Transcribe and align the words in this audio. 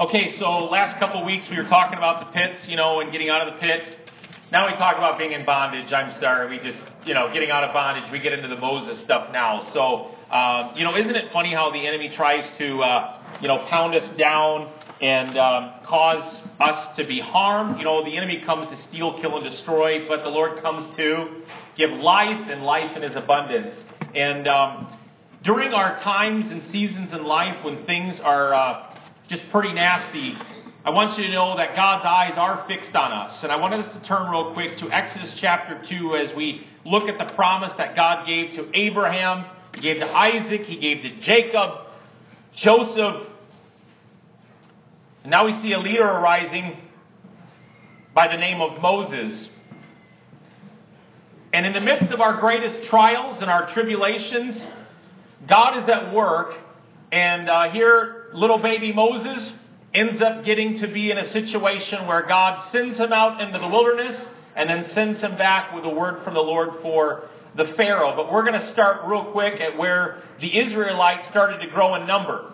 Okay, 0.00 0.36
so 0.38 0.70
last 0.70 0.96
couple 1.00 1.24
weeks 1.24 1.44
we 1.50 1.56
were 1.56 1.66
talking 1.68 1.98
about 1.98 2.24
the 2.24 2.32
pits, 2.32 2.68
you 2.68 2.76
know, 2.76 3.00
and 3.00 3.10
getting 3.10 3.30
out 3.30 3.48
of 3.48 3.54
the 3.54 3.58
pit. 3.58 3.82
Now 4.52 4.70
we 4.70 4.72
talk 4.74 4.96
about 4.96 5.18
being 5.18 5.32
in 5.32 5.44
bondage. 5.44 5.92
I'm 5.92 6.20
sorry, 6.20 6.48
we 6.48 6.58
just, 6.62 6.78
you 7.04 7.14
know, 7.14 7.32
getting 7.32 7.50
out 7.50 7.64
of 7.64 7.72
bondage. 7.72 8.08
We 8.12 8.20
get 8.20 8.32
into 8.32 8.46
the 8.46 8.60
Moses 8.60 9.02
stuff 9.02 9.32
now. 9.32 9.68
So, 9.74 10.14
um, 10.32 10.76
you 10.76 10.84
know, 10.84 10.96
isn't 10.96 11.16
it 11.16 11.32
funny 11.32 11.52
how 11.52 11.72
the 11.72 11.84
enemy 11.84 12.12
tries 12.14 12.44
to, 12.58 12.80
uh, 12.80 13.22
you 13.40 13.48
know, 13.48 13.66
pound 13.68 13.96
us 13.96 14.08
down 14.16 14.72
and 15.02 15.36
um, 15.36 15.72
cause 15.84 16.42
us 16.60 16.96
to 16.96 17.04
be 17.04 17.18
harmed? 17.18 17.80
You 17.80 17.84
know, 17.84 18.04
the 18.04 18.16
enemy 18.16 18.40
comes 18.46 18.68
to 18.68 18.80
steal, 18.88 19.20
kill, 19.20 19.36
and 19.36 19.50
destroy, 19.50 20.06
but 20.06 20.22
the 20.22 20.30
Lord 20.30 20.62
comes 20.62 20.96
to 20.96 21.42
give 21.76 21.90
life 21.90 22.46
and 22.48 22.62
life 22.62 22.96
in 22.96 23.02
His 23.02 23.16
abundance. 23.16 23.74
And 24.14 24.46
um, 24.46 24.96
during 25.42 25.72
our 25.72 25.98
times 26.04 26.46
and 26.50 26.62
seasons 26.70 27.10
in 27.12 27.24
life 27.24 27.64
when 27.64 27.84
things 27.84 28.20
are 28.22 28.54
uh, 28.54 28.87
just 29.28 29.42
pretty 29.52 29.72
nasty, 29.74 30.32
I 30.84 30.90
want 30.90 31.18
you 31.18 31.26
to 31.26 31.32
know 31.32 31.56
that 31.56 31.76
God's 31.76 32.04
eyes 32.06 32.32
are 32.36 32.64
fixed 32.66 32.94
on 32.94 33.12
us. 33.12 33.38
And 33.42 33.52
I 33.52 33.56
wanted 33.56 33.84
us 33.84 34.00
to 34.00 34.08
turn 34.08 34.30
real 34.30 34.54
quick 34.54 34.78
to 34.78 34.90
Exodus 34.90 35.34
chapter 35.38 35.82
2 35.86 36.16
as 36.16 36.34
we 36.34 36.66
look 36.86 37.08
at 37.08 37.18
the 37.18 37.34
promise 37.34 37.72
that 37.76 37.94
God 37.94 38.26
gave 38.26 38.56
to 38.56 38.70
Abraham, 38.74 39.44
He 39.74 39.82
gave 39.82 40.00
to 40.00 40.06
Isaac, 40.06 40.62
He 40.62 40.80
gave 40.80 41.02
to 41.02 41.20
Jacob, 41.20 41.70
Joseph. 42.62 43.28
And 45.24 45.30
now 45.30 45.44
we 45.44 45.60
see 45.60 45.72
a 45.72 45.78
leader 45.78 46.06
arising 46.06 46.78
by 48.14 48.28
the 48.28 48.38
name 48.38 48.62
of 48.62 48.80
Moses. 48.80 49.48
And 51.52 51.66
in 51.66 51.74
the 51.74 51.80
midst 51.80 52.12
of 52.12 52.22
our 52.22 52.40
greatest 52.40 52.88
trials 52.88 53.38
and 53.42 53.50
our 53.50 53.74
tribulations, 53.74 54.56
God 55.46 55.82
is 55.82 55.88
at 55.88 56.14
work. 56.14 56.54
And 57.12 57.50
uh, 57.50 57.70
here, 57.72 58.17
little 58.34 58.58
baby 58.58 58.92
Moses 58.92 59.52
ends 59.94 60.20
up 60.22 60.44
getting 60.44 60.80
to 60.80 60.88
be 60.88 61.10
in 61.10 61.18
a 61.18 61.32
situation 61.32 62.06
where 62.06 62.26
God 62.26 62.70
sends 62.72 62.98
him 62.98 63.12
out 63.12 63.40
into 63.40 63.58
the 63.58 63.68
wilderness 63.68 64.28
and 64.56 64.68
then 64.68 64.90
sends 64.94 65.20
him 65.20 65.36
back 65.38 65.74
with 65.74 65.84
a 65.84 65.88
word 65.88 66.24
from 66.24 66.34
the 66.34 66.40
Lord 66.40 66.80
for 66.82 67.28
the 67.56 67.72
Pharaoh. 67.76 68.14
But 68.16 68.32
we're 68.32 68.44
going 68.44 68.60
to 68.60 68.72
start 68.72 69.06
real 69.06 69.32
quick 69.32 69.60
at 69.60 69.78
where 69.78 70.22
the 70.40 70.58
Israelites 70.58 71.28
started 71.30 71.58
to 71.58 71.68
grow 71.68 71.94
in 71.94 72.06
number. 72.06 72.52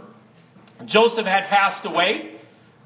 Joseph 0.87 1.27
had 1.27 1.49
passed 1.49 1.87
away. 1.87 2.41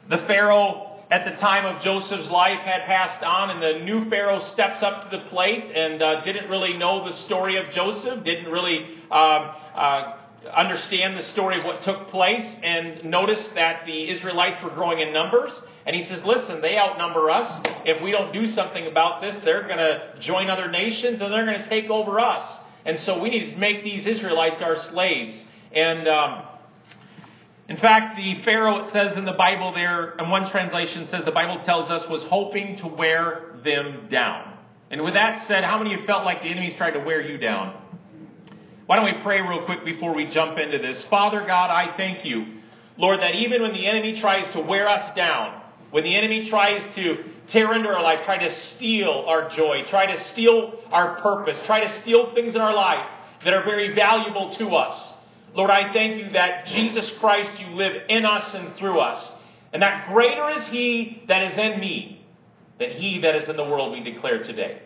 The 0.09 0.19
Pharaoh 0.27 1.01
at 1.11 1.25
the 1.25 1.41
time 1.41 1.65
of 1.65 1.83
Joseph's 1.83 2.31
life 2.31 2.61
had 2.61 2.85
passed 2.87 3.25
on, 3.25 3.51
and 3.51 3.63
the 3.63 3.85
new 3.85 4.11
Pharaoh 4.11 4.53
steps 4.53 4.83
up 4.83 5.11
to 5.11 5.17
the 5.17 5.25
plate 5.31 5.65
and 5.75 6.03
uh, 6.03 6.25
didn't 6.25 6.51
really 6.51 6.77
know 6.77 7.11
the 7.11 7.25
story 7.27 7.57
of 7.57 7.65
Joseph, 7.75 8.25
didn't 8.25 8.51
really 8.51 8.87
uh, 9.11 9.15
uh, 9.15 10.18
understand 10.57 11.17
the 11.17 11.25
story 11.33 11.59
of 11.59 11.65
what 11.65 11.83
took 11.85 12.09
place, 12.11 12.45
and 12.63 13.05
notice 13.05 13.45
that 13.55 13.83
the 13.87 14.11
Israelites 14.11 14.63
were 14.63 14.71
growing 14.71 15.01
in 15.01 15.13
numbers. 15.13 15.51
And 15.87 15.97
he 15.97 16.05
says, 16.07 16.21
Listen, 16.25 16.61
they 16.61 16.77
outnumber 16.77 17.31
us. 17.31 17.67
If 17.85 18.03
we 18.03 18.11
don't 18.11 18.33
do 18.33 18.53
something 18.55 18.87
about 18.87 19.21
this, 19.21 19.37
they're 19.45 19.67
going 19.67 19.79
to 19.79 20.21
join 20.21 20.51
other 20.51 20.71
nations 20.71 21.21
and 21.21 21.33
they're 21.33 21.47
going 21.47 21.63
to 21.63 21.69
take 21.69 21.91
over 21.91 22.21
us. 22.21 22.59
And 22.85 22.99
so 23.05 23.21
we 23.21 23.31
need 23.31 23.53
to 23.53 23.57
make 23.57 23.83
these 23.83 24.07
Israelites 24.07 24.63
our 24.63 24.77
slaves. 24.93 25.39
And 25.75 26.09
um, 26.09 26.43
in 27.69 27.77
fact, 27.79 28.17
the 28.17 28.43
Pharaoh, 28.45 28.87
it 28.87 28.93
says 28.93 29.17
in 29.17 29.25
the 29.25 29.33
Bible 29.33 29.73
there, 29.75 30.11
and 30.19 30.31
one 30.31 30.51
translation 30.51 31.09
says 31.11 31.23
the 31.25 31.33
Bible 31.33 31.63
tells 31.65 31.91
us, 31.91 32.03
was 32.09 32.23
hoping 32.29 32.79
to 32.79 32.87
wear 32.87 33.57
them 33.65 34.09
down. 34.11 34.59
And 34.91 35.03
with 35.03 35.15
that 35.15 35.47
said, 35.49 35.65
how 35.65 35.79
many 35.79 35.95
of 35.95 36.01
you 36.01 36.07
felt 36.07 36.25
like 36.25 36.41
the 36.41 36.49
enemy's 36.49 36.77
tried 36.77 36.93
to 36.93 37.01
wear 37.01 37.21
you 37.21 37.37
down? 37.37 37.75
Why 38.89 38.97
don't 38.97 39.05
we 39.05 39.23
pray 39.23 39.43
real 39.43 39.67
quick 39.67 39.85
before 39.85 40.15
we 40.15 40.33
jump 40.33 40.57
into 40.59 40.79
this? 40.79 41.05
Father 41.11 41.45
God, 41.47 41.69
I 41.69 41.95
thank 41.99 42.25
you, 42.25 42.47
Lord, 42.97 43.21
that 43.21 43.35
even 43.35 43.61
when 43.61 43.75
the 43.75 43.87
enemy 43.87 44.19
tries 44.19 44.51
to 44.55 44.63
wear 44.63 44.89
us 44.89 45.15
down, 45.15 45.61
when 45.91 46.05
the 46.05 46.17
enemy 46.17 46.49
tries 46.49 46.95
to 46.95 47.17
tear 47.53 47.75
into 47.75 47.87
our 47.91 48.03
life, 48.03 48.21
try 48.25 48.39
to 48.39 48.49
steal 48.75 49.27
our 49.27 49.55
joy, 49.55 49.83
try 49.91 50.07
to 50.07 50.33
steal 50.33 50.81
our 50.91 51.21
purpose, 51.21 51.59
try 51.67 51.81
to 51.81 52.01
steal 52.01 52.33
things 52.35 52.55
in 52.55 52.63
our 52.63 52.75
life 52.75 53.07
that 53.45 53.53
are 53.53 53.63
very 53.63 53.95
valuable 53.95 54.57
to 54.57 54.69
us. 54.69 55.13
Lord, 55.55 55.71
I 55.71 55.93
thank 55.93 56.25
you 56.25 56.33
that 56.33 56.65
Jesus 56.69 57.11
Christ, 57.21 57.61
you 57.61 57.77
live 57.77 57.93
in 58.09 58.25
us 58.25 58.55
and 58.55 58.75
through 58.79 59.01
us, 59.01 59.23
and 59.75 59.83
that 59.83 60.09
greater 60.11 60.49
is 60.63 60.67
He 60.69 61.25
that 61.29 61.43
is 61.43 61.59
in 61.59 61.79
me 61.79 62.27
than 62.81 62.93
He 62.93 63.21
that 63.21 63.35
is 63.35 63.51
in 63.51 63.57
the 63.59 63.65
world, 63.65 63.93
we 63.93 64.13
declare 64.15 64.43
today. 64.43 64.81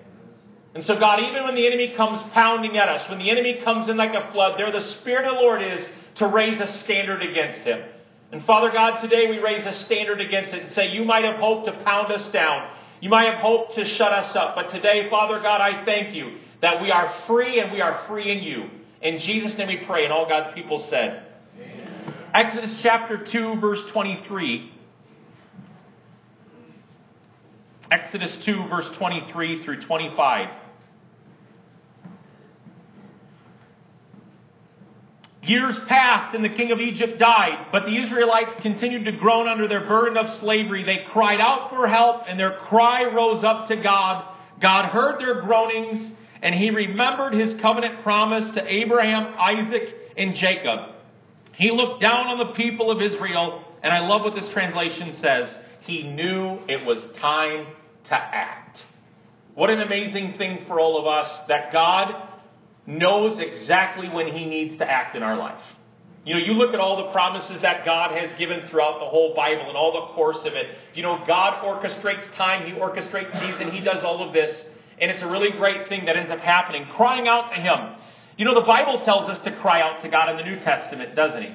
And 0.75 0.85
so, 0.85 0.99
God, 0.99 1.19
even 1.21 1.45
when 1.45 1.55
the 1.55 1.67
enemy 1.67 1.93
comes 1.97 2.23
pounding 2.33 2.79
at 2.79 2.89
us, 2.89 3.09
when 3.11 3.19
the 3.19 3.31
enemy 3.31 3.61
comes 3.63 3.91
in 3.91 3.97
like 3.97 4.15
a 4.15 4.33
flood, 4.33 4.59
there 4.59 4.73
the 4.73 4.95
Spirit 5.01 5.29
of 5.29 5.35
the 5.35 5.41
Lord 5.41 5.63
is 5.63 5.87
to 6.17 6.29
raise 6.29 6.59
a 6.61 6.83
standard 6.85 7.23
against 7.23 7.67
him. 7.67 7.83
And 8.33 8.45
Father 8.47 8.71
God, 8.73 9.03
today 9.03 9.29
we 9.29 9.39
raise 9.39 9.67
a 9.67 9.85
standard 9.85 10.21
against 10.21 10.55
it 10.55 10.65
and 10.65 10.75
say, 10.75 10.89
You 10.89 11.05
might 11.05 11.25
have 11.25 11.37
hoped 11.37 11.67
to 11.67 11.85
pound 11.85 12.11
us 12.11 12.33
down. 12.33 12.71
You 13.03 13.11
might 13.11 13.31
have 13.31 13.41
hoped 13.41 13.75
to 13.75 13.85
shut 13.97 14.13
us 14.13 14.35
up. 14.35 14.55
But 14.55 14.71
today, 14.71 15.09
Father 15.11 15.41
God, 15.43 15.61
I 15.61 15.85
thank 15.85 16.15
you 16.15 16.39
that 16.63 16.81
we 16.81 16.91
are 16.91 17.13
free 17.27 17.61
and 17.61 17.73
we 17.73 17.83
are 17.83 18.05
free 18.09 18.33
in 18.33 18.43
you. 18.43 18.71
In 19.03 19.19
Jesus' 19.19 19.59
name 19.59 19.69
we 19.69 19.85
pray. 19.87 20.05
And 20.05 20.13
all 20.13 20.27
God's 20.27 20.55
people 20.55 20.87
said. 20.89 21.27
Amen. 21.61 22.15
Exodus 22.33 22.81
chapter 22.83 23.27
2, 23.31 23.61
verse 23.61 23.81
23. 23.93 24.73
Exodus 27.91 28.33
2, 28.47 28.69
verse 28.71 28.87
23 28.97 29.65
through 29.65 29.85
25. 29.85 30.62
Years 35.43 35.75
passed 35.89 36.37
and 36.37 36.45
the 36.45 36.57
king 36.57 36.71
of 36.71 36.79
Egypt 36.79 37.19
died, 37.19 37.67
but 37.73 37.85
the 37.85 37.97
Israelites 37.97 38.53
continued 38.63 39.05
to 39.07 39.13
groan 39.13 39.49
under 39.49 39.67
their 39.67 39.87
burden 39.89 40.17
of 40.17 40.41
slavery. 40.41 40.85
They 40.85 41.05
cried 41.13 41.41
out 41.41 41.69
for 41.71 41.89
help 41.89 42.23
and 42.29 42.39
their 42.39 42.59
cry 42.69 43.05
rose 43.13 43.43
up 43.43 43.67
to 43.69 43.77
God. 43.77 44.25
God 44.61 44.87
heard 44.87 45.21
their 45.21 45.43
groanings 45.43 46.13
and 46.43 46.55
he 46.55 46.71
remembered 46.71 47.35
his 47.35 47.61
covenant 47.61 48.05
promise 48.05 48.55
to 48.55 48.65
Abraham, 48.67 49.35
Isaac, 49.39 49.95
and 50.17 50.35
Jacob. 50.37 50.91
He 51.57 51.71
looked 51.71 52.01
down 52.01 52.27
on 52.27 52.39
the 52.39 52.55
people 52.55 52.91
of 52.91 53.01
Israel, 53.01 53.65
and 53.83 53.93
I 53.93 54.01
love 54.01 54.23
what 54.23 54.35
this 54.35 54.51
translation 54.53 55.19
says. 55.23 55.49
He 55.83 56.03
knew 56.03 56.59
it 56.69 56.85
was 56.85 56.99
time 57.21 57.67
to 58.09 58.15
act. 58.15 58.79
What 59.55 59.71
an 59.71 59.81
amazing 59.81 60.35
thing 60.39 60.65
for 60.67 60.81
all 60.81 60.99
of 60.99 61.07
us 61.07 61.29
that 61.49 61.73
God 61.73 62.32
knows 62.87 63.39
exactly 63.41 64.09
when 64.09 64.29
he 64.29 64.45
needs 64.45 64.79
to 64.79 64.89
act 64.89 65.17
in 65.17 65.23
our 65.23 65.37
life. 65.37 65.63
You 66.25 66.35
know, 66.35 66.41
you 66.41 66.53
look 66.53 66.73
at 66.73 66.79
all 66.79 67.05
the 67.05 67.13
promises 67.13 67.63
that 67.63 67.85
God 67.85 68.13
has 68.13 68.31
given 68.39 68.69
throughout 68.71 69.01
the 69.01 69.07
whole 69.07 69.35
Bible 69.35 69.67
and 69.67 69.77
all 69.77 69.93
the 69.93 70.15
course 70.15 70.39
of 70.45 70.55
it. 70.55 70.67
You 70.95 71.03
know, 71.03 71.19
God 71.27 71.65
orchestrates 71.65 72.37
time, 72.37 72.67
He 72.67 72.79
orchestrates 72.79 73.33
season, 73.41 73.73
He 73.73 73.81
does 73.81 74.05
all 74.05 74.27
of 74.27 74.33
this. 74.33 74.55
And 75.01 75.11
it's 75.11 75.23
a 75.23 75.27
really 75.27 75.51
great 75.59 75.89
thing 75.89 76.05
that 76.07 76.17
ends 76.17 76.31
up 76.31 76.39
happening. 76.39 76.87
Crying 76.97 77.27
out 77.27 77.51
to 77.51 77.57
Him. 77.57 77.97
You 78.37 78.45
know, 78.45 78.55
the 78.55 78.67
Bible 78.67 79.03
tells 79.05 79.29
us 79.31 79.45
to 79.45 79.57
cry 79.61 79.81
out 79.83 80.03
to 80.05 80.09
God 80.09 80.31
in 80.31 80.37
the 80.37 80.45
New 80.45 80.61
Testament, 80.61 81.17
doesn't 81.17 81.43
He? 81.43 81.51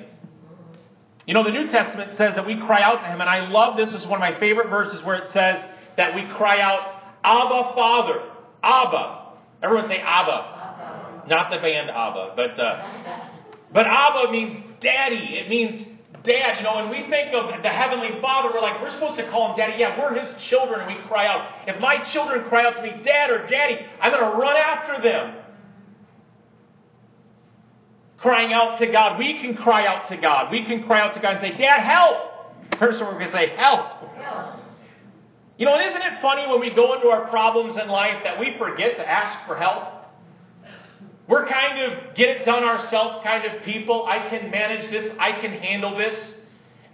You 1.27 1.33
know, 1.33 1.43
the 1.45 1.51
New 1.51 1.69
Testament 1.69 2.11
says 2.17 2.33
that 2.35 2.45
we 2.45 2.57
cry 2.65 2.81
out 2.81 3.01
to 3.01 3.07
Him, 3.07 3.21
and 3.21 3.29
I 3.29 3.47
love 3.47 3.77
this. 3.77 3.89
This 3.91 4.01
is 4.01 4.07
one 4.07 4.21
of 4.21 4.33
my 4.33 4.37
favorite 4.39 4.69
verses 4.69 5.03
where 5.05 5.15
it 5.15 5.29
says 5.33 5.63
that 5.95 6.13
we 6.13 6.27
cry 6.35 6.59
out, 6.59 7.15
Abba, 7.23 7.71
Father. 7.73 8.19
Abba. 8.63 9.31
Everyone 9.63 9.87
say 9.87 9.99
Abba. 9.99 10.56
Not 11.27 11.51
the 11.51 11.57
band 11.57 11.89
ABBA, 11.89 12.33
but 12.35 12.59
uh, 12.59 13.29
but 13.73 13.85
ABBA 13.85 14.31
means 14.31 14.63
daddy. 14.81 15.43
It 15.43 15.49
means 15.49 15.87
dad. 16.23 16.57
You 16.57 16.63
know, 16.63 16.75
when 16.75 16.89
we 16.89 17.09
think 17.09 17.33
of 17.33 17.51
the 17.61 17.69
heavenly 17.69 18.19
Father, 18.21 18.49
we're 18.53 18.61
like 18.61 18.81
we're 18.81 18.93
supposed 18.93 19.19
to 19.19 19.29
call 19.29 19.51
him 19.51 19.57
daddy. 19.57 19.75
Yeah, 19.77 19.99
we're 19.99 20.15
his 20.15 20.31
children, 20.49 20.81
and 20.81 20.87
we 20.87 21.03
cry 21.07 21.27
out. 21.27 21.67
If 21.67 21.81
my 21.81 21.99
children 22.13 22.47
cry 22.47 22.65
out 22.65 22.75
to 22.75 22.81
me, 22.81 23.03
dad 23.03 23.29
or 23.29 23.47
daddy, 23.47 23.75
I'm 24.01 24.11
going 24.11 24.23
to 24.23 24.37
run 24.37 24.55
after 24.55 25.01
them. 25.03 25.43
Crying 28.19 28.51
out 28.51 28.79
to 28.79 28.87
God, 28.87 29.19
we 29.19 29.39
can 29.41 29.55
cry 29.55 29.85
out 29.85 30.09
to 30.09 30.17
God. 30.17 30.51
We 30.51 30.65
can 30.65 30.83
cry 30.87 31.01
out 31.01 31.13
to 31.13 31.21
God 31.21 31.35
and 31.37 31.41
say, 31.41 31.57
Dad, 31.57 31.81
help. 31.83 32.79
First, 32.79 32.99
we're 32.99 33.11
going 33.13 33.27
to 33.27 33.31
say, 33.31 33.55
help. 33.55 33.85
You 35.57 35.65
know, 35.65 35.77
isn't 35.79 36.01
it 36.01 36.21
funny 36.21 36.45
when 36.47 36.59
we 36.59 36.71
go 36.75 36.93
into 36.95 37.07
our 37.07 37.29
problems 37.29 37.77
in 37.81 37.89
life 37.89 38.21
that 38.23 38.39
we 38.39 38.55
forget 38.57 38.97
to 38.97 39.07
ask 39.07 39.47
for 39.47 39.55
help? 39.57 39.96
We're 41.27 41.47
kind 41.47 41.83
of 41.83 42.15
get 42.15 42.29
it 42.29 42.45
done 42.45 42.63
ourselves 42.63 43.23
kind 43.23 43.43
of 43.45 43.63
people. 43.63 44.05
I 44.07 44.29
can 44.29 44.49
manage 44.49 44.89
this. 44.91 45.11
I 45.19 45.41
can 45.41 45.51
handle 45.51 45.97
this. 45.97 46.15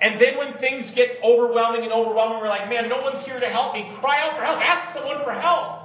And 0.01 0.19
then 0.19 0.37
when 0.37 0.57
things 0.59 0.91
get 0.95 1.21
overwhelming 1.23 1.83
and 1.83 1.93
overwhelming, 1.93 2.39
we're 2.39 2.49
like, 2.49 2.67
man, 2.67 2.89
no 2.89 3.01
one's 3.01 3.23
here 3.25 3.39
to 3.39 3.47
help 3.47 3.73
me. 3.73 3.87
Cry 4.01 4.19
out 4.25 4.35
for 4.35 4.43
help. 4.43 4.59
Ask 4.59 4.97
someone 4.97 5.23
for 5.23 5.31
help. 5.31 5.83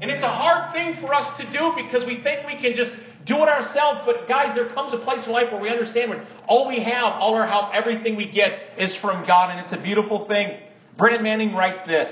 And 0.00 0.10
it's 0.10 0.22
a 0.22 0.28
hard 0.28 0.74
thing 0.74 1.00
for 1.00 1.14
us 1.14 1.38
to 1.40 1.50
do 1.50 1.72
because 1.74 2.06
we 2.06 2.22
think 2.22 2.46
we 2.46 2.60
can 2.60 2.76
just 2.76 2.90
do 3.26 3.36
it 3.36 3.48
ourselves. 3.48 4.00
But 4.04 4.28
guys, 4.28 4.52
there 4.54 4.72
comes 4.74 4.92
a 4.92 4.98
place 4.98 5.20
in 5.24 5.32
life 5.32 5.46
where 5.50 5.60
we 5.60 5.70
understand 5.70 6.10
when 6.10 6.26
all 6.46 6.68
we 6.68 6.82
have, 6.82 7.14
all 7.18 7.34
our 7.34 7.46
help, 7.46 7.70
everything 7.72 8.16
we 8.16 8.30
get 8.30 8.50
is 8.78 8.90
from 9.00 9.26
God. 9.26 9.50
And 9.50 9.60
it's 9.64 9.72
a 9.72 9.82
beautiful 9.82 10.26
thing. 10.26 10.58
Brennan 10.96 11.22
Manning 11.22 11.54
writes 11.54 11.80
this. 11.86 12.10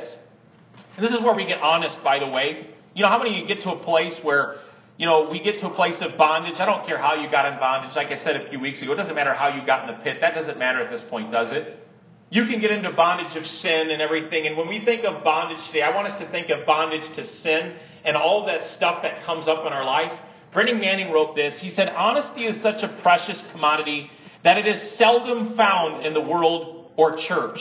And 0.97 1.05
this 1.05 1.13
is 1.13 1.21
where 1.21 1.35
we 1.35 1.47
get 1.47 1.61
honest, 1.61 1.97
by 2.03 2.19
the 2.19 2.29
way. 2.29 2.69
You 2.95 3.03
know, 3.03 3.09
how 3.09 3.19
many 3.19 3.37
of 3.37 3.37
you 3.37 3.55
get 3.55 3.63
to 3.65 3.71
a 3.71 3.85
place 3.85 4.15
where 4.23 4.57
you 4.99 5.07
know, 5.07 5.29
we 5.31 5.41
get 5.41 5.61
to 5.61 5.67
a 5.67 5.75
place 5.75 5.97
of 6.01 6.17
bondage. 6.17 6.55
I 6.59 6.65
don't 6.65 6.87
care 6.87 6.99
how 6.99 7.15
you 7.15 7.31
got 7.31 7.51
in 7.53 7.59
bondage. 7.59 7.95
Like 7.95 8.09
I 8.09 8.23
said 8.25 8.37
a 8.37 8.49
few 8.49 8.61
weeks 8.61 8.81
ago, 8.81 8.93
it 8.93 8.97
doesn't 8.97 9.15
matter 9.15 9.35
how 9.35 9.49
you 9.49 9.67
got 9.67 9.89
in 9.89 9.95
the 9.95 10.03
pit. 10.03 10.19
That 10.21 10.35
doesn't 10.35 10.59
matter 10.59 10.81
at 10.81 10.91
this 10.91 11.03
point, 11.11 11.33
does 11.33 11.49
it? 11.51 11.87
you 12.31 12.45
can 12.47 12.61
get 12.61 12.73
into 12.73 12.91
bondage 12.91 13.37
of 13.37 13.45
sin 13.63 13.91
and 13.91 14.03
everything. 14.03 14.47
And 14.47 14.57
when 14.57 14.69
we 14.69 14.85
think 14.85 15.05
of 15.05 15.23
bondage 15.23 15.65
today, 15.69 15.83
I 15.83 15.95
want 15.95 16.09
us 16.09 16.21
to 16.21 16.31
think 16.31 16.51
of 16.51 16.67
bondage 16.67 17.17
to 17.17 17.27
sin 17.43 17.77
and 18.05 18.17
all 18.17 18.47
that 18.47 18.61
stuff 18.77 19.03
that 19.03 19.25
comes 19.25 19.47
up 19.47 19.65
in 19.65 19.73
our 19.73 19.85
life. 19.85 20.13
Brennan 20.53 20.81
Manning 20.81 21.13
wrote 21.13 21.37
this. 21.37 21.55
He 21.61 21.73
said, 21.75 21.89
Honesty 21.89 22.43
is 22.45 22.61
such 22.63 22.83
a 22.83 23.01
precious 23.03 23.39
commodity 23.53 24.11
that 24.43 24.59
it 24.59 24.67
is 24.67 24.99
seldom 24.99 25.57
found 25.57 26.05
in 26.05 26.15
the 26.15 26.21
world 26.21 26.91
or 26.97 27.17
church. 27.29 27.59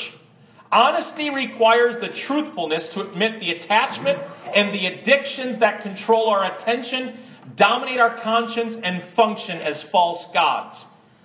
Honesty 0.72 1.30
requires 1.30 1.96
the 2.02 2.10
truthfulness 2.28 2.84
to 2.94 3.02
admit 3.02 3.40
the 3.40 3.52
attachment 3.52 4.20
and 4.56 4.74
the 4.74 4.88
addictions 4.88 5.60
that 5.60 5.84
control 5.84 6.30
our 6.30 6.58
attention, 6.58 7.20
dominate 7.56 8.00
our 8.00 8.22
conscience, 8.22 8.76
and 8.84 9.04
function 9.16 9.58
as 9.58 9.84
false 9.92 10.26
gods. 10.34 10.76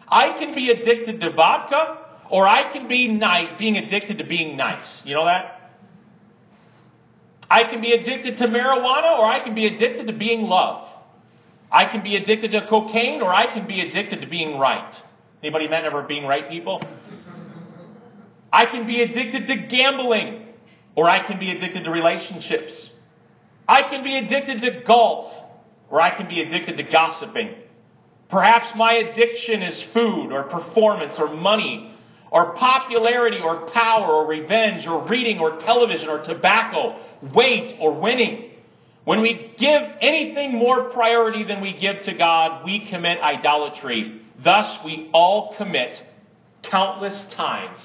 I 0.07 0.39
can 0.39 0.55
be 0.55 0.71
addicted 0.71 1.21
to 1.21 1.33
vodka, 1.33 1.99
or 2.31 2.47
I 2.47 2.73
can 2.73 2.87
be 2.87 3.09
nice, 3.09 3.49
being 3.59 3.77
addicted 3.77 4.19
to 4.19 4.25
being 4.25 4.57
nice. 4.57 4.87
You 5.05 5.15
know 5.15 5.25
that? 5.25 5.73
I 7.51 7.65
can 7.65 7.81
be 7.81 7.93
addicted 7.93 8.39
to 8.39 8.47
marijuana, 8.47 9.19
or 9.19 9.27
I 9.27 9.41
can 9.43 9.55
be 9.55 9.67
addicted 9.67 10.07
to 10.07 10.13
being 10.13 10.43
loved. 10.43 10.89
I 11.73 11.87
can 11.87 12.03
be 12.03 12.17
addicted 12.17 12.53
to 12.53 12.67
cocaine, 12.69 13.23
or 13.23 13.33
I 13.33 13.53
can 13.53 13.67
be 13.67 13.81
addicted 13.81 14.21
to 14.21 14.27
being 14.29 14.59
right. 14.59 14.95
Anybody 15.43 15.69
met 15.69 15.85
ever 15.85 16.03
being 16.03 16.25
right 16.25 16.49
people? 16.49 16.81
I 18.53 18.67
can 18.67 18.87
be 18.87 19.01
addicted 19.01 19.47
to 19.47 19.57
gambling, 19.69 20.47
or 20.97 21.09
I 21.09 21.27
can 21.27 21.39
be 21.39 21.51
addicted 21.51 21.85
to 21.85 21.91
relationships. 21.91 22.73
I 23.69 23.83
can 23.89 24.03
be 24.03 24.17
addicted 24.17 24.61
to 24.63 24.83
golf, 24.87 25.33
or 25.89 26.01
I 26.01 26.17
can 26.17 26.29
be 26.29 26.41
addicted 26.41 26.77
to 26.77 26.83
gossiping. 26.83 27.55
Perhaps 28.29 28.77
my 28.77 28.93
addiction 28.93 29.63
is 29.63 29.85
food, 29.93 30.33
or 30.33 30.45
performance, 30.45 31.15
or 31.19 31.35
money, 31.35 31.95
or 32.33 32.55
popularity, 32.57 33.39
or 33.43 33.71
power, 33.71 34.13
or 34.13 34.27
revenge, 34.27 34.87
or 34.87 35.07
reading, 35.09 35.39
or 35.39 35.61
television, 35.61 36.09
or 36.09 36.25
tobacco, 36.25 37.01
weight, 37.35 37.77
or 37.81 38.01
winning. 38.01 38.51
When 39.05 39.21
we 39.21 39.55
give 39.59 39.83
anything 40.01 40.57
more 40.57 40.91
priority 40.91 41.45
than 41.45 41.61
we 41.61 41.79
give 41.79 42.05
to 42.05 42.15
God, 42.15 42.65
we 42.65 42.89
commit 42.91 43.19
idolatry. 43.21 44.23
Thus, 44.43 44.79
we 44.85 45.11
all 45.13 45.55
commit 45.57 45.91
countless 46.71 47.35
times 47.35 47.81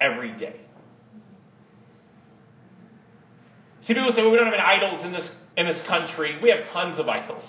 every 0.00 0.32
day. 0.38 0.60
See, 3.86 3.94
people 3.94 4.12
say, 4.16 4.22
well, 4.22 4.32
we 4.32 4.36
don't 4.36 4.46
have 4.46 4.54
any 4.54 4.62
idols 4.62 5.04
in 5.04 5.12
this, 5.12 5.28
in 5.56 5.66
this 5.66 5.78
country. 5.86 6.38
We 6.42 6.50
have 6.50 6.72
tons 6.72 6.98
of 6.98 7.08
idols. 7.08 7.44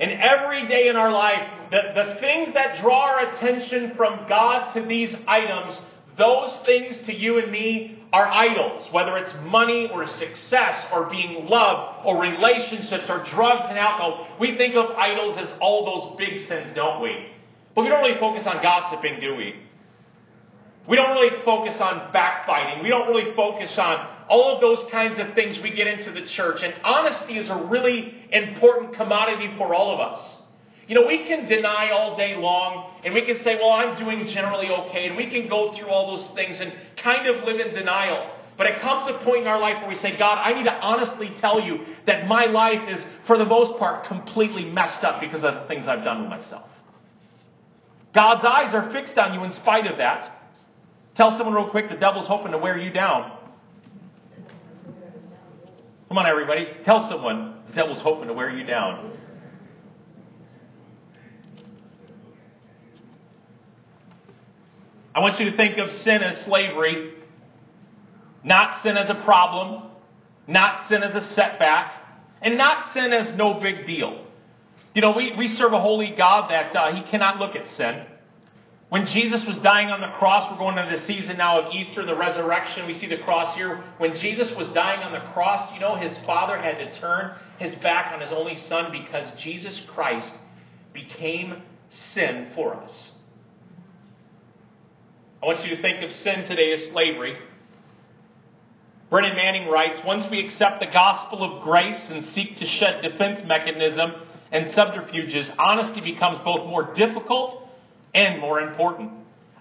And 0.00 0.10
every 0.12 0.66
day 0.68 0.88
in 0.88 0.96
our 0.96 1.12
life, 1.12 1.42
the, 1.70 1.80
the 1.94 2.20
things 2.20 2.54
that 2.54 2.80
draw 2.80 3.02
our 3.02 3.34
attention 3.34 3.92
from 3.96 4.26
God 4.28 4.72
to 4.74 4.86
these 4.86 5.10
items, 5.26 5.76
those 6.16 6.50
things 6.64 6.96
to 7.06 7.14
you 7.14 7.38
and 7.38 7.50
me 7.50 8.02
are 8.12 8.26
idols. 8.26 8.88
Whether 8.92 9.16
it's 9.18 9.32
money 9.44 9.90
or 9.92 10.06
success 10.06 10.86
or 10.92 11.10
being 11.10 11.46
loved 11.46 12.06
or 12.06 12.20
relationships 12.22 13.04
or 13.08 13.26
drugs 13.34 13.66
and 13.68 13.78
alcohol, 13.78 14.36
we 14.40 14.56
think 14.56 14.76
of 14.76 14.96
idols 14.96 15.36
as 15.38 15.48
all 15.60 15.84
those 15.84 16.18
big 16.18 16.48
sins, 16.48 16.74
don't 16.74 17.02
we? 17.02 17.12
But 17.74 17.82
we 17.82 17.88
don't 17.88 18.02
really 18.02 18.18
focus 18.18 18.44
on 18.46 18.62
gossiping, 18.62 19.18
do 19.20 19.34
we? 19.34 19.67
We 20.88 20.96
don't 20.96 21.10
really 21.10 21.44
focus 21.44 21.74
on 21.80 22.12
backbiting. 22.12 22.82
We 22.82 22.88
don't 22.88 23.08
really 23.08 23.34
focus 23.36 23.70
on 23.76 24.08
all 24.28 24.54
of 24.54 24.60
those 24.60 24.90
kinds 24.90 25.20
of 25.20 25.34
things 25.34 25.58
we 25.62 25.70
get 25.70 25.86
into 25.86 26.12
the 26.12 26.26
church. 26.34 26.60
And 26.62 26.74
honesty 26.82 27.34
is 27.34 27.50
a 27.50 27.68
really 27.68 28.14
important 28.32 28.96
commodity 28.96 29.52
for 29.58 29.74
all 29.74 29.92
of 29.92 30.00
us. 30.00 30.18
You 30.86 30.94
know, 30.94 31.06
we 31.06 31.28
can 31.28 31.46
deny 31.46 31.90
all 31.92 32.16
day 32.16 32.36
long, 32.36 32.94
and 33.04 33.12
we 33.12 33.26
can 33.26 33.44
say, 33.44 33.56
well, 33.56 33.72
I'm 33.72 34.02
doing 34.02 34.30
generally 34.32 34.68
okay, 34.68 35.08
and 35.08 35.16
we 35.18 35.28
can 35.28 35.46
go 35.46 35.76
through 35.76 35.88
all 35.88 36.16
those 36.16 36.34
things 36.34 36.56
and 36.58 36.72
kind 37.04 37.28
of 37.28 37.44
live 37.44 37.60
in 37.60 37.74
denial. 37.74 38.30
But 38.56 38.68
it 38.68 38.80
comes 38.80 39.12
a 39.14 39.22
point 39.22 39.42
in 39.42 39.46
our 39.46 39.60
life 39.60 39.76
where 39.82 39.88
we 39.88 40.00
say, 40.00 40.16
God, 40.18 40.40
I 40.40 40.54
need 40.54 40.64
to 40.64 40.72
honestly 40.72 41.30
tell 41.42 41.60
you 41.60 41.84
that 42.06 42.26
my 42.26 42.46
life 42.46 42.88
is, 42.88 43.04
for 43.26 43.36
the 43.36 43.44
most 43.44 43.78
part, 43.78 44.06
completely 44.08 44.64
messed 44.64 45.04
up 45.04 45.20
because 45.20 45.44
of 45.44 45.52
the 45.52 45.64
things 45.68 45.84
I've 45.86 46.02
done 46.02 46.22
with 46.22 46.30
myself. 46.30 46.64
God's 48.14 48.44
eyes 48.46 48.74
are 48.74 48.90
fixed 48.90 49.18
on 49.18 49.34
you 49.34 49.44
in 49.44 49.52
spite 49.60 49.86
of 49.86 49.98
that. 49.98 50.37
Tell 51.18 51.36
someone 51.36 51.52
real 51.52 51.68
quick 51.70 51.88
the 51.88 51.96
devil's 51.96 52.28
hoping 52.28 52.52
to 52.52 52.58
wear 52.58 52.78
you 52.78 52.92
down. 52.92 53.32
Come 56.06 56.16
on, 56.16 56.26
everybody. 56.26 56.64
Tell 56.84 57.08
someone 57.10 57.56
the 57.66 57.74
devil's 57.74 58.00
hoping 58.02 58.28
to 58.28 58.34
wear 58.34 58.56
you 58.56 58.64
down. 58.64 59.18
I 65.12 65.18
want 65.18 65.40
you 65.40 65.50
to 65.50 65.56
think 65.56 65.76
of 65.78 65.88
sin 66.04 66.22
as 66.22 66.44
slavery, 66.44 67.14
not 68.44 68.84
sin 68.84 68.96
as 68.96 69.10
a 69.10 69.20
problem, 69.24 69.90
not 70.46 70.88
sin 70.88 71.02
as 71.02 71.16
a 71.20 71.34
setback, 71.34 71.94
and 72.40 72.56
not 72.56 72.94
sin 72.94 73.12
as 73.12 73.36
no 73.36 73.58
big 73.60 73.86
deal. 73.86 74.24
You 74.94 75.02
know, 75.02 75.14
we, 75.16 75.32
we 75.36 75.56
serve 75.56 75.72
a 75.72 75.80
holy 75.80 76.14
God 76.16 76.48
that 76.52 76.76
uh, 76.76 76.94
he 76.94 77.10
cannot 77.10 77.38
look 77.38 77.56
at 77.56 77.64
sin. 77.76 78.06
When 78.88 79.04
Jesus 79.06 79.42
was 79.46 79.58
dying 79.62 79.88
on 79.88 80.00
the 80.00 80.16
cross, 80.18 80.50
we're 80.50 80.56
going 80.56 80.78
into 80.78 80.98
the 80.98 81.06
season 81.06 81.36
now 81.36 81.60
of 81.60 81.74
Easter, 81.74 82.06
the 82.06 82.16
resurrection. 82.16 82.86
We 82.86 82.98
see 82.98 83.06
the 83.06 83.18
cross 83.18 83.54
here. 83.54 83.84
When 83.98 84.18
Jesus 84.18 84.48
was 84.56 84.68
dying 84.74 85.00
on 85.00 85.12
the 85.12 85.30
cross, 85.32 85.74
you 85.74 85.80
know, 85.80 85.96
his 85.96 86.16
father 86.24 86.56
had 86.56 86.78
to 86.78 86.98
turn 86.98 87.36
his 87.58 87.74
back 87.82 88.14
on 88.14 88.20
his 88.20 88.30
only 88.32 88.56
son 88.68 88.90
because 88.90 89.30
Jesus 89.42 89.78
Christ 89.94 90.32
became 90.94 91.62
sin 92.14 92.48
for 92.54 92.74
us. 92.76 92.90
I 95.42 95.46
want 95.46 95.62
you 95.68 95.76
to 95.76 95.82
think 95.82 96.02
of 96.02 96.10
sin 96.24 96.46
today 96.48 96.72
as 96.72 96.90
slavery. 96.90 97.36
Brennan 99.10 99.36
Manning 99.36 99.68
writes 99.68 100.00
Once 100.06 100.24
we 100.30 100.46
accept 100.46 100.80
the 100.80 100.90
gospel 100.92 101.44
of 101.44 101.62
grace 101.62 102.00
and 102.10 102.24
seek 102.34 102.56
to 102.56 102.66
shed 102.66 103.02
defense 103.02 103.40
mechanism 103.46 104.12
and 104.50 104.74
subterfuges, 104.74 105.50
honesty 105.58 106.00
becomes 106.00 106.38
both 106.42 106.66
more 106.66 106.94
difficult 106.94 107.67
and 108.14 108.40
more 108.40 108.60
important. 108.60 109.12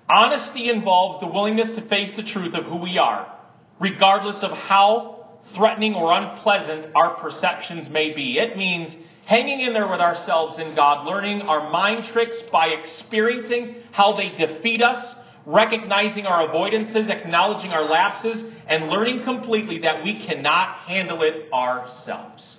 Honesty 0.09 0.69
involves 0.69 1.19
the 1.19 1.27
willingness 1.27 1.75
to 1.75 1.87
face 1.89 2.11
the 2.15 2.31
truth 2.31 2.53
of 2.53 2.65
who 2.65 2.77
we 2.77 2.97
are, 2.97 3.33
regardless 3.79 4.37
of 4.41 4.51
how 4.51 5.39
threatening 5.55 5.93
or 5.93 6.13
unpleasant 6.13 6.87
our 6.95 7.15
perceptions 7.15 7.89
may 7.89 8.13
be. 8.13 8.37
It 8.37 8.57
means 8.57 8.93
hanging 9.25 9.61
in 9.61 9.73
there 9.73 9.89
with 9.89 9.99
ourselves 9.99 10.59
in 10.59 10.75
God, 10.75 11.05
learning 11.05 11.41
our 11.41 11.69
mind 11.69 12.05
tricks 12.13 12.37
by 12.51 12.67
experiencing 12.67 13.75
how 13.91 14.15
they 14.15 14.29
defeat 14.37 14.81
us, 14.81 15.15
recognizing 15.45 16.25
our 16.25 16.47
avoidances, 16.47 17.09
acknowledging 17.09 17.71
our 17.71 17.89
lapses, 17.89 18.43
and 18.67 18.89
learning 18.89 19.23
completely 19.23 19.79
that 19.79 20.03
we 20.03 20.25
cannot 20.25 20.79
handle 20.87 21.21
it 21.21 21.51
ourselves. 21.53 22.56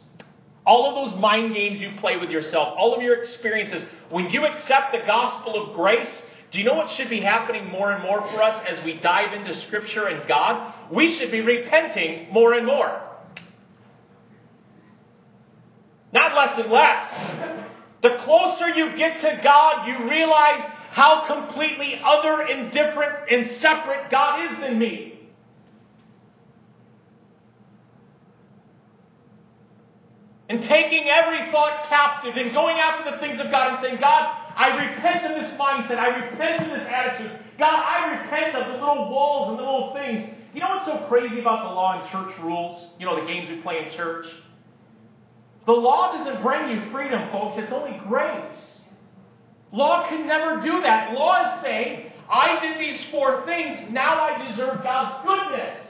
All 0.68 0.86
of 0.86 1.10
those 1.10 1.18
mind 1.18 1.54
games 1.54 1.80
you 1.80 1.92
play 1.98 2.18
with 2.18 2.28
yourself, 2.28 2.74
all 2.76 2.94
of 2.94 3.00
your 3.00 3.24
experiences, 3.24 3.88
when 4.10 4.26
you 4.26 4.44
accept 4.44 4.92
the 4.92 5.00
gospel 5.06 5.70
of 5.70 5.74
grace, 5.74 6.06
do 6.52 6.58
you 6.58 6.64
know 6.64 6.74
what 6.74 6.94
should 6.98 7.08
be 7.08 7.22
happening 7.22 7.70
more 7.70 7.92
and 7.92 8.02
more 8.02 8.20
for 8.20 8.42
us 8.42 8.66
as 8.68 8.84
we 8.84 9.00
dive 9.02 9.32
into 9.32 9.58
Scripture 9.66 10.08
and 10.08 10.28
God? 10.28 10.74
We 10.92 11.18
should 11.18 11.30
be 11.30 11.40
repenting 11.40 12.30
more 12.34 12.52
and 12.52 12.66
more. 12.66 13.00
Not 16.12 16.36
less 16.36 16.60
and 16.62 16.70
less. 16.70 17.66
The 18.02 18.22
closer 18.26 18.68
you 18.68 18.94
get 18.98 19.22
to 19.22 19.40
God, 19.42 19.86
you 19.86 20.10
realize 20.10 20.70
how 20.90 21.24
completely 21.26 21.94
other 22.04 22.42
and 22.42 22.72
different 22.72 23.30
and 23.30 23.60
separate 23.62 24.10
God 24.10 24.44
is 24.44 24.60
than 24.60 24.78
me. 24.78 25.17
And 30.48 30.62
taking 30.62 31.08
every 31.08 31.50
thought 31.52 31.88
captive 31.88 32.36
and 32.36 32.52
going 32.52 32.78
after 32.78 33.10
the 33.10 33.18
things 33.18 33.38
of 33.40 33.50
God 33.50 33.74
and 33.74 33.78
saying, 33.84 33.98
God, 34.00 34.32
I 34.56 34.68
repent 34.68 35.26
of 35.26 35.40
this 35.40 35.52
mindset. 35.60 35.98
I 35.98 36.08
repent 36.08 36.64
of 36.64 36.78
this 36.78 36.88
attitude. 36.88 37.38
God, 37.58 37.76
I 37.76 38.22
repent 38.22 38.56
of 38.56 38.66
the 38.72 38.78
little 38.80 39.10
walls 39.10 39.50
and 39.50 39.58
the 39.58 39.62
little 39.62 39.92
things. 39.92 40.34
You 40.54 40.60
know 40.60 40.68
what's 40.80 40.86
so 40.86 41.06
crazy 41.08 41.40
about 41.40 41.68
the 41.68 41.74
law 41.74 42.00
and 42.00 42.10
church 42.10 42.34
rules? 42.42 42.90
You 42.98 43.06
know, 43.06 43.20
the 43.20 43.26
games 43.26 43.50
we 43.50 43.60
play 43.60 43.86
in 43.86 43.96
church? 43.96 44.26
The 45.66 45.72
law 45.72 46.16
doesn't 46.16 46.42
bring 46.42 46.70
you 46.70 46.90
freedom, 46.90 47.28
folks. 47.30 47.56
It's 47.58 47.72
only 47.72 48.00
grace. 48.08 48.56
Law 49.70 50.08
can 50.08 50.26
never 50.26 50.62
do 50.62 50.80
that. 50.80 51.12
Law 51.12 51.56
is 51.56 51.62
saying, 51.62 52.10
I 52.30 52.58
did 52.60 52.80
these 52.80 53.00
four 53.10 53.44
things. 53.44 53.90
Now 53.90 54.22
I 54.22 54.48
deserve 54.48 54.82
God's 54.82 55.26
goodness. 55.26 55.86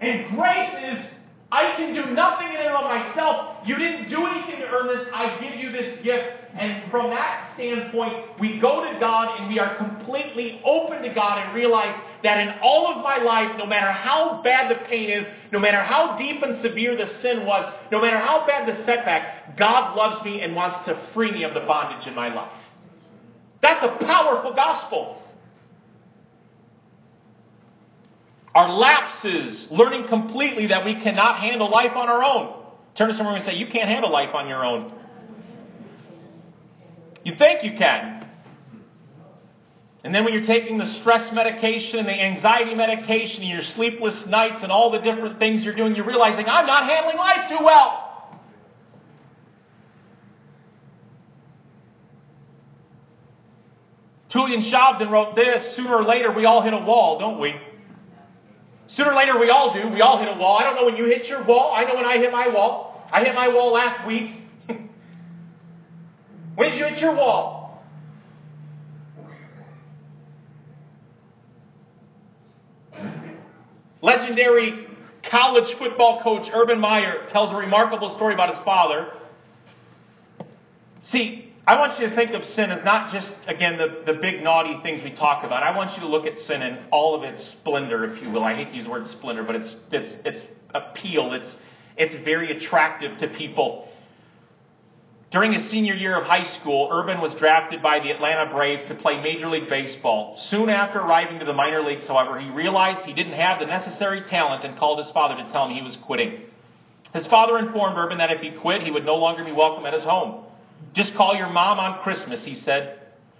And 0.00 0.34
grace 0.34 0.98
is 0.98 1.19
I 1.52 1.74
can 1.76 1.94
do 1.94 2.14
nothing 2.14 2.48
in 2.48 2.60
and 2.60 2.74
of 2.74 2.84
myself. 2.84 3.66
You 3.66 3.76
didn't 3.76 4.08
do 4.08 4.24
anything 4.24 4.60
to 4.60 4.66
earn 4.70 4.86
this. 4.86 5.08
I 5.12 5.38
give 5.40 5.58
you 5.58 5.72
this 5.72 5.98
gift. 6.04 6.40
And 6.56 6.90
from 6.90 7.10
that 7.10 7.52
standpoint, 7.54 8.40
we 8.40 8.58
go 8.60 8.84
to 8.84 8.98
God 9.00 9.38
and 9.38 9.48
we 9.48 9.58
are 9.58 9.76
completely 9.76 10.60
open 10.64 11.02
to 11.02 11.12
God 11.12 11.38
and 11.38 11.54
realize 11.54 11.94
that 12.22 12.38
in 12.38 12.54
all 12.62 12.92
of 12.94 13.02
my 13.02 13.18
life, 13.18 13.56
no 13.58 13.66
matter 13.66 13.90
how 13.90 14.40
bad 14.44 14.70
the 14.70 14.84
pain 14.86 15.10
is, 15.10 15.26
no 15.52 15.58
matter 15.58 15.82
how 15.82 16.16
deep 16.18 16.42
and 16.42 16.62
severe 16.62 16.96
the 16.96 17.06
sin 17.20 17.44
was, 17.46 17.72
no 17.90 18.00
matter 18.00 18.18
how 18.18 18.46
bad 18.46 18.68
the 18.68 18.84
setback, 18.84 19.56
God 19.56 19.96
loves 19.96 20.24
me 20.24 20.42
and 20.42 20.54
wants 20.54 20.86
to 20.86 21.00
free 21.14 21.32
me 21.32 21.44
of 21.44 21.54
the 21.54 21.60
bondage 21.60 22.06
in 22.06 22.14
my 22.14 22.32
life. 22.32 22.52
That's 23.62 23.84
a 23.84 24.04
powerful 24.04 24.54
gospel. 24.54 25.19
Our 28.54 28.68
lapses, 28.68 29.68
learning 29.70 30.08
completely 30.08 30.68
that 30.68 30.84
we 30.84 30.94
cannot 31.02 31.38
handle 31.40 31.70
life 31.70 31.92
on 31.94 32.08
our 32.08 32.24
own. 32.24 32.64
Turn 32.98 33.08
to 33.08 33.16
someone 33.16 33.36
and 33.36 33.44
say, 33.44 33.54
You 33.54 33.68
can't 33.70 33.88
handle 33.88 34.10
life 34.10 34.34
on 34.34 34.48
your 34.48 34.64
own. 34.64 34.92
You 37.24 37.34
think 37.38 37.62
you 37.62 37.78
can. 37.78 38.28
And 40.02 40.14
then 40.14 40.24
when 40.24 40.32
you're 40.32 40.46
taking 40.46 40.78
the 40.78 40.98
stress 41.00 41.30
medication 41.34 41.98
and 41.98 42.08
the 42.08 42.12
anxiety 42.12 42.74
medication 42.74 43.42
and 43.42 43.50
your 43.50 43.62
sleepless 43.76 44.14
nights 44.26 44.60
and 44.62 44.72
all 44.72 44.90
the 44.90 44.98
different 44.98 45.38
things 45.38 45.62
you're 45.62 45.76
doing, 45.76 45.94
you're 45.94 46.06
realizing, 46.06 46.46
I'm 46.46 46.66
not 46.66 46.88
handling 46.88 47.18
life 47.18 47.50
too 47.50 47.62
well. 47.62 48.06
Tullian 54.34 54.72
Tchividjian 54.72 55.10
wrote 55.10 55.36
this 55.36 55.76
Sooner 55.76 55.96
or 55.96 56.04
later, 56.04 56.32
we 56.32 56.46
all 56.46 56.62
hit 56.62 56.72
a 56.72 56.78
wall, 56.78 57.18
don't 57.18 57.38
we? 57.38 57.54
Sooner 58.96 59.12
or 59.12 59.16
later, 59.16 59.38
we 59.38 59.50
all 59.50 59.72
do. 59.72 59.88
We 59.88 60.00
all 60.00 60.18
hit 60.18 60.28
a 60.28 60.38
wall. 60.38 60.58
I 60.58 60.64
don't 60.64 60.74
know 60.74 60.84
when 60.84 60.96
you 60.96 61.04
hit 61.06 61.26
your 61.26 61.44
wall. 61.44 61.72
I 61.74 61.84
know 61.84 61.94
when 61.94 62.04
I 62.04 62.18
hit 62.18 62.32
my 62.32 62.48
wall. 62.48 63.08
I 63.12 63.22
hit 63.22 63.34
my 63.34 63.48
wall 63.48 63.72
last 63.72 64.06
week. 64.06 64.30
when 66.56 66.70
did 66.70 66.78
you 66.78 66.86
hit 66.86 66.98
your 66.98 67.14
wall? 67.14 67.60
Legendary 74.02 74.86
college 75.30 75.76
football 75.78 76.22
coach 76.22 76.48
Urban 76.52 76.80
Meyer 76.80 77.28
tells 77.32 77.52
a 77.52 77.56
remarkable 77.56 78.14
story 78.16 78.34
about 78.34 78.54
his 78.54 78.64
father. 78.64 79.08
See, 81.12 81.49
I 81.70 81.78
want 81.78 82.00
you 82.00 82.10
to 82.10 82.16
think 82.16 82.32
of 82.32 82.42
sin 82.56 82.72
as 82.72 82.84
not 82.84 83.12
just, 83.12 83.30
again, 83.46 83.78
the, 83.78 84.02
the 84.04 84.18
big 84.18 84.42
naughty 84.42 84.80
things 84.82 85.04
we 85.04 85.12
talk 85.12 85.44
about. 85.44 85.62
I 85.62 85.76
want 85.76 85.94
you 85.94 86.00
to 86.00 86.08
look 86.08 86.26
at 86.26 86.36
sin 86.48 86.62
in 86.62 86.80
all 86.90 87.14
of 87.14 87.22
its 87.22 87.40
splendor, 87.60 88.12
if 88.12 88.20
you 88.20 88.28
will. 88.28 88.42
I 88.42 88.56
hate 88.56 88.70
to 88.70 88.76
use 88.76 88.86
the 88.86 88.90
word 88.90 89.06
splendor, 89.06 89.44
but 89.44 89.54
it's, 89.54 89.76
it's, 89.92 90.16
it's 90.24 90.42
appeal. 90.74 91.32
It's, 91.32 91.54
it's 91.96 92.24
very 92.24 92.56
attractive 92.56 93.16
to 93.18 93.28
people. 93.38 93.88
During 95.30 95.52
his 95.52 95.70
senior 95.70 95.94
year 95.94 96.20
of 96.20 96.26
high 96.26 96.58
school, 96.58 96.88
Urban 96.90 97.20
was 97.20 97.38
drafted 97.38 97.80
by 97.80 98.00
the 98.00 98.10
Atlanta 98.10 98.52
Braves 98.52 98.82
to 98.88 98.96
play 98.96 99.22
Major 99.22 99.48
League 99.48 99.70
Baseball. 99.70 100.42
Soon 100.50 100.70
after 100.70 100.98
arriving 100.98 101.38
to 101.38 101.44
the 101.44 101.52
minor 101.52 101.84
leagues, 101.84 102.02
however, 102.08 102.40
he 102.40 102.50
realized 102.50 103.06
he 103.06 103.14
didn't 103.14 103.34
have 103.34 103.60
the 103.60 103.66
necessary 103.66 104.22
talent 104.28 104.64
and 104.64 104.76
called 104.76 104.98
his 104.98 105.12
father 105.12 105.36
to 105.40 105.52
tell 105.52 105.68
him 105.68 105.76
he 105.76 105.82
was 105.82 105.96
quitting. 106.04 106.40
His 107.14 107.28
father 107.28 107.60
informed 107.60 107.96
Urban 107.96 108.18
that 108.18 108.32
if 108.32 108.40
he 108.40 108.50
quit, 108.60 108.82
he 108.82 108.90
would 108.90 109.06
no 109.06 109.14
longer 109.14 109.44
be 109.44 109.52
welcome 109.52 109.86
at 109.86 109.94
his 109.94 110.02
home. 110.02 110.46
Just 110.94 111.14
call 111.14 111.36
your 111.36 111.50
mom 111.50 111.78
on 111.78 112.02
Christmas, 112.02 112.44
he 112.44 112.56
said. 112.64 112.98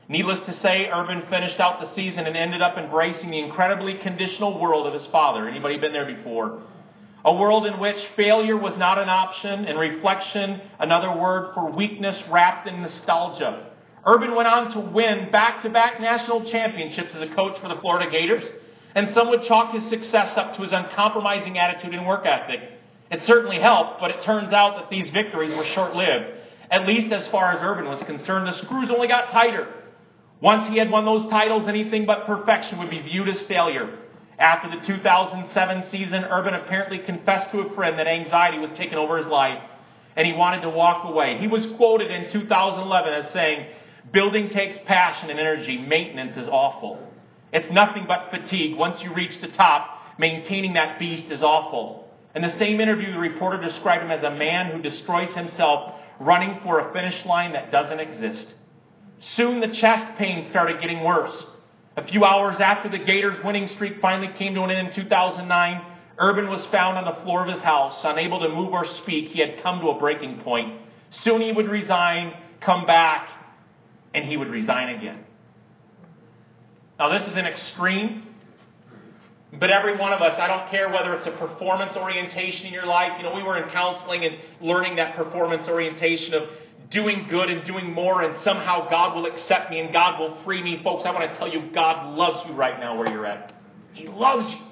Needless 0.09 0.45
to 0.47 0.61
say, 0.61 0.89
Urban 0.93 1.23
finished 1.31 1.61
out 1.61 1.81
the 1.81 1.95
season 1.95 2.27
and 2.27 2.37
ended 2.37 2.63
up 2.63 2.77
embracing 2.77 3.31
the 3.31 3.41
incredibly 3.41 3.95
conditional 3.99 4.61
world 4.61 4.87
of 4.87 4.95
his 4.95 5.07
father. 5.13 5.49
Anybody 5.49 5.79
been 5.79 5.93
there 5.93 6.07
before? 6.07 6.63
A 7.25 7.33
world 7.33 7.67
in 7.67 7.79
which 7.79 7.97
failure 8.17 8.57
was 8.57 8.75
not 8.79 8.99
an 8.99 9.09
option 9.09 9.67
and 9.67 9.79
reflection 9.79 10.61
another 10.79 11.15
word 11.17 11.53
for 11.55 11.71
weakness 11.71 12.17
wrapped 12.31 12.67
in 12.67 12.83
nostalgia. 12.83 13.71
Urban 14.07 14.35
went 14.35 14.49
on 14.49 14.73
to 14.73 14.81
win 14.81 15.31
back-to-back 15.31 16.01
national 16.01 16.51
championships 16.51 17.11
as 17.15 17.29
a 17.29 17.35
coach 17.35 17.61
for 17.61 17.69
the 17.69 17.77
Florida 17.81 18.11
Gators, 18.11 18.45
and 18.95 19.15
some 19.15 19.29
would 19.29 19.43
chalk 19.47 19.75
his 19.75 19.89
success 19.91 20.33
up 20.37 20.57
to 20.57 20.63
his 20.63 20.73
uncompromising 20.73 21.59
attitude 21.59 21.95
and 21.95 22.07
work 22.07 22.25
ethic. 22.25 22.61
It 23.11 23.21
certainly 23.27 23.61
helped, 23.61 24.01
but 24.01 24.11
it 24.11 24.25
turns 24.25 24.53
out 24.53 24.77
that 24.81 24.91
these 24.91 25.11
victories 25.11 25.55
were 25.55 25.67
short-lived. 25.75 26.40
At 26.71 26.87
least 26.87 27.13
as 27.13 27.27
far 27.31 27.53
as 27.53 27.61
Urban 27.63 27.87
was 27.87 28.03
concerned, 28.07 28.47
the 28.47 28.59
screws 28.65 28.91
only 28.91 29.09
got 29.09 29.33
tighter. 29.33 29.67
Once 30.41 30.71
he 30.71 30.79
had 30.79 30.91
won 30.91 31.05
those 31.05 31.29
titles, 31.31 31.69
anything 31.69 32.07
but 32.07 32.27
perfection 32.27 32.79
would 32.79 32.91
be 32.91 33.03
viewed 33.03 33.29
as 33.29 33.37
failure. 33.49 33.99
After 34.39 34.71
the 34.71 34.87
2007 34.87 35.85
season, 35.91 36.25
Urban 36.25 36.55
apparently 36.55 37.01
confessed 37.01 37.51
to 37.53 37.61
a 37.61 37.75
friend 37.75 37.99
that 37.99 38.07
anxiety 38.07 38.59
was 38.59 38.71
taking 38.79 38.97
over 38.97 39.19
his 39.19 39.27
life 39.27 39.61
and 40.17 40.27
he 40.27 40.33
wanted 40.33 40.63
to 40.63 40.71
walk 40.71 41.05
away. 41.05 41.39
He 41.41 41.47
was 41.47 41.67
quoted 41.77 42.11
in 42.11 42.33
2011 42.33 43.13
as 43.13 43.33
saying, 43.33 43.67
Building 44.13 44.49
takes 44.51 44.77
passion 44.87 45.31
and 45.31 45.39
energy, 45.39 45.79
maintenance 45.79 46.37
is 46.37 46.49
awful. 46.49 47.07
It's 47.53 47.71
nothing 47.73 48.07
but 48.09 48.31
fatigue. 48.31 48.77
Once 48.77 49.01
you 49.03 49.15
reach 49.15 49.41
the 49.41 49.49
top, 49.57 50.19
maintaining 50.19 50.73
that 50.75 50.99
beast 50.99 51.31
is 51.31 51.43
awful. 51.43 52.09
In 52.35 52.43
the 52.43 52.57
same 52.59 52.81
interview, 52.81 53.13
the 53.13 53.19
reporter 53.19 53.61
described 53.61 54.05
him 54.05 54.11
as 54.11 54.25
a 54.25 54.31
man 54.31 54.73
who 54.73 54.83
destroys 54.83 55.35
himself 55.35 56.00
running 56.21 56.61
for 56.63 56.79
a 56.79 56.93
finish 56.93 57.25
line 57.27 57.53
that 57.55 57.73
doesn't 57.73 57.99
exist. 57.99 58.47
Soon 59.37 59.61
the 59.61 59.75
chest 59.81 60.19
pain 60.19 60.47
started 60.51 60.81
getting 60.81 61.03
worse. 61.03 61.33
A 61.97 62.07
few 62.07 62.25
hours 62.25 62.57
after 62.61 62.89
the 62.89 63.05
Gators' 63.05 63.43
winning 63.45 63.69
streak 63.75 63.95
finally 64.01 64.33
came 64.39 64.55
to 64.55 64.63
an 64.63 64.71
end 64.71 64.89
in 64.89 64.95
2009, 64.95 65.91
Urban 66.21 66.51
was 66.51 66.65
found 66.71 66.99
on 66.99 67.07
the 67.07 67.23
floor 67.25 67.47
of 67.47 67.53
his 67.53 67.63
house, 67.63 67.99
unable 68.05 68.41
to 68.41 68.49
move 68.51 68.75
or 68.75 68.85
speak. 69.03 69.29
He 69.29 69.41
had 69.41 69.63
come 69.63 69.81
to 69.81 69.89
a 69.89 69.99
breaking 69.99 70.43
point. 70.43 70.79
Soon 71.25 71.41
he 71.41 71.51
would 71.51 71.67
resign, 71.67 72.35
come 72.61 72.85
back, 72.87 73.27
and 74.15 74.27
he 74.27 74.37
would 74.37 74.49
resign 74.49 74.97
again. 74.97 75.25
Now, 76.99 77.09
this 77.09 77.27
is 77.27 77.37
an 77.37 77.47
extreme, 77.47 78.30
but 79.61 79.71
every 79.71 79.99
one 79.99 80.15
of 80.15 80.23
us, 80.23 80.39
I 80.41 80.47
don't 80.47 80.71
care 80.71 80.89
whether 80.89 81.15
it's 81.15 81.27
a 81.27 81.33
performance 81.33 81.93
orientation 81.95 82.67
in 82.67 82.73
your 82.73 82.87
life. 82.87 83.13
You 83.19 83.25
know, 83.25 83.35
we 83.35 83.43
were 83.43 83.63
in 83.63 83.71
counseling 83.71 84.25
and 84.25 84.37
learning 84.63 84.97
that 84.97 85.15
performance 85.17 85.69
orientation 85.69 86.33
of 86.33 86.45
doing 86.91 87.27
good 87.31 87.51
and 87.51 87.67
doing 87.67 87.93
more, 87.93 88.23
and 88.23 88.43
somehow 88.43 88.89
God 88.89 89.15
will 89.15 89.27
accept 89.27 89.71
me 89.71 89.81
and 89.81 89.93
God 89.93 90.19
will 90.19 90.43
free 90.45 90.63
me. 90.63 90.81
Folks, 90.83 91.03
I 91.05 91.11
want 91.11 91.31
to 91.31 91.39
tell 91.39 91.47
you, 91.47 91.71
God 91.75 92.17
loves 92.17 92.49
you 92.49 92.55
right 92.55 92.81
now 92.81 92.99
where 92.99 93.09
you're 93.09 93.27
at. 93.27 93.55
He 93.93 94.09
loves 94.09 94.47
you. 94.51 94.67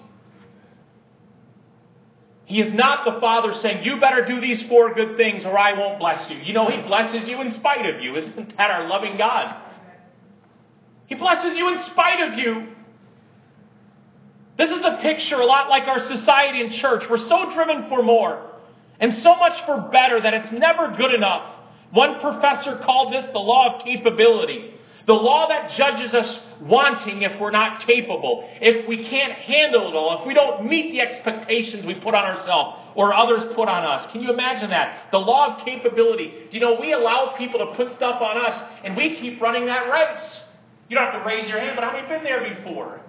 He 2.46 2.62
is 2.62 2.72
not 2.72 3.04
the 3.04 3.20
Father 3.20 3.52
saying, 3.62 3.84
You 3.84 4.00
better 4.00 4.24
do 4.24 4.40
these 4.40 4.62
four 4.70 4.94
good 4.94 5.18
things 5.18 5.42
or 5.44 5.58
I 5.58 5.78
won't 5.78 5.98
bless 5.98 6.30
you. 6.30 6.38
You 6.38 6.54
know, 6.54 6.70
He 6.70 6.80
blesses 6.80 7.28
you 7.28 7.42
in 7.42 7.52
spite 7.60 7.84
of 7.84 8.00
you. 8.00 8.16
Isn't 8.16 8.56
that 8.56 8.70
our 8.70 8.88
loving 8.88 9.18
God? 9.18 9.54
He 11.08 11.14
blesses 11.14 11.52
you 11.56 11.68
in 11.68 11.84
spite 11.92 12.32
of 12.32 12.38
you. 12.38 12.68
This 14.58 14.70
is 14.70 14.82
a 14.84 15.00
picture 15.00 15.36
a 15.36 15.46
lot 15.46 15.68
like 15.70 15.84
our 15.86 16.00
society 16.00 16.60
and 16.60 16.72
church. 16.82 17.04
We're 17.08 17.28
so 17.28 17.54
driven 17.54 17.88
for 17.88 18.02
more 18.02 18.42
and 18.98 19.22
so 19.22 19.36
much 19.36 19.52
for 19.64 19.88
better 19.92 20.20
that 20.20 20.34
it's 20.34 20.52
never 20.52 20.94
good 20.96 21.14
enough. 21.14 21.54
One 21.92 22.20
professor 22.20 22.82
called 22.84 23.14
this 23.14 23.24
the 23.32 23.38
law 23.38 23.78
of 23.78 23.84
capability. 23.84 24.74
The 25.06 25.14
law 25.14 25.48
that 25.48 25.70
judges 25.78 26.12
us 26.12 26.40
wanting 26.60 27.22
if 27.22 27.40
we're 27.40 27.52
not 27.52 27.86
capable, 27.86 28.46
if 28.60 28.86
we 28.86 29.08
can't 29.08 29.32
handle 29.32 29.88
it 29.88 29.94
all, 29.94 30.20
if 30.20 30.26
we 30.26 30.34
don't 30.34 30.68
meet 30.68 30.92
the 30.92 31.00
expectations 31.00 31.86
we 31.86 31.94
put 31.94 32.14
on 32.14 32.26
ourselves 32.26 32.92
or 32.94 33.14
others 33.14 33.54
put 33.54 33.68
on 33.68 33.84
us. 33.84 34.10
Can 34.12 34.20
you 34.20 34.32
imagine 34.32 34.68
that? 34.70 35.08
The 35.12 35.18
law 35.18 35.56
of 35.56 35.64
capability. 35.64 36.32
You 36.50 36.60
know, 36.60 36.76
we 36.78 36.92
allow 36.92 37.36
people 37.38 37.58
to 37.60 37.76
put 37.76 37.96
stuff 37.96 38.20
on 38.20 38.44
us 38.44 38.70
and 38.84 38.96
we 38.96 39.18
keep 39.20 39.40
running 39.40 39.66
that 39.66 39.88
race. 39.88 40.40
You 40.90 40.96
don't 40.96 41.10
have 41.12 41.22
to 41.22 41.26
raise 41.26 41.48
your 41.48 41.60
hand, 41.60 41.72
but 41.76 41.84
how 41.84 41.92
many 41.92 42.06
been 42.08 42.24
there 42.24 42.54
before? 42.56 43.00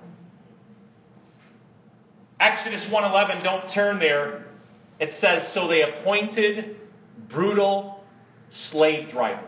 Exodus 2.40 2.86
1:11, 2.86 3.44
don't 3.44 3.70
turn 3.72 4.00
there. 4.00 4.46
It 5.00 5.14
says, 5.20 5.52
"So 5.54 5.68
they 5.68 5.82
appointed 5.82 6.78
brutal 7.30 8.04
slave 8.72 9.12
drivers." 9.12 9.46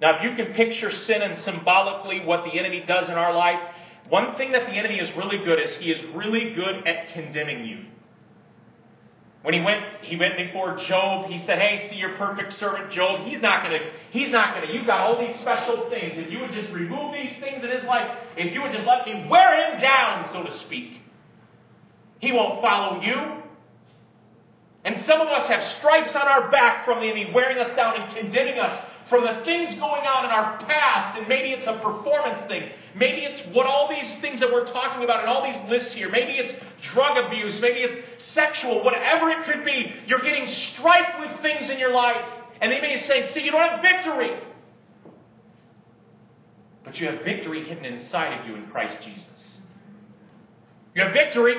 Now, 0.00 0.16
if 0.16 0.22
you 0.22 0.34
can 0.34 0.54
picture 0.54 0.90
sin 0.90 1.22
and 1.22 1.42
symbolically 1.44 2.20
what 2.20 2.44
the 2.44 2.58
enemy 2.58 2.80
does 2.80 3.08
in 3.08 3.14
our 3.14 3.32
life, 3.32 3.60
one 4.08 4.34
thing 4.34 4.52
that 4.52 4.66
the 4.66 4.72
enemy 4.72 4.98
is 4.98 5.10
really 5.16 5.38
good 5.38 5.58
is 5.58 5.76
he 5.78 5.90
is 5.90 6.04
really 6.14 6.52
good 6.54 6.86
at 6.86 7.08
condemning 7.14 7.64
you. 7.64 7.78
When 9.46 9.54
he 9.54 9.60
went, 9.60 9.78
he 10.02 10.16
went 10.16 10.36
before 10.36 10.76
Job. 10.88 11.30
He 11.30 11.38
said, 11.46 11.60
"Hey, 11.60 11.86
see 11.88 11.94
your 11.94 12.18
perfect 12.18 12.58
servant 12.58 12.90
Job. 12.90 13.28
He's 13.28 13.40
not 13.40 13.62
gonna. 13.62 13.78
He's 14.10 14.32
not 14.32 14.56
gonna. 14.56 14.72
You've 14.72 14.88
got 14.88 14.98
all 14.98 15.20
these 15.20 15.38
special 15.40 15.88
things. 15.88 16.18
If 16.18 16.32
you 16.32 16.40
would 16.40 16.50
just 16.50 16.72
remove 16.72 17.12
these 17.12 17.30
things 17.38 17.62
in 17.62 17.70
his 17.70 17.84
life, 17.84 18.10
if 18.36 18.52
you 18.52 18.60
would 18.62 18.72
just 18.72 18.84
let 18.84 19.06
me 19.06 19.28
wear 19.30 19.70
him 19.70 19.80
down, 19.80 20.30
so 20.32 20.42
to 20.42 20.58
speak, 20.66 21.00
he 22.18 22.32
won't 22.32 22.60
follow 22.60 23.00
you." 23.00 23.44
And 24.84 25.04
some 25.06 25.20
of 25.20 25.28
us 25.28 25.48
have 25.48 25.78
stripes 25.78 26.16
on 26.16 26.26
our 26.26 26.50
back 26.50 26.84
from 26.84 26.98
the 26.98 27.06
enemy, 27.06 27.30
wearing 27.32 27.58
us 27.58 27.70
down 27.76 28.00
and 28.00 28.16
condemning 28.16 28.58
us 28.58 28.82
from 29.08 29.22
the 29.22 29.44
things 29.44 29.70
going 29.78 30.02
on 30.02 30.24
in 30.24 30.30
our 30.30 30.58
past, 30.66 31.18
and 31.18 31.28
maybe 31.28 31.50
it's 31.54 31.66
a 31.66 31.78
performance 31.78 32.42
thing. 32.48 32.70
Maybe 32.96 33.22
it's 33.22 33.54
what 33.54 33.66
all 33.66 33.88
these 33.88 34.20
things 34.20 34.40
that 34.40 34.50
we're 34.50 34.66
talking 34.72 35.04
about 35.04 35.20
and 35.20 35.28
all 35.28 35.46
these 35.46 35.70
lists 35.70 35.94
here. 35.94 36.10
Maybe 36.10 36.32
it's 36.32 36.58
drug 36.92 37.16
abuse. 37.16 37.54
Maybe 37.60 37.86
it's 37.86 38.24
sexual. 38.34 38.82
Whatever 38.82 39.30
it 39.30 39.46
could 39.46 39.64
be, 39.64 39.94
you're 40.06 40.22
getting 40.22 40.50
striped 40.74 41.20
with 41.20 41.40
things 41.42 41.70
in 41.70 41.78
your 41.78 41.92
life. 41.94 42.18
And 42.60 42.72
they 42.72 42.80
may 42.80 43.04
say, 43.06 43.32
see, 43.34 43.44
you 43.44 43.52
don't 43.52 43.62
have 43.62 43.80
victory. 43.80 44.30
But 46.84 46.96
you 46.96 47.06
have 47.06 47.22
victory 47.22 47.64
hidden 47.64 47.84
inside 47.84 48.40
of 48.40 48.46
you 48.46 48.56
in 48.56 48.66
Christ 48.70 48.96
Jesus. 49.04 49.60
You 50.94 51.02
have 51.04 51.12
victory. 51.12 51.54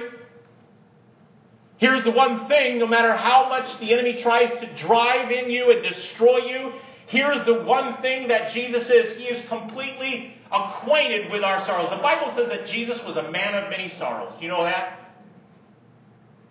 Here's 1.77 2.03
the 2.03 2.11
one 2.11 2.47
thing 2.47 2.79
no 2.79 2.87
matter 2.87 3.15
how 3.15 3.47
much 3.47 3.79
the 3.79 3.93
enemy 3.93 4.21
tries 4.23 4.49
to 4.49 4.87
drive 4.87 5.29
in 5.31 5.51
you 5.51 5.71
and 5.71 5.83
destroy 5.83 6.37
you, 6.37 6.71
here's 7.07 7.45
the 7.45 7.63
one 7.63 8.01
thing 8.01 8.27
that 8.27 8.53
Jesus 8.53 8.83
is 8.83 9.17
He 9.17 9.25
is 9.25 9.47
completely 9.49 10.35
acquainted 10.51 11.31
with 11.31 11.43
our 11.43 11.65
sorrows. 11.65 11.89
The 11.91 12.01
Bible 12.01 12.33
says 12.37 12.47
that 12.49 12.67
Jesus 12.71 12.97
was 13.05 13.17
a 13.17 13.31
man 13.31 13.55
of 13.55 13.69
many 13.69 13.91
sorrows. 13.97 14.33
Do 14.37 14.45
you 14.45 14.51
know 14.51 14.63
that? 14.63 15.15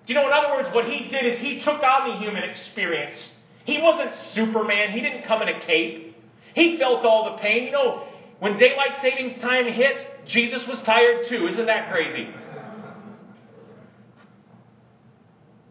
Do 0.06 0.12
you 0.12 0.20
know, 0.20 0.26
in 0.26 0.32
other 0.32 0.54
words, 0.54 0.68
what 0.75 0.84
He 0.86 1.08
did 1.08 1.25
is 1.25 1.40
He 1.40 1.62
took 1.64 1.82
on 1.82 2.10
the 2.10 2.18
human 2.18 2.42
experience. 2.42 3.18
He 3.64 3.78
wasn't 3.80 4.10
Superman, 4.34 4.92
He 4.92 5.00
didn't 5.00 5.26
come 5.26 5.42
in 5.42 5.48
a 5.48 5.60
cape. 5.66 6.16
He 6.54 6.78
felt 6.78 7.04
all 7.04 7.32
the 7.32 7.42
pain. 7.42 7.64
You 7.64 7.72
know, 7.72 8.04
when 8.38 8.58
daylight 8.58 8.98
savings 9.02 9.40
time 9.42 9.66
hit, 9.72 10.26
Jesus 10.28 10.62
was 10.68 10.78
tired 10.84 11.26
too. 11.28 11.46
Isn't 11.48 11.66
that 11.66 11.90
crazy? 11.90 12.28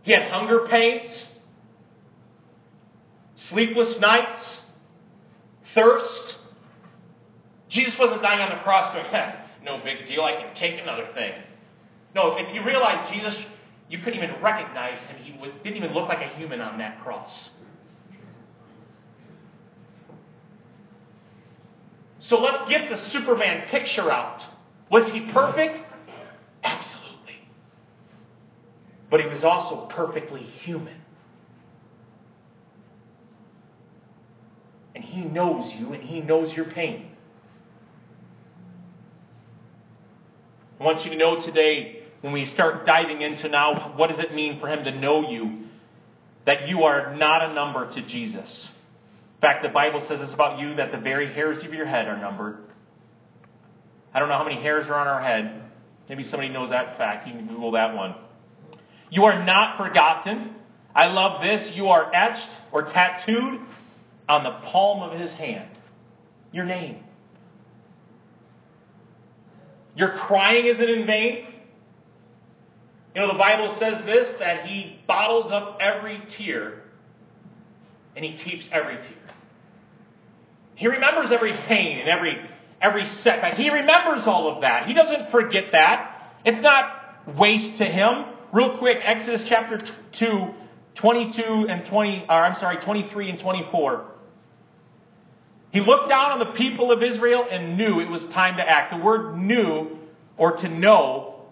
He 0.04 0.12
had 0.12 0.30
hunger 0.30 0.68
pains, 0.70 1.10
sleepless 3.50 3.96
nights, 4.00 4.44
thirst. 5.76 6.40
Jesus 7.70 7.94
wasn't 8.00 8.22
dying 8.22 8.40
on 8.40 8.50
the 8.50 8.64
cross 8.64 8.96
going, 8.96 9.06
no 9.64 9.84
big 9.84 10.08
deal, 10.08 10.24
I 10.24 10.42
can 10.42 10.56
take 10.56 10.82
another 10.82 11.08
thing. 11.14 11.34
No, 12.16 12.38
if 12.38 12.54
you 12.56 12.64
realize 12.64 13.12
Jesus, 13.14 13.36
you 13.90 14.00
couldn't 14.00 14.16
even 14.16 14.42
recognize 14.42 14.98
him. 15.08 15.18
He 15.22 15.38
was, 15.40 15.52
didn't 15.64 15.78
even 15.78 15.94
look 15.94 16.08
like 16.08 16.20
a 16.20 16.38
human 16.38 16.62
on 16.62 16.78
that 16.80 17.04
cross. 17.04 17.30
So 22.30 22.38
let's 22.38 22.70
get 22.70 22.90
the 22.90 22.98
Superman 23.12 23.68
picture 23.70 24.12
out. 24.12 24.40
Was 24.90 25.12
he 25.14 25.32
perfect? 25.32 25.78
Absolutely. 26.64 27.36
But 29.12 29.20
he 29.20 29.28
was 29.28 29.44
also 29.44 29.88
perfectly 29.94 30.42
human. 30.64 30.96
And 34.96 35.04
he 35.16 35.24
knows 35.24 35.72
you 35.80 35.94
and 35.94 36.04
he 36.04 36.20
knows 36.20 36.54
your 36.54 36.66
pain. 36.66 37.10
I 40.78 40.84
want 40.84 41.06
you 41.06 41.12
to 41.12 41.18
know 41.18 41.46
today, 41.46 42.04
when 42.20 42.34
we 42.34 42.52
start 42.54 42.86
diving 42.86 43.22
into 43.22 43.48
now, 43.48 43.94
what 43.96 44.10
does 44.10 44.20
it 44.20 44.36
mean 44.36 44.60
for 44.60 44.68
him 44.68 44.84
to 44.84 44.92
know 44.92 45.30
you? 45.30 45.68
That 46.46 46.68
you 46.68 46.84
are 46.84 47.16
not 47.16 47.50
a 47.50 47.54
number 47.54 47.90
to 47.96 48.02
Jesus. 48.08 48.68
In 49.36 49.42
fact, 49.42 49.64
the 49.64 49.70
Bible 49.70 50.06
says 50.10 50.20
this 50.20 50.34
about 50.34 50.60
you 50.60 50.76
that 50.76 50.92
the 50.92 50.98
very 50.98 51.34
hairs 51.34 51.64
of 51.64 51.74
your 51.74 51.86
head 51.86 52.08
are 52.08 52.20
numbered. 52.20 52.58
I 54.14 54.20
don't 54.20 54.28
know 54.28 54.38
how 54.38 54.44
many 54.44 54.62
hairs 54.62 54.88
are 54.88 54.96
on 54.96 55.08
our 55.08 55.22
head. 55.22 55.64
Maybe 56.10 56.24
somebody 56.24 56.50
knows 56.50 56.72
that 56.72 56.98
fact. 56.98 57.26
You 57.28 57.34
can 57.36 57.48
Google 57.48 57.72
that 57.72 57.96
one. 57.96 58.16
You 59.10 59.24
are 59.24 59.46
not 59.46 59.78
forgotten. 59.78 60.56
I 60.94 61.08
love 61.08 61.42
this. 61.42 61.72
You 61.74 61.88
are 61.88 62.14
etched 62.14 62.50
or 62.74 62.84
tattooed 62.84 63.62
on 64.28 64.44
the 64.44 64.52
palm 64.72 65.04
of 65.04 65.20
his 65.20 65.32
hand. 65.34 65.70
Your 66.52 66.66
name. 66.66 67.04
Your 69.96 70.18
crying 70.28 70.68
isn't 70.68 70.90
in 70.90 71.06
vain. 71.06 71.46
You 73.14 73.22
know, 73.22 73.32
the 73.32 73.40
Bible 73.40 73.78
says 73.80 74.06
this 74.06 74.36
that 74.40 74.66
he 74.66 75.00
bottles 75.08 75.52
up 75.52 75.78
every 75.80 76.22
tear 76.38 76.82
and 78.16 78.26
he 78.26 78.38
keeps 78.44 78.66
every 78.72 78.96
tear. 78.96 79.36
He 80.76 80.88
remembers 80.88 81.32
every 81.32 81.54
pain 81.68 82.00
and 82.00 82.10
every 82.10 82.38
every 82.82 83.10
setback. 83.24 83.56
He 83.56 83.70
remembers 83.70 84.24
all 84.26 84.54
of 84.54 84.62
that. 84.62 84.88
He 84.88 84.94
doesn't 84.94 85.32
forget 85.32 85.66
that. 85.72 86.40
It's 86.44 86.62
not 86.62 87.38
waste 87.38 87.78
to 87.78 87.86
him. 87.86 88.26
Real 88.54 88.78
quick, 88.78 88.98
Exodus 89.04 89.42
chapter 89.50 89.80
2, 90.20 90.48
22 90.96 91.68
and 91.70 91.90
20, 91.90 92.26
or 92.30 92.46
I'm 92.46 92.60
sorry, 92.60 92.78
23 92.84 93.30
and 93.32 93.40
24. 93.40 94.06
He 95.76 95.82
looked 95.82 96.08
down 96.08 96.32
on 96.32 96.40
the 96.40 96.54
people 96.58 96.90
of 96.90 97.04
Israel 97.04 97.46
and 97.52 97.78
knew 97.78 98.00
it 98.00 98.10
was 98.10 98.22
time 98.34 98.56
to 98.56 98.64
act. 98.64 98.94
The 98.94 99.04
word 99.04 99.38
knew 99.38 99.98
or 100.38 100.56
to 100.56 100.70
know 100.70 101.48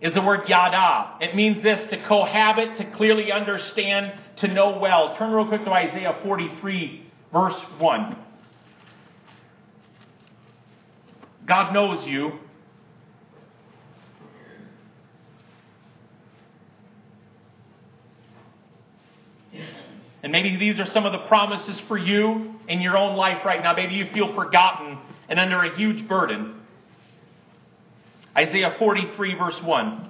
is 0.00 0.14
the 0.14 0.22
word 0.22 0.48
yada. 0.48 1.16
It 1.20 1.34
means 1.34 1.60
this 1.60 1.90
to 1.90 2.06
cohabit, 2.06 2.78
to 2.78 2.96
clearly 2.96 3.32
understand, 3.32 4.12
to 4.36 4.46
know 4.46 4.78
well. 4.78 5.16
Turn 5.18 5.32
real 5.32 5.48
quick 5.48 5.64
to 5.64 5.72
Isaiah 5.72 6.20
43, 6.22 7.10
verse 7.32 7.60
1. 7.80 8.16
God 11.44 11.74
knows 11.74 12.06
you. 12.06 12.38
And 20.22 20.30
maybe 20.30 20.56
these 20.58 20.78
are 20.78 20.86
some 20.94 21.06
of 21.06 21.10
the 21.10 21.26
promises 21.26 21.80
for 21.88 21.98
you 21.98 22.51
in 22.68 22.80
your 22.80 22.96
own 22.96 23.16
life 23.16 23.44
right 23.44 23.62
now. 23.62 23.74
Maybe 23.74 23.94
you 23.94 24.06
feel 24.12 24.34
forgotten 24.34 24.98
and 25.28 25.38
under 25.38 25.62
a 25.62 25.76
huge 25.76 26.08
burden. 26.08 26.60
Isaiah 28.36 28.76
43, 28.78 29.34
verse 29.34 29.54
1. 29.62 30.08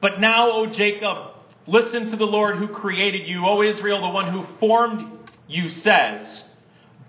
But 0.00 0.20
now, 0.20 0.50
O 0.52 0.66
Jacob, 0.66 1.34
listen 1.66 2.10
to 2.10 2.16
the 2.18 2.26
Lord 2.26 2.58
who 2.58 2.68
created 2.68 3.26
you. 3.26 3.46
O 3.46 3.62
Israel, 3.62 4.02
the 4.02 4.08
one 4.08 4.30
who 4.30 4.44
formed 4.60 5.30
you 5.48 5.70
says, 5.82 6.26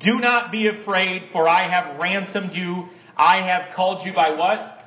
Do 0.01 0.19
not 0.19 0.49
be 0.49 0.67
afraid, 0.67 1.23
for 1.33 1.45
I 1.45 1.69
have 1.69 1.99
ransomed 1.99 2.51
you. 2.53 2.87
I 3.17 3.45
have 3.45 3.75
called 3.75 4.05
you 4.05 4.13
by 4.13 4.31
what? 4.31 4.79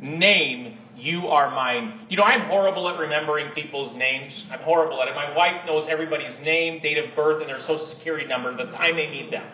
Name. 0.00 0.75
You 0.96 1.28
are 1.28 1.50
mine. 1.50 2.06
You 2.08 2.16
know, 2.16 2.22
I'm 2.22 2.48
horrible 2.48 2.88
at 2.88 2.98
remembering 2.98 3.52
people's 3.54 3.94
names. 3.96 4.32
I'm 4.50 4.60
horrible 4.60 5.02
at 5.02 5.08
it. 5.08 5.14
My 5.14 5.36
wife 5.36 5.66
knows 5.66 5.86
everybody's 5.90 6.34
name, 6.42 6.80
date 6.82 6.96
of 6.98 7.14
birth, 7.14 7.42
and 7.42 7.50
their 7.50 7.60
social 7.60 7.92
security 7.96 8.26
number 8.26 8.56
the 8.56 8.72
time 8.72 8.96
they 8.96 9.10
need 9.10 9.32
them. 9.32 9.44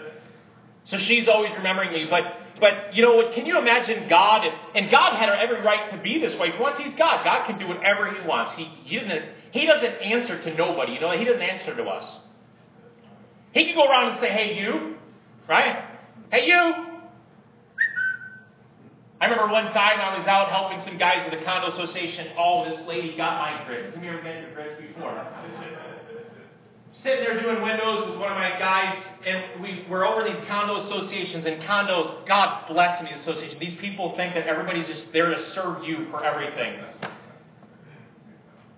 So 0.88 0.98
she's 1.06 1.26
always 1.28 1.50
remembering 1.56 1.92
me. 1.92 2.06
But 2.08 2.60
but 2.60 2.94
you 2.94 3.02
know 3.02 3.16
what? 3.16 3.34
Can 3.34 3.44
you 3.44 3.58
imagine 3.58 4.08
God? 4.08 4.44
And, 4.44 4.54
and 4.76 4.90
God 4.90 5.18
had 5.18 5.28
every 5.28 5.62
right 5.62 5.90
to 5.90 6.00
be 6.00 6.20
this 6.20 6.38
way. 6.38 6.50
Once 6.60 6.76
He's 6.78 6.94
God, 6.96 7.24
God 7.24 7.46
can 7.46 7.58
do 7.58 7.66
whatever 7.66 8.12
He 8.12 8.26
wants. 8.26 8.54
He 8.56 8.64
he 8.84 9.00
doesn't 9.00 9.24
He 9.50 9.66
doesn't 9.66 9.94
answer 10.02 10.42
to 10.42 10.56
nobody. 10.56 10.92
You 10.92 11.00
know, 11.00 11.18
He 11.18 11.24
doesn't 11.24 11.42
answer 11.42 11.74
to 11.76 11.82
us. 11.84 12.20
He 13.52 13.66
could 13.66 13.74
go 13.74 13.84
around 13.84 14.12
and 14.12 14.20
say, 14.20 14.30
hey, 14.30 14.58
you, 14.58 14.96
right? 15.48 15.84
Hey, 16.30 16.46
you. 16.46 16.91
I 19.22 19.26
remember 19.26 19.52
one 19.52 19.70
time 19.70 20.02
I 20.02 20.18
was 20.18 20.26
out 20.26 20.50
helping 20.50 20.82
some 20.82 20.98
guys 20.98 21.22
with 21.30 21.40
a 21.40 21.44
condo 21.44 21.70
association. 21.78 22.34
Oh, 22.36 22.66
this 22.66 22.82
lady 22.88 23.14
got 23.16 23.38
my 23.38 23.62
grits. 23.68 23.94
Have 23.94 24.02
you 24.02 24.10
ever 24.10 24.20
been 24.20 24.42
to 24.42 24.50
grits 24.50 24.82
before? 24.82 25.14
Sitting 27.04 27.22
there 27.22 27.40
doing 27.40 27.62
windows 27.62 28.10
with 28.10 28.18
one 28.18 28.32
of 28.32 28.38
my 28.38 28.50
guys, 28.58 28.98
and 29.24 29.62
we, 29.62 29.86
we're 29.88 30.04
over 30.04 30.26
these 30.26 30.42
condo 30.50 30.82
associations. 30.90 31.46
And 31.46 31.62
condos, 31.62 32.26
God 32.26 32.66
bless 32.66 33.00
these 33.00 33.14
associations. 33.22 33.60
These 33.60 33.78
people 33.78 34.12
think 34.16 34.34
that 34.34 34.48
everybody's 34.48 34.88
just 34.88 35.12
there 35.12 35.30
to 35.30 35.38
serve 35.54 35.84
you 35.84 36.10
for 36.10 36.24
everything. 36.24 36.82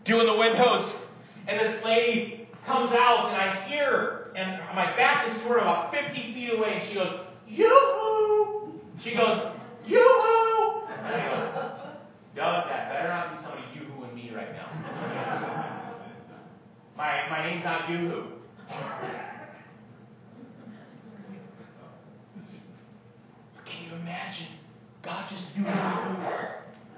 Doing 0.05 0.27
the 0.27 0.37
windows, 0.37 0.93
and 1.49 1.59
this 1.59 1.83
lady 1.87 2.51
comes 2.67 2.93
out, 2.93 3.33
and 3.33 3.37
I 3.41 3.65
hear 3.67 4.29
and 4.37 4.61
my 4.77 4.95
back 4.95 5.27
is 5.35 5.43
sort 5.45 5.61
of 5.61 5.63
about 5.63 5.91
50 5.91 6.35
feet 6.35 6.53
away, 6.53 6.81
and 6.83 6.89
she 6.91 6.95
goes, 6.97 7.21
Yoo-hoo! 7.49 8.75
She 9.03 9.15
goes, 9.15 9.54
Yoo-hoo! 9.87 10.81
Doug, 12.35 12.69
that 12.69 12.91
better 12.91 13.09
not 13.09 13.31
be 13.31 13.43
somebody 13.43 13.63
yoo-hooing 13.75 14.15
me 14.15 14.33
right 14.35 14.53
now. 14.53 14.69
my, 16.97 17.29
my 17.31 17.47
name's 17.47 17.65
not 17.65 17.89
yoo-hoo. 17.89 18.25
Can 23.67 23.85
you 23.85 23.95
imagine? 23.97 24.49
God 25.05 25.31
just 25.31 25.45
you. 25.57 25.65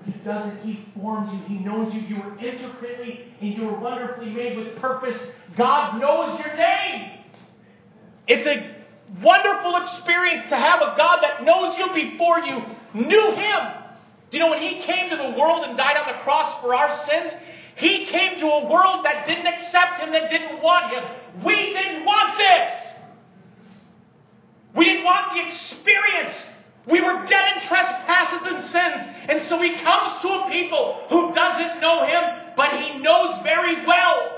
He 0.06 0.12
doesn't. 0.24 0.62
He 0.64 0.86
forms 0.94 1.30
you. 1.32 1.56
He 1.56 1.64
knows 1.64 1.92
you. 1.92 2.00
You 2.02 2.22
were 2.22 2.38
intricately 2.38 3.24
and 3.40 3.54
you 3.54 3.64
were 3.64 3.78
wonderfully 3.78 4.30
made 4.30 4.56
with 4.56 4.76
purpose. 4.78 5.18
God 5.58 6.00
knows 6.00 6.38
your 6.44 6.56
name. 6.56 7.24
It's 8.28 8.46
a 8.46 8.75
wonderful 9.22 9.76
experience 9.84 10.44
to 10.50 10.56
have 10.56 10.80
a 10.80 10.94
God 10.96 11.20
that 11.22 11.44
knows 11.44 11.76
you 11.78 11.88
before 11.94 12.40
you 12.40 12.60
knew 12.94 13.26
Him. 13.36 13.60
Do 14.30 14.36
you 14.36 14.40
know 14.40 14.50
when 14.50 14.62
He 14.62 14.82
came 14.84 15.10
to 15.10 15.16
the 15.16 15.38
world 15.38 15.64
and 15.64 15.76
died 15.76 15.96
on 15.96 16.06
the 16.12 16.22
cross 16.24 16.60
for 16.60 16.74
our 16.74 17.06
sins? 17.06 17.32
He 17.76 18.08
came 18.10 18.40
to 18.40 18.46
a 18.46 18.68
world 18.68 19.04
that 19.04 19.26
didn't 19.26 19.46
accept 19.46 20.00
Him, 20.00 20.12
that 20.12 20.30
didn't 20.30 20.62
want 20.62 20.92
Him. 20.92 21.44
We 21.44 21.54
didn't 21.54 22.04
want 22.04 22.36
this. 22.38 22.68
We 24.76 24.84
didn't 24.84 25.04
want 25.04 25.32
the 25.32 25.40
experience. 25.40 26.36
We 26.90 27.00
were 27.00 27.26
dead 27.28 27.44
in 27.56 27.68
trespasses 27.68 28.42
and 28.44 28.60
sins. 28.70 29.00
And 29.28 29.38
so 29.48 29.60
He 29.60 29.76
comes 29.82 30.22
to 30.22 30.28
a 30.28 30.50
people 30.50 31.06
who 31.08 31.32
doesn't 31.34 31.80
know 31.80 32.04
Him, 32.04 32.54
but 32.56 32.80
He 32.80 32.98
knows 32.98 33.40
very 33.44 33.86
well. 33.86 34.36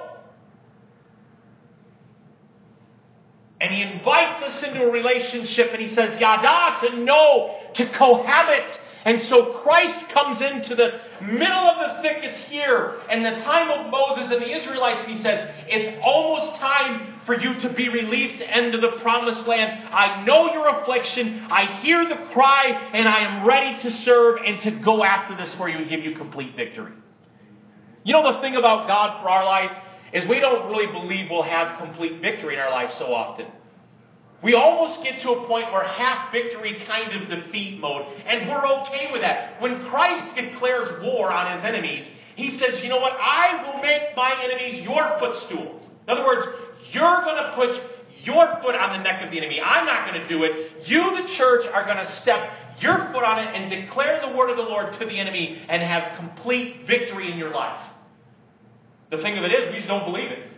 And 3.60 3.74
he 3.74 3.82
invites 3.82 4.38
us 4.48 4.64
into 4.64 4.82
a 4.82 4.90
relationship 4.90 5.70
and 5.72 5.82
he 5.82 5.94
says, 5.94 6.20
Yada, 6.20 6.88
to 6.88 7.04
know, 7.04 7.56
to 7.76 7.98
cohabit. 7.98 8.68
And 9.04 9.22
so 9.30 9.62
Christ 9.62 10.12
comes 10.12 10.40
into 10.42 10.74
the 10.74 10.88
middle 11.24 11.70
of 11.70 11.76
the 11.80 12.02
thickets 12.02 12.40
here, 12.48 13.00
and 13.08 13.24
the 13.24 13.42
time 13.42 13.70
of 13.70 13.90
Moses 13.90 14.30
and 14.30 14.42
the 14.42 14.52
Israelites, 14.52 15.08
he 15.08 15.22
says, 15.22 15.48
it's 15.66 16.02
almost 16.04 16.61
time 16.61 17.14
for 17.24 17.40
you 17.40 17.61
to 17.61 17.72
be 17.74 17.88
released 17.88 18.42
into 18.42 18.78
the 18.78 19.00
promised 19.00 19.46
land. 19.46 19.88
I 19.94 20.24
know 20.26 20.52
your 20.52 20.80
affliction, 20.80 21.46
I 21.50 21.80
hear 21.80 22.04
the 22.08 22.32
cry, 22.34 22.90
and 22.92 23.08
I 23.08 23.20
am 23.20 23.46
ready 23.46 23.80
to 23.82 24.04
serve 24.04 24.38
and 24.44 24.62
to 24.62 24.70
go 24.84 25.04
after 25.04 25.37
this 25.37 25.54
for 25.56 25.68
you 25.68 25.78
and 25.78 25.88
give 25.88 26.00
you 26.00 26.16
complete 26.16 26.56
victory. 26.56 26.92
You 28.04 28.12
know 28.12 28.34
the 28.34 28.40
thing 28.40 28.56
about 28.56 28.88
God 28.88 29.22
for 29.22 29.30
our 29.30 29.44
life 29.44 29.70
is 30.12 30.28
we 30.28 30.40
don't 30.40 30.70
really 30.70 30.90
believe 30.92 31.28
we'll 31.30 31.42
have 31.42 31.78
complete 31.78 32.20
victory 32.20 32.54
in 32.54 32.61
our 32.61 32.70
life 32.70 32.90
so 32.98 33.06
often. 33.06 33.46
We 34.42 34.55
almost 34.55 35.03
get 35.03 35.20
to 35.22 35.31
a 35.31 35.46
point 35.48 35.72
where 35.72 35.83
half 35.83 36.33
victory 36.33 36.85
kind 36.87 37.11
of 37.11 37.29
defeat 37.29 37.81
mode, 37.81 38.07
and 38.24 38.48
we're 38.48 38.66
okay 38.83 39.09
with 39.12 39.22
that. 39.22 39.61
When 39.61 39.88
Christ 39.90 40.37
declares 40.37 41.03
war 41.03 41.33
on 41.33 41.57
his 41.57 41.64
enemies, 41.64 42.07
he 42.37 42.57
says, 42.59 42.81
You 42.83 42.88
know 42.88 43.01
what? 43.01 43.14
I 43.14 43.66
will 43.66 43.83
make 43.83 44.14
my 44.14 44.40
enemies 44.44 44.85
your 44.85 45.18
footstool. 45.18 45.83
In 46.07 46.14
other 46.14 46.24
words, 46.24 46.46
you're 46.92 47.22
going 47.24 47.37
to 47.37 47.53
put 47.57 47.70
your 48.24 48.46
foot 48.62 48.74
on 48.74 48.96
the 48.96 49.03
neck 49.03 49.24
of 49.24 49.31
the 49.33 49.38
enemy. 49.38 49.61
I'm 49.61 49.87
not 49.87 50.09
going 50.09 50.22
to 50.22 50.29
do 50.29 50.44
it. 50.44 50.87
You, 50.87 51.03
the 51.03 51.37
church, 51.37 51.66
are 51.72 51.85
going 51.85 51.98
to 51.98 52.20
step 52.22 52.38
your 52.81 53.11
foot 53.12 53.24
on 53.24 53.42
it 53.42 53.55
and 53.55 53.70
declare 53.70 54.22
the 54.24 54.37
word 54.37 54.51
of 54.51 54.57
the 54.57 54.62
Lord 54.62 54.94
to 55.01 55.05
the 55.05 55.18
enemy 55.18 55.61
and 55.68 55.83
have 55.83 56.16
complete 56.16 56.87
victory 56.87 57.33
in 57.33 57.38
your 57.38 57.51
life. 57.51 57.90
The 59.11 59.18
thing 59.18 59.37
of 59.37 59.44
it 59.44 59.48
is, 59.48 59.72
we 59.72 59.79
just 59.79 59.88
don't 59.88 60.05
believe 60.05 60.31
it. 60.31 60.58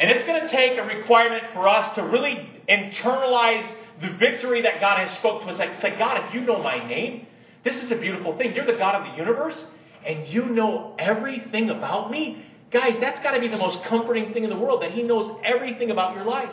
And 0.00 0.10
it's 0.10 0.26
going 0.26 0.40
to 0.40 0.48
take 0.48 0.78
a 0.78 0.82
requirement 0.82 1.44
for 1.52 1.68
us 1.68 1.94
to 1.96 2.02
really 2.02 2.34
internalize 2.68 3.70
the 4.00 4.08
victory 4.18 4.62
that 4.62 4.80
God 4.80 4.98
has 4.98 5.18
spoke 5.18 5.42
to 5.42 5.48
us. 5.48 5.58
Like, 5.58 5.78
say, 5.82 5.98
God, 5.98 6.24
if 6.24 6.34
you 6.34 6.40
know 6.40 6.62
my 6.62 6.88
name, 6.88 7.26
this 7.64 7.74
is 7.74 7.92
a 7.92 7.96
beautiful 7.96 8.36
thing. 8.38 8.54
You're 8.54 8.64
the 8.64 8.78
God 8.78 8.94
of 8.94 9.12
the 9.12 9.18
universe, 9.18 9.56
and 10.06 10.26
you 10.28 10.46
know 10.46 10.96
everything 10.98 11.68
about 11.68 12.10
me. 12.10 12.46
Guys, 12.72 12.94
that's 12.98 13.22
got 13.22 13.32
to 13.32 13.40
be 13.40 13.48
the 13.48 13.58
most 13.58 13.86
comforting 13.90 14.32
thing 14.32 14.44
in 14.44 14.48
the 14.48 14.56
world, 14.56 14.80
that 14.80 14.92
He 14.92 15.02
knows 15.02 15.38
everything 15.44 15.90
about 15.90 16.14
your 16.16 16.24
life. 16.24 16.48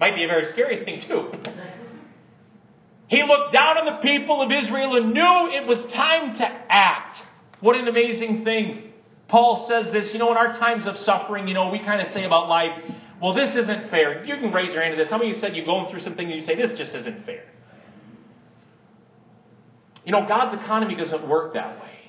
Might 0.00 0.14
be 0.14 0.24
a 0.24 0.28
very 0.28 0.50
scary 0.52 0.82
thing, 0.82 1.02
too. 1.06 1.28
he 3.08 3.22
looked 3.22 3.52
down 3.52 3.76
on 3.76 3.84
the 3.84 4.00
people 4.02 4.40
of 4.40 4.50
Israel 4.50 4.96
and 4.96 5.12
knew 5.12 5.50
it 5.52 5.66
was 5.66 5.92
time 5.92 6.38
to 6.38 6.44
act. 6.70 7.18
What 7.60 7.76
an 7.76 7.86
amazing 7.86 8.44
thing. 8.44 8.91
Paul 9.32 9.66
says 9.66 9.90
this, 9.94 10.12
you 10.12 10.18
know, 10.18 10.30
in 10.30 10.36
our 10.36 10.58
times 10.58 10.86
of 10.86 10.94
suffering, 11.06 11.48
you 11.48 11.54
know, 11.54 11.70
we 11.70 11.78
kind 11.78 12.06
of 12.06 12.12
say 12.12 12.24
about 12.24 12.50
life, 12.50 12.70
well, 13.18 13.32
this 13.32 13.48
isn't 13.56 13.88
fair. 13.88 14.22
You 14.26 14.36
can 14.36 14.52
raise 14.52 14.74
your 14.74 14.82
hand 14.82 14.94
to 14.94 15.02
this. 15.02 15.10
Many 15.10 15.30
of 15.30 15.36
you 15.36 15.40
said 15.40 15.56
you're 15.56 15.64
going 15.64 15.90
through 15.90 16.02
something 16.02 16.30
and 16.30 16.38
you 16.38 16.46
say, 16.46 16.54
this 16.54 16.78
just 16.78 16.92
isn't 16.92 17.24
fair? 17.24 17.44
You 20.04 20.12
know, 20.12 20.28
God's 20.28 20.62
economy 20.62 20.96
doesn't 20.96 21.26
work 21.26 21.54
that 21.54 21.80
way. 21.80 22.01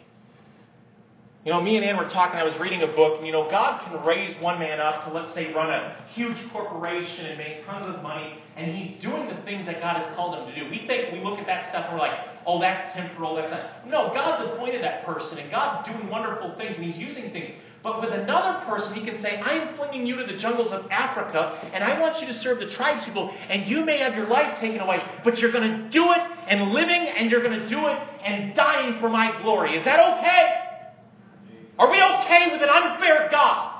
You 1.43 1.51
know, 1.51 1.59
me 1.59 1.75
and 1.75 1.83
Ann 1.83 1.97
were 1.97 2.07
talking, 2.07 2.39
I 2.39 2.47
was 2.47 2.55
reading 2.55 2.87
a 2.87 2.95
book, 2.95 3.19
and 3.19 3.27
you 3.27 3.35
know, 3.35 3.51
God 3.51 3.83
can 3.83 3.99
raise 4.07 4.31
one 4.39 4.63
man 4.63 4.79
up 4.79 5.03
to, 5.03 5.11
let's 5.11 5.35
say, 5.35 5.51
run 5.51 5.67
a 5.67 5.99
huge 6.15 6.39
corporation 6.55 7.25
and 7.27 7.37
make 7.37 7.67
tons 7.67 7.83
of 7.83 8.01
money, 8.01 8.39
and 8.55 8.71
he's 8.71 8.95
doing 9.03 9.27
the 9.27 9.35
things 9.43 9.67
that 9.67 9.83
God 9.83 9.99
has 9.99 10.07
called 10.15 10.39
him 10.39 10.47
to 10.47 10.55
do. 10.55 10.71
We 10.71 10.87
think, 10.87 11.11
we 11.11 11.19
look 11.19 11.39
at 11.39 11.45
that 11.51 11.67
stuff 11.67 11.91
and 11.91 11.99
we're 11.99 12.07
like, 12.07 12.15
oh, 12.47 12.63
that's 12.63 12.95
temporal, 12.95 13.35
that's 13.35 13.51
not. 13.51 13.83
No, 13.91 14.15
God's 14.15 14.55
appointed 14.55 14.87
that 14.87 15.03
person, 15.03 15.35
and 15.37 15.51
God's 15.51 15.83
doing 15.83 16.07
wonderful 16.07 16.55
things, 16.55 16.79
and 16.79 16.85
he's 16.87 16.95
using 16.95 17.35
things. 17.35 17.51
But 17.83 17.99
with 17.99 18.15
another 18.15 18.63
person, 18.63 18.95
he 18.95 19.03
can 19.03 19.19
say, 19.21 19.35
I 19.43 19.67
am 19.67 19.75
flinging 19.75 20.07
you 20.07 20.15
to 20.15 20.23
the 20.23 20.39
jungles 20.39 20.71
of 20.71 20.87
Africa, 20.91 21.59
and 21.75 21.83
I 21.83 21.99
want 21.99 22.23
you 22.23 22.27
to 22.31 22.39
serve 22.39 22.63
the 22.63 22.71
tribes 22.79 23.03
people, 23.03 23.27
and 23.27 23.67
you 23.67 23.83
may 23.83 23.99
have 23.99 24.15
your 24.15 24.31
life 24.31 24.63
taken 24.63 24.79
away, 24.79 25.03
but 25.25 25.37
you're 25.39 25.51
going 25.51 25.67
to 25.67 25.89
do 25.91 26.07
it 26.15 26.23
and 26.47 26.71
living, 26.71 27.03
and 27.19 27.29
you're 27.29 27.43
going 27.43 27.59
to 27.59 27.67
do 27.67 27.83
it 27.91 27.99
and 28.23 28.55
dying 28.55 28.95
for 29.01 29.09
my 29.09 29.35
glory. 29.43 29.75
Is 29.75 29.83
that 29.83 29.99
okay? 29.99 30.71
Are 31.79 31.89
we 31.89 31.97
okay 31.97 32.51
with 32.51 32.61
an 32.61 32.69
unfair 32.69 33.29
God? 33.31 33.73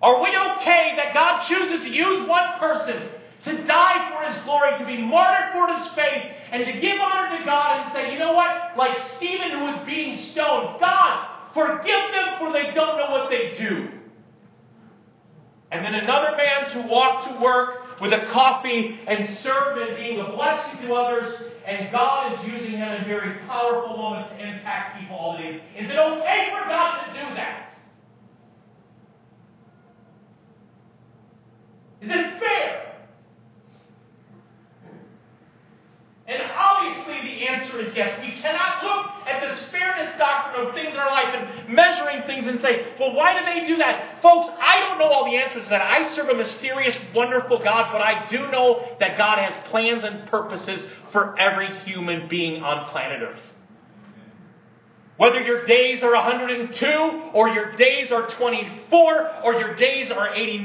Are 0.00 0.22
we 0.22 0.28
okay 0.28 0.94
that 0.96 1.12
God 1.12 1.46
chooses 1.48 1.84
to 1.84 1.90
use 1.90 2.28
one 2.28 2.58
person 2.58 3.10
to 3.44 3.66
die 3.66 4.10
for 4.10 4.30
his 4.30 4.44
glory, 4.44 4.78
to 4.78 4.86
be 4.86 4.98
martyred 5.02 5.52
for 5.52 5.66
his 5.74 5.94
faith, 5.94 6.24
and 6.52 6.64
to 6.64 6.72
give 6.80 6.96
honor 7.00 7.38
to 7.38 7.44
God 7.44 7.84
and 7.84 7.92
say, 7.92 8.12
you 8.12 8.18
know 8.18 8.32
what? 8.32 8.76
Like 8.76 8.96
Stephen 9.16 9.50
who 9.58 9.64
was 9.64 9.86
being 9.86 10.30
stoned, 10.32 10.80
God, 10.80 11.28
forgive 11.54 12.04
them 12.14 12.38
for 12.38 12.52
they 12.52 12.74
don't 12.74 12.96
know 12.98 13.10
what 13.10 13.30
they 13.30 13.58
do. 13.58 13.88
And 15.70 15.84
then 15.84 15.94
another 15.94 16.36
man 16.36 16.82
to 16.82 16.88
walk 16.88 17.28
to 17.28 17.42
work 17.42 18.00
with 18.00 18.12
a 18.12 18.30
coffee 18.32 18.98
and 19.06 19.38
serve 19.42 19.76
and 19.76 19.96
being 19.96 20.20
a 20.20 20.32
blessing 20.32 20.86
to 20.86 20.94
others 20.94 21.47
and 21.68 21.92
God 21.92 22.32
is 22.32 22.46
using 22.50 22.78
him 22.78 22.88
in 22.88 23.04
very 23.04 23.38
powerful 23.46 23.94
moments 23.94 24.30
to 24.30 24.40
impact 24.40 24.98
people 24.98 25.16
all 25.16 25.36
day. 25.36 25.60
Is 25.76 25.90
it 25.90 25.98
okay 25.98 26.48
for 26.50 26.66
God 26.66 27.04
to 27.04 27.12
do 27.12 27.34
that? 27.34 27.68
Is 32.00 32.08
it 32.08 32.40
fair? 32.40 32.88
And 36.28 36.42
obviously 36.52 37.20
the 37.24 37.48
answer 37.48 37.80
is 37.80 37.92
yes. 37.96 38.20
We 38.20 38.40
cannot 38.40 38.84
look 38.84 39.06
at 39.26 39.40
this 39.40 39.58
fairness 39.72 40.12
doctrine 40.18 40.68
of 40.68 40.74
things 40.74 40.92
in 40.92 40.98
our 41.00 41.10
life 41.10 41.32
and 41.32 41.74
measuring 41.74 42.22
things 42.26 42.44
and 42.46 42.60
say, 42.60 42.92
well, 43.00 43.14
why 43.14 43.32
do 43.32 43.44
they 43.44 43.66
do 43.66 43.76
that? 43.78 44.20
Folks, 44.20 44.48
I 44.60 44.80
don't 44.80 44.98
know 44.98 45.08
all 45.08 45.24
the 45.24 45.36
answers 45.36 45.64
to 45.64 45.70
that. 45.70 45.80
I 45.80 46.14
serve 46.14 46.28
a 46.28 46.34
mysterious, 46.34 46.94
wonderful 47.14 47.64
God, 47.64 47.92
but 47.92 48.02
I 48.02 48.28
do 48.30 48.50
know 48.52 48.96
that 49.00 49.16
God 49.16 49.38
has 49.38 49.52
plans 49.70 50.04
and 50.04 50.28
purposes 50.28 50.84
for 51.12 51.38
every 51.38 51.68
human 51.84 52.28
being 52.28 52.62
on 52.62 52.90
planet 52.90 53.22
Earth. 53.22 53.40
Whether 55.18 55.40
your 55.40 55.66
days 55.66 56.00
are 56.04 56.14
102, 56.14 57.30
or 57.34 57.48
your 57.48 57.76
days 57.76 58.12
are 58.12 58.28
24, 58.38 59.42
or 59.42 59.54
your 59.54 59.74
days 59.74 60.12
are 60.14 60.32
89, 60.32 60.64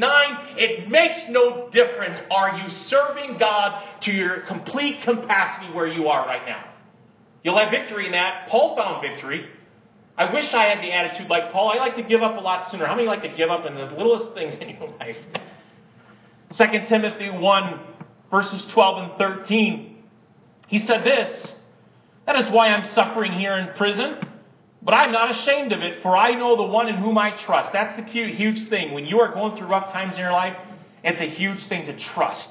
it 0.58 0.90
makes 0.90 1.16
no 1.30 1.72
difference. 1.72 2.20
Are 2.30 2.56
you 2.58 2.66
serving 2.88 3.40
God 3.40 3.84
to 4.04 4.12
your 4.12 4.42
complete 4.42 5.02
capacity 5.04 5.74
where 5.74 5.88
you 5.88 6.08
are 6.08 6.28
right 6.28 6.46
now? 6.46 6.66
You'll 7.44 7.58
have 7.58 7.72
victory 7.72 8.06
in 8.06 8.12
that. 8.12 8.48
Paul 8.50 8.76
found 8.78 9.02
victory. 9.02 9.48
I 10.16 10.32
wish 10.32 10.46
I 10.54 10.66
had 10.66 10.84
the 10.84 10.94
attitude 10.94 11.30
like 11.32 11.52
Paul. 11.52 11.72
I 11.72 11.78
like 11.78 11.96
to 11.96 12.04
give 12.04 12.22
up 12.22 12.38
a 12.38 12.40
lot 12.40 12.70
sooner. 12.70 12.86
How 12.86 12.94
many 12.94 13.08
like 13.08 13.24
to 13.24 13.36
give 13.36 13.50
up 13.50 13.66
in 13.66 13.74
the 13.74 13.86
littlest 13.86 14.36
things 14.36 14.54
in 14.62 14.70
your 14.70 14.90
life? 15.00 15.18
2 16.60 16.66
Timothy 16.90 17.32
1, 17.32 17.80
verses 18.30 18.64
12 18.72 19.10
and 19.10 19.18
13. 19.18 19.93
He 20.68 20.86
said 20.88 21.04
this 21.04 21.48
That 22.26 22.36
is 22.38 22.52
why 22.52 22.70
I'm 22.70 22.94
suffering 22.94 23.34
here 23.34 23.58
in 23.58 23.76
prison, 23.78 24.18
but 24.82 24.94
I'm 24.94 25.12
not 25.12 25.32
ashamed 25.32 25.72
of 25.72 25.80
it, 25.82 26.02
for 26.02 26.16
I 26.16 26.32
know 26.32 26.56
the 26.56 26.72
one 26.72 26.88
in 26.88 26.98
whom 26.98 27.18
I 27.18 27.32
trust. 27.46 27.74
That's 27.74 28.00
the 28.00 28.06
huge 28.12 28.70
thing. 28.70 28.94
When 28.94 29.06
you 29.06 29.20
are 29.20 29.34
going 29.34 29.58
through 29.58 29.68
rough 29.68 29.92
times 29.92 30.14
in 30.14 30.20
your 30.20 30.32
life, 30.32 30.56
it's 31.04 31.20
a 31.20 31.36
huge 31.36 31.68
thing 31.70 31.86
to 31.86 31.98
trust. 32.14 32.48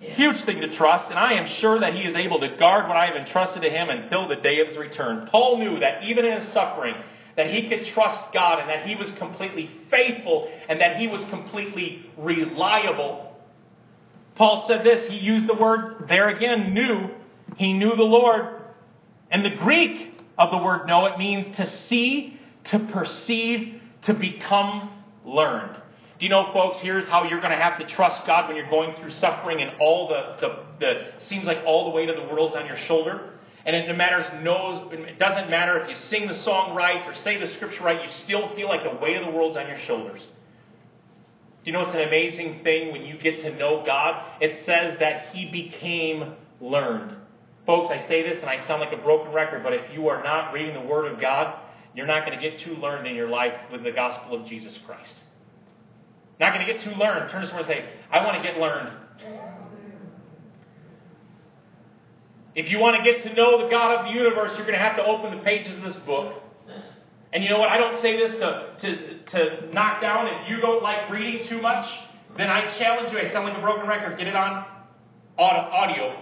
Huge 0.00 0.44
thing 0.44 0.60
to 0.60 0.76
trust, 0.76 1.08
and 1.08 1.18
I 1.18 1.32
am 1.32 1.48
sure 1.60 1.80
that 1.80 1.94
he 1.94 2.00
is 2.00 2.14
able 2.14 2.38
to 2.40 2.56
guard 2.58 2.88
what 2.88 2.96
I 2.96 3.06
have 3.06 3.16
entrusted 3.16 3.62
to 3.62 3.70
him 3.70 3.88
until 3.88 4.28
the 4.28 4.36
day 4.36 4.60
of 4.60 4.68
his 4.68 4.76
return. 4.76 5.28
Paul 5.30 5.58
knew 5.58 5.80
that 5.80 6.04
even 6.04 6.26
in 6.26 6.42
his 6.42 6.52
suffering, 6.52 6.94
that 7.36 7.50
he 7.50 7.68
could 7.68 7.86
trust 7.94 8.32
God 8.32 8.60
and 8.60 8.68
that 8.68 8.86
he 8.86 8.94
was 8.94 9.08
completely 9.18 9.70
faithful 9.90 10.48
and 10.68 10.80
that 10.80 10.96
he 10.98 11.06
was 11.06 11.24
completely 11.30 12.06
reliable. 12.18 13.33
Paul 14.36 14.66
said 14.68 14.84
this, 14.84 15.10
he 15.10 15.18
used 15.18 15.48
the 15.48 15.54
word 15.54 16.06
there 16.08 16.28
again, 16.28 16.74
knew, 16.74 17.10
he 17.56 17.72
knew 17.72 17.94
the 17.96 18.02
Lord. 18.02 18.62
And 19.30 19.44
the 19.44 19.56
Greek 19.62 20.14
of 20.38 20.50
the 20.50 20.58
word 20.58 20.86
know, 20.86 21.06
it 21.06 21.18
means 21.18 21.56
to 21.56 21.70
see, 21.88 22.38
to 22.70 22.78
perceive, 22.92 23.80
to 24.06 24.14
become 24.14 24.90
learned. 25.24 25.76
Do 26.18 26.26
you 26.26 26.30
know, 26.30 26.50
folks, 26.52 26.78
here's 26.80 27.08
how 27.08 27.24
you're 27.24 27.40
going 27.40 27.56
to 27.56 27.62
have 27.62 27.78
to 27.78 27.86
trust 27.94 28.26
God 28.26 28.48
when 28.48 28.56
you're 28.56 28.70
going 28.70 28.94
through 29.00 29.12
suffering 29.20 29.60
and 29.60 29.72
all 29.80 30.08
the, 30.08 30.36
the, 30.40 30.56
the 30.80 31.28
seems 31.28 31.44
like 31.44 31.58
all 31.66 31.90
the 31.90 31.94
weight 31.94 32.08
of 32.08 32.16
the 32.16 32.32
world's 32.32 32.56
on 32.56 32.66
your 32.66 32.78
shoulder. 32.86 33.30
And 33.66 33.74
it 33.74 33.96
matters 33.96 34.26
knows 34.42 34.92
it 34.92 35.18
doesn't 35.18 35.50
matter 35.50 35.78
if 35.78 35.88
you 35.88 35.96
sing 36.10 36.28
the 36.28 36.42
song 36.44 36.74
right 36.74 37.06
or 37.06 37.14
say 37.24 37.40
the 37.40 37.52
scripture 37.54 37.82
right, 37.82 38.00
you 38.00 38.10
still 38.24 38.54
feel 38.54 38.68
like 38.68 38.82
the 38.84 38.98
weight 39.00 39.16
of 39.16 39.24
the 39.24 39.32
world's 39.32 39.56
on 39.56 39.66
your 39.66 39.78
shoulders. 39.86 40.20
Do 41.64 41.70
you 41.70 41.72
know 41.72 41.86
it's 41.86 41.96
an 41.96 42.06
amazing 42.06 42.60
thing 42.62 42.92
when 42.92 43.06
you 43.06 43.16
get 43.16 43.40
to 43.42 43.56
know 43.56 43.82
God? 43.86 44.22
It 44.42 44.66
says 44.66 44.98
that 45.00 45.28
He 45.32 45.50
became 45.50 46.34
learned. 46.60 47.16
Folks, 47.64 47.90
I 47.90 48.06
say 48.06 48.22
this 48.22 48.38
and 48.42 48.50
I 48.50 48.66
sound 48.68 48.82
like 48.82 48.92
a 48.92 49.02
broken 49.02 49.32
record, 49.32 49.62
but 49.62 49.72
if 49.72 49.80
you 49.94 50.08
are 50.08 50.22
not 50.22 50.52
reading 50.52 50.74
the 50.74 50.86
Word 50.86 51.10
of 51.10 51.18
God, 51.18 51.58
you're 51.94 52.06
not 52.06 52.26
going 52.26 52.38
to 52.38 52.50
get 52.50 52.60
too 52.66 52.74
learned 52.74 53.06
in 53.06 53.14
your 53.14 53.30
life 53.30 53.54
with 53.72 53.82
the 53.82 53.92
gospel 53.92 54.38
of 54.38 54.46
Jesus 54.46 54.74
Christ. 54.84 55.14
Not 56.38 56.52
going 56.52 56.66
to 56.66 56.70
get 56.70 56.84
too 56.84 56.90
learned. 56.98 57.30
Turn 57.30 57.40
to 57.40 57.48
someone 57.48 57.64
and 57.64 57.72
say, 57.72 57.88
I 58.12 58.22
want 58.26 58.42
to 58.42 58.46
get 58.46 58.60
learned. 58.60 58.98
If 62.54 62.70
you 62.70 62.78
want 62.78 63.02
to 63.02 63.10
get 63.10 63.24
to 63.24 63.34
know 63.34 63.64
the 63.64 63.70
God 63.70 64.00
of 64.00 64.06
the 64.06 64.12
universe, 64.12 64.52
you're 64.56 64.66
going 64.66 64.78
to 64.78 64.84
have 64.84 64.96
to 64.96 65.04
open 65.04 65.38
the 65.38 65.42
pages 65.42 65.78
of 65.78 65.84
this 65.84 65.96
book. 66.04 66.43
And 67.34 67.42
you 67.42 67.50
know 67.50 67.58
what? 67.58 67.68
I 67.68 67.78
don't 67.78 68.00
say 68.00 68.16
this 68.16 68.30
to, 68.38 68.76
to, 68.80 69.24
to 69.34 69.74
knock 69.74 70.00
down 70.00 70.28
if 70.28 70.48
you 70.48 70.60
don't 70.60 70.84
like 70.84 71.10
reading 71.10 71.48
too 71.48 71.60
much. 71.60 71.84
then 72.38 72.48
I 72.48 72.78
challenge 72.78 73.12
you. 73.12 73.18
I 73.18 73.32
sound 73.32 73.48
like 73.48 73.58
a 73.58 73.60
broken 73.60 73.88
record. 73.88 74.16
Get 74.16 74.28
it 74.28 74.36
on 74.36 74.64
audio. 75.36 76.14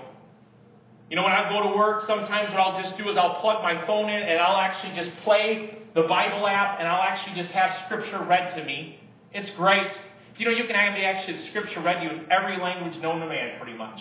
You 1.10 1.16
know, 1.16 1.24
when 1.24 1.32
I 1.32 1.50
go 1.50 1.68
to 1.68 1.76
work, 1.76 2.04
sometimes 2.06 2.50
what 2.50 2.60
I'll 2.60 2.82
just 2.82 2.96
do 2.96 3.10
is 3.10 3.18
I'll 3.18 3.42
plug 3.42 3.62
my 3.62 3.86
phone 3.86 4.08
in 4.08 4.22
and 4.22 4.40
I'll 4.40 4.56
actually 4.56 4.96
just 4.96 5.14
play 5.22 5.84
the 5.94 6.08
Bible 6.08 6.48
app 6.48 6.80
and 6.80 6.88
I'll 6.88 7.02
actually 7.02 7.42
just 7.42 7.52
have 7.52 7.70
Scripture 7.84 8.24
read 8.24 8.56
to 8.56 8.64
me. 8.64 8.98
It's 9.34 9.54
great. 9.58 9.92
Do 10.34 10.42
you 10.42 10.50
know 10.50 10.56
you 10.56 10.64
can 10.64 10.74
have 10.74 10.94
the 10.94 11.04
actual 11.04 11.36
Scripture 11.50 11.82
read 11.82 12.00
to 12.00 12.04
you 12.04 12.10
in 12.10 12.32
every 12.32 12.56
language 12.56 12.96
known 13.02 13.20
to 13.20 13.26
man, 13.26 13.60
pretty 13.60 13.76
much. 13.76 14.00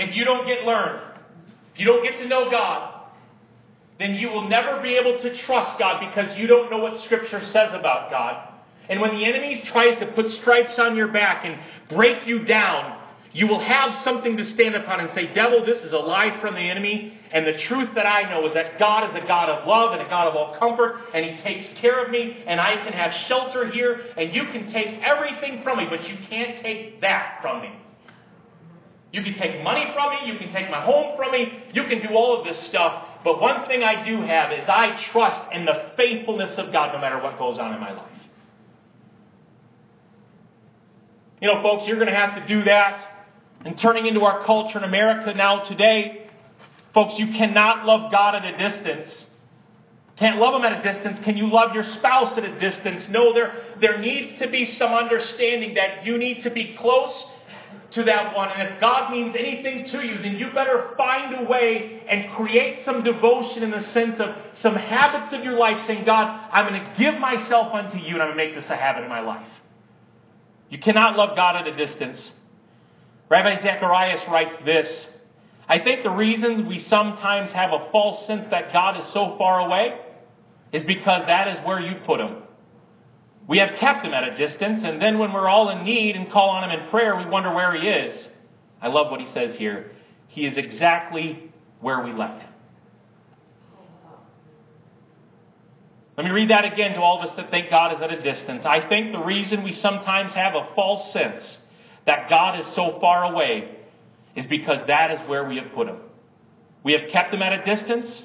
If 0.00 0.16
you 0.16 0.24
don't 0.24 0.44
get 0.44 0.64
learned, 0.64 1.13
if 1.74 1.80
you 1.80 1.86
don't 1.86 2.02
get 2.02 2.18
to 2.18 2.28
know 2.28 2.50
God, 2.50 3.02
then 3.98 4.14
you 4.14 4.28
will 4.28 4.48
never 4.48 4.80
be 4.82 4.94
able 4.94 5.20
to 5.20 5.44
trust 5.44 5.78
God 5.78 6.00
because 6.08 6.36
you 6.38 6.46
don't 6.46 6.70
know 6.70 6.78
what 6.78 7.04
Scripture 7.04 7.40
says 7.52 7.70
about 7.72 8.10
God. 8.10 8.48
And 8.88 9.00
when 9.00 9.14
the 9.14 9.24
enemy 9.24 9.62
tries 9.72 9.98
to 10.00 10.06
put 10.12 10.26
stripes 10.42 10.78
on 10.78 10.96
your 10.96 11.08
back 11.08 11.44
and 11.44 11.58
break 11.96 12.26
you 12.26 12.44
down, 12.44 13.00
you 13.32 13.48
will 13.48 13.64
have 13.64 14.04
something 14.04 14.36
to 14.36 14.54
stand 14.54 14.76
upon 14.76 15.00
and 15.00 15.10
say, 15.14 15.34
Devil, 15.34 15.64
this 15.66 15.82
is 15.82 15.92
a 15.92 15.98
lie 15.98 16.38
from 16.40 16.54
the 16.54 16.60
enemy. 16.60 17.18
And 17.32 17.44
the 17.44 17.58
truth 17.66 17.88
that 17.96 18.06
I 18.06 18.30
know 18.30 18.46
is 18.46 18.54
that 18.54 18.78
God 18.78 19.10
is 19.10 19.22
a 19.22 19.26
God 19.26 19.48
of 19.48 19.66
love 19.66 19.92
and 19.92 20.02
a 20.02 20.08
God 20.08 20.28
of 20.28 20.36
all 20.36 20.56
comfort, 20.56 21.00
and 21.12 21.24
He 21.24 21.42
takes 21.42 21.66
care 21.80 22.04
of 22.04 22.12
me, 22.12 22.44
and 22.46 22.60
I 22.60 22.76
can 22.84 22.92
have 22.92 23.10
shelter 23.26 23.68
here, 23.72 24.00
and 24.16 24.32
you 24.32 24.44
can 24.52 24.72
take 24.72 25.00
everything 25.02 25.64
from 25.64 25.78
me, 25.78 25.86
but 25.90 26.06
you 26.08 26.16
can't 26.28 26.62
take 26.62 27.00
that 27.00 27.38
from 27.42 27.62
me. 27.62 27.70
You 29.14 29.22
can 29.22 29.38
take 29.38 29.62
money 29.62 29.84
from 29.94 30.10
me, 30.10 30.32
you 30.32 30.38
can 30.40 30.52
take 30.52 30.68
my 30.72 30.84
home 30.84 31.16
from 31.16 31.30
me, 31.30 31.46
you 31.72 31.84
can 31.84 32.02
do 32.02 32.16
all 32.16 32.36
of 32.36 32.44
this 32.44 32.66
stuff, 32.66 33.04
but 33.22 33.40
one 33.40 33.64
thing 33.68 33.84
I 33.84 34.04
do 34.04 34.20
have 34.22 34.50
is 34.50 34.68
I 34.68 35.08
trust 35.12 35.52
in 35.52 35.64
the 35.64 35.92
faithfulness 35.96 36.58
of 36.58 36.72
God 36.72 36.92
no 36.92 37.00
matter 37.00 37.22
what 37.22 37.38
goes 37.38 37.56
on 37.60 37.72
in 37.72 37.80
my 37.80 37.92
life. 37.92 38.10
You 41.40 41.46
know, 41.46 41.62
folks, 41.62 41.84
you're 41.86 41.94
going 41.94 42.08
to 42.08 42.14
have 42.14 42.34
to 42.42 42.48
do 42.48 42.64
that. 42.64 43.28
And 43.64 43.78
turning 43.80 44.06
into 44.06 44.22
our 44.22 44.44
culture 44.44 44.78
in 44.78 44.84
America 44.84 45.32
now 45.32 45.62
today, 45.62 46.26
folks, 46.92 47.14
you 47.16 47.28
cannot 47.38 47.86
love 47.86 48.10
God 48.10 48.34
at 48.34 48.44
a 48.44 48.58
distance. 48.58 49.14
Can't 50.18 50.40
love 50.40 50.54
Him 50.54 50.64
at 50.64 50.84
a 50.84 50.92
distance. 50.92 51.24
Can 51.24 51.36
you 51.36 51.52
love 51.52 51.72
your 51.72 51.84
spouse 51.98 52.36
at 52.36 52.44
a 52.44 52.58
distance? 52.58 53.04
No, 53.10 53.32
there, 53.32 53.62
there 53.80 53.98
needs 53.98 54.40
to 54.40 54.50
be 54.50 54.74
some 54.76 54.92
understanding 54.92 55.74
that 55.74 56.04
you 56.04 56.18
need 56.18 56.42
to 56.42 56.50
be 56.50 56.76
close 56.80 57.24
to 57.94 58.04
that 58.04 58.34
one. 58.34 58.50
And 58.50 58.74
if 58.74 58.80
God 58.80 59.10
means 59.10 59.34
anything 59.38 59.86
to 59.92 60.04
you, 60.04 60.22
then 60.22 60.36
you 60.36 60.48
better 60.54 60.90
find 60.96 61.46
a 61.46 61.48
way 61.48 62.02
and 62.08 62.34
create 62.36 62.84
some 62.84 63.02
devotion 63.02 63.62
in 63.62 63.70
the 63.70 63.82
sense 63.92 64.20
of 64.20 64.34
some 64.60 64.74
habits 64.74 65.32
of 65.32 65.44
your 65.44 65.58
life 65.58 65.76
saying, 65.86 66.04
God, 66.04 66.26
I'm 66.52 66.68
going 66.68 66.82
to 66.82 66.94
give 66.98 67.18
myself 67.20 67.72
unto 67.72 67.98
you 67.98 68.14
and 68.14 68.22
I'm 68.22 68.36
going 68.36 68.38
to 68.38 68.44
make 68.44 68.54
this 68.54 68.70
a 68.70 68.76
habit 68.76 69.04
in 69.04 69.08
my 69.08 69.20
life. 69.20 69.48
You 70.70 70.78
cannot 70.78 71.16
love 71.16 71.36
God 71.36 71.56
at 71.56 71.66
a 71.66 71.76
distance. 71.76 72.18
Ravi 73.30 73.62
Zacharias 73.62 74.20
writes 74.28 74.54
this 74.64 74.86
I 75.68 75.78
think 75.78 76.02
the 76.02 76.10
reason 76.10 76.68
we 76.68 76.84
sometimes 76.88 77.50
have 77.52 77.72
a 77.72 77.88
false 77.90 78.26
sense 78.26 78.46
that 78.50 78.72
God 78.72 79.00
is 79.00 79.06
so 79.12 79.36
far 79.38 79.60
away 79.60 79.98
is 80.72 80.82
because 80.84 81.22
that 81.26 81.48
is 81.48 81.66
where 81.66 81.80
you 81.80 81.96
put 82.04 82.20
him. 82.20 82.43
We 83.46 83.58
have 83.58 83.78
kept 83.78 84.04
him 84.04 84.14
at 84.14 84.24
a 84.24 84.38
distance, 84.38 84.82
and 84.84 85.00
then 85.00 85.18
when 85.18 85.32
we're 85.32 85.48
all 85.48 85.70
in 85.70 85.84
need 85.84 86.16
and 86.16 86.30
call 86.30 86.50
on 86.50 86.70
him 86.70 86.80
in 86.80 86.88
prayer, 86.88 87.16
we 87.16 87.26
wonder 87.26 87.52
where 87.52 87.74
he 87.74 87.86
is. 87.86 88.28
I 88.80 88.88
love 88.88 89.10
what 89.10 89.20
he 89.20 89.30
says 89.32 89.56
here. 89.56 89.90
He 90.28 90.46
is 90.46 90.56
exactly 90.56 91.52
where 91.80 92.02
we 92.02 92.12
left 92.12 92.40
him. 92.40 92.50
Let 96.16 96.24
me 96.24 96.30
read 96.30 96.50
that 96.50 96.64
again 96.64 96.92
to 96.92 97.00
all 97.00 97.20
of 97.20 97.28
us 97.28 97.36
that 97.36 97.50
think 97.50 97.70
God 97.70 97.96
is 97.96 98.00
at 98.00 98.12
a 98.12 98.22
distance. 98.22 98.62
I 98.64 98.88
think 98.88 99.12
the 99.12 99.18
reason 99.18 99.64
we 99.64 99.74
sometimes 99.82 100.32
have 100.32 100.54
a 100.54 100.68
false 100.74 101.12
sense 101.12 101.42
that 102.06 102.30
God 102.30 102.60
is 102.60 102.66
so 102.74 102.98
far 103.00 103.24
away 103.24 103.76
is 104.36 104.46
because 104.46 104.86
that 104.86 105.10
is 105.10 105.18
where 105.28 105.46
we 105.48 105.56
have 105.56 105.72
put 105.74 105.88
him. 105.88 105.98
We 106.84 106.92
have 106.92 107.10
kept 107.10 107.34
him 107.34 107.42
at 107.42 107.52
a 107.52 107.64
distance, 107.64 108.22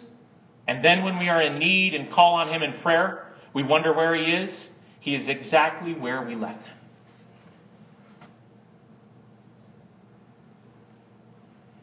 and 0.68 0.86
then 0.86 1.04
when 1.04 1.18
we 1.18 1.30
are 1.30 1.42
in 1.42 1.58
need 1.58 1.96
and 1.96 2.12
call 2.12 2.36
on 2.36 2.54
him 2.54 2.62
in 2.62 2.80
prayer, 2.82 3.34
we 3.54 3.64
wonder 3.64 3.94
where 3.94 4.16
he 4.16 4.24
is. 4.24 4.52
He 5.00 5.16
is 5.16 5.28
exactly 5.28 5.94
where 5.94 6.26
we 6.26 6.36
left 6.36 6.64
him. 6.64 6.78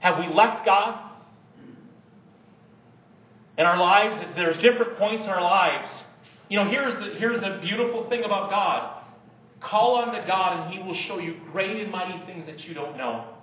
Have 0.00 0.18
we 0.18 0.32
left 0.32 0.64
God 0.64 1.10
in 3.58 3.64
our 3.64 3.78
lives? 3.78 4.24
There's 4.36 4.56
different 4.62 4.98
points 4.98 5.24
in 5.24 5.30
our 5.30 5.42
lives. 5.42 5.88
You 6.48 6.58
know, 6.58 6.70
here's 6.70 6.94
the, 6.94 7.18
here's 7.18 7.40
the 7.40 7.58
beautiful 7.60 8.08
thing 8.08 8.22
about 8.24 8.50
God. 8.50 9.02
Call 9.60 9.96
unto 9.96 10.24
God, 10.26 10.66
and 10.66 10.74
He 10.74 10.82
will 10.86 10.96
show 11.08 11.18
you 11.18 11.36
great 11.50 11.82
and 11.82 11.90
mighty 11.90 12.24
things 12.26 12.46
that 12.46 12.60
you 12.60 12.74
don't 12.74 12.96
know. 12.96 13.36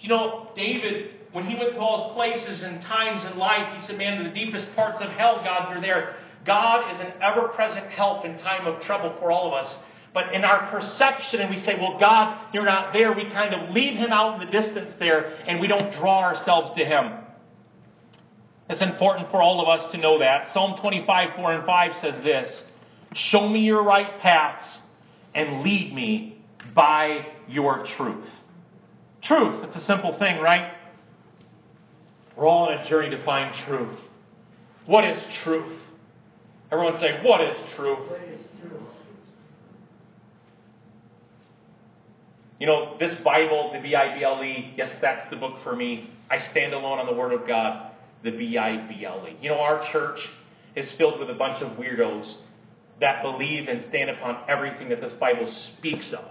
You 0.00 0.08
know, 0.08 0.50
David, 0.56 1.12
when 1.32 1.46
he 1.46 1.54
went 1.54 1.74
to 1.74 1.78
all 1.78 2.08
his 2.08 2.16
places 2.16 2.62
and 2.62 2.80
times 2.82 3.30
in 3.30 3.38
life, 3.38 3.80
he 3.80 3.86
said, 3.86 3.98
Man, 3.98 4.24
the 4.24 4.30
deepest 4.30 4.74
parts 4.74 4.98
of 5.00 5.10
hell, 5.12 5.40
God, 5.44 5.72
you're 5.72 5.80
there. 5.80 6.16
God 6.46 6.94
is 6.94 7.00
an 7.00 7.12
ever 7.22 7.48
present 7.48 7.86
help 7.90 8.24
in 8.24 8.38
time 8.38 8.66
of 8.66 8.82
trouble 8.82 9.14
for 9.20 9.30
all 9.30 9.48
of 9.48 9.64
us. 9.64 9.72
But 10.12 10.34
in 10.34 10.44
our 10.44 10.70
perception, 10.70 11.40
and 11.40 11.54
we 11.54 11.62
say, 11.64 11.74
well, 11.78 11.96
God, 12.00 12.48
you're 12.52 12.64
not 12.64 12.92
there, 12.92 13.12
we 13.12 13.24
kind 13.30 13.54
of 13.54 13.70
leave 13.70 13.94
him 13.96 14.10
out 14.10 14.40
in 14.40 14.46
the 14.46 14.52
distance 14.52 14.92
there, 14.98 15.36
and 15.46 15.60
we 15.60 15.68
don't 15.68 15.92
draw 16.00 16.20
ourselves 16.20 16.72
to 16.76 16.84
him. 16.84 17.12
It's 18.68 18.82
important 18.82 19.30
for 19.30 19.42
all 19.42 19.60
of 19.60 19.68
us 19.68 19.92
to 19.92 19.98
know 19.98 20.18
that. 20.20 20.52
Psalm 20.52 20.78
25, 20.80 21.36
4 21.36 21.52
and 21.54 21.66
5 21.66 21.90
says 22.02 22.24
this 22.24 22.62
Show 23.30 23.48
me 23.48 23.60
your 23.60 23.82
right 23.82 24.20
paths 24.20 24.64
and 25.34 25.62
lead 25.62 25.92
me 25.94 26.42
by 26.74 27.26
your 27.48 27.84
truth. 27.96 28.26
Truth, 29.24 29.64
it's 29.64 29.76
a 29.76 29.86
simple 29.86 30.18
thing, 30.18 30.40
right? 30.40 30.72
We're 32.36 32.46
all 32.46 32.68
on 32.68 32.78
a 32.78 32.88
journey 32.88 33.10
to 33.10 33.24
find 33.24 33.54
truth. 33.66 33.98
What 34.86 35.04
is 35.04 35.22
truth? 35.44 35.78
Everyone 36.72 37.00
say, 37.00 37.20
What 37.22 37.40
is 37.40 37.56
truth? 37.76 37.98
You 42.60 42.66
know, 42.66 42.96
this 43.00 43.14
Bible, 43.24 43.70
the 43.72 43.80
B 43.80 43.94
I 43.94 44.18
B 44.18 44.22
L 44.22 44.42
E, 44.44 44.74
yes, 44.76 44.90
that's 45.00 45.30
the 45.30 45.36
book 45.36 45.56
for 45.64 45.74
me. 45.74 46.10
I 46.30 46.38
stand 46.50 46.74
alone 46.74 46.98
on 46.98 47.06
the 47.06 47.14
Word 47.14 47.32
of 47.32 47.48
God, 47.48 47.92
the 48.22 48.32
B 48.32 48.58
I 48.58 48.86
B 48.86 49.04
L 49.04 49.26
E. 49.26 49.36
You 49.40 49.50
know, 49.50 49.60
our 49.60 49.90
church 49.92 50.18
is 50.76 50.86
filled 50.98 51.18
with 51.18 51.30
a 51.30 51.34
bunch 51.34 51.62
of 51.62 51.78
weirdos 51.78 52.34
that 53.00 53.22
believe 53.22 53.66
and 53.66 53.84
stand 53.88 54.10
upon 54.10 54.44
everything 54.46 54.90
that 54.90 55.00
this 55.00 55.14
Bible 55.14 55.52
speaks 55.78 56.12
of. 56.12 56.26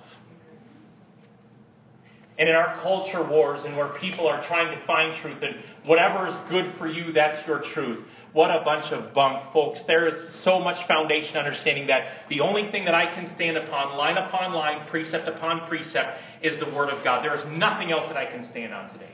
And 2.38 2.48
in 2.48 2.56
our 2.56 2.80
culture 2.82 3.28
wars 3.28 3.64
and 3.66 3.76
where 3.76 3.90
people 4.00 4.28
are 4.28 4.48
trying 4.48 4.74
to 4.74 4.86
find 4.86 5.22
truth 5.22 5.40
and 5.42 5.56
whatever 5.86 6.28
is 6.28 6.36
good 6.50 6.74
for 6.78 6.88
you, 6.88 7.12
that's 7.12 7.46
your 7.46 7.64
truth. 7.74 8.06
What 8.34 8.52
a 8.52 8.64
bunch 8.64 8.92
of 8.94 9.14
bunk, 9.14 9.52
folks. 9.54 9.80
There 9.88 10.08
is 10.08 10.14
so 10.44 10.60
much 10.60 10.78
foundation 10.88 11.36
understanding 11.36 11.88
that 11.88 12.30
the 12.30 12.42
only 12.42 12.70
thing 12.72 12.86
that 12.86 12.94
I 12.94 13.16
can 13.16 13.34
stand 13.36 13.58
upon, 13.58 13.98
line 13.98 14.18
upon 14.18 14.54
line, 14.54 14.88
precept 14.90 15.28
upon 15.28 15.68
precept, 15.68 16.20
is 16.44 16.60
the 16.60 16.70
Word 16.70 16.90
of 16.90 17.04
God. 17.04 17.24
There 17.24 17.36
is 17.36 17.44
nothing 17.58 17.92
else 17.92 18.06
that 18.08 18.18
I 18.18 18.26
can 18.26 18.48
stand 18.52 18.72
on 18.72 18.92
today. 18.94 19.10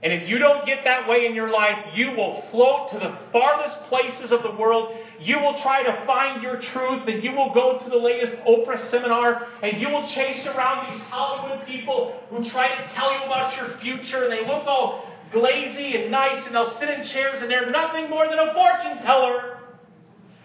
And 0.00 0.12
if 0.12 0.28
you 0.28 0.38
don't 0.38 0.64
get 0.64 0.84
that 0.84 1.08
way 1.08 1.26
in 1.26 1.34
your 1.34 1.50
life, 1.50 1.76
you 1.94 2.12
will 2.12 2.44
float 2.52 2.92
to 2.92 2.98
the 3.00 3.18
farthest 3.32 3.90
places 3.90 4.30
of 4.30 4.44
the 4.44 4.54
world. 4.56 4.94
You 5.20 5.40
will 5.40 5.60
try 5.60 5.82
to 5.82 6.06
find 6.06 6.40
your 6.40 6.62
truth, 6.72 7.02
and 7.08 7.22
you 7.22 7.32
will 7.32 7.52
go 7.52 7.80
to 7.82 7.90
the 7.90 7.96
latest 7.96 8.32
Oprah 8.46 8.90
seminar, 8.92 9.48
and 9.60 9.82
you 9.82 9.88
will 9.88 10.08
chase 10.14 10.46
around 10.46 10.94
these 10.94 11.02
Hollywood 11.10 11.66
people 11.66 12.14
who 12.30 12.48
try 12.48 12.68
to 12.68 12.94
tell 12.94 13.12
you 13.12 13.26
about 13.26 13.56
your 13.56 13.76
future, 13.80 14.22
and 14.24 14.32
they 14.32 14.46
look 14.46 14.64
all 14.66 15.04
glazy 15.32 15.96
and 15.96 16.10
nice, 16.10 16.42
and 16.46 16.54
they'll 16.54 16.78
sit 16.80 16.88
in 16.88 17.04
chairs, 17.12 17.42
and 17.42 17.50
they're 17.50 17.70
nothing 17.70 18.10
more 18.10 18.26
than 18.28 18.38
a 18.38 18.52
fortune 18.54 19.04
teller. 19.04 19.58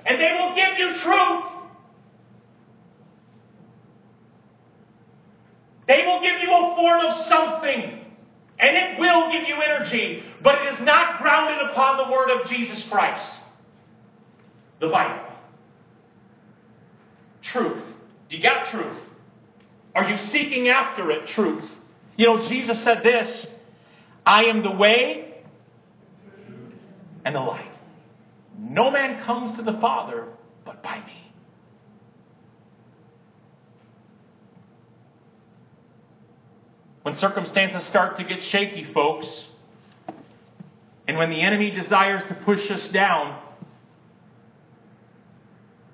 And 0.06 0.19
they 0.19 0.32
will 0.38 0.56
give 0.56 0.78
you 0.78 1.02
truth. 1.04 1.43
They 5.88 6.04
will 6.06 6.22
give 6.22 6.41
you 6.41 6.50
a 6.50 6.76
form 6.76 7.02
of 7.06 7.28
something. 7.28 8.00
And 8.60 8.78
it 8.78 9.00
will 9.00 9.32
give 9.32 9.43
you 9.48 9.56
energy, 9.62 10.24
but 10.43 10.56
it 10.56 10.74
is 10.74 10.80
not 10.82 11.22
grounded 11.22 11.72
upon 11.72 11.98
the 11.98 12.12
word 12.12 12.30
of 12.30 12.50
Jesus 12.50 12.84
Christ. 12.89 13.30
The 14.80 14.88
Bible. 14.88 15.26
Truth. 17.52 17.84
Do 18.30 18.38
you 18.38 18.43
got 18.43 18.72
truth. 18.72 18.98
Are 19.96 20.10
you 20.10 20.17
seeking 20.32 20.69
after 20.69 21.12
it, 21.12 21.28
truth? 21.36 21.63
You 22.15 22.28
know, 22.28 22.50
Jesus 22.50 22.84
said 22.84 23.02
this 23.04 23.46
I 24.26 24.44
am 24.46 24.64
the 24.64 24.72
way 24.72 25.34
and 27.26 27.36
the 27.36 27.40
life. 27.40 27.66
No 28.58 28.92
man 28.92 29.24
comes 29.26 29.58
to 29.58 29.64
the 29.64 29.78
Father 29.80 30.28
but 30.66 30.82
by 30.82 30.98
me. 31.00 31.32
When 37.02 37.16
circumstances 37.18 37.86
start 37.90 38.18
to 38.18 38.24
get 38.24 38.40
shaky, 38.52 38.88
folks, 38.94 39.28
and 41.06 41.18
when 41.18 41.30
the 41.30 41.42
enemy 41.42 41.72
desires 41.72 42.24
to 42.30 42.36
push 42.46 42.62
us 42.72 42.90
down, 42.94 43.42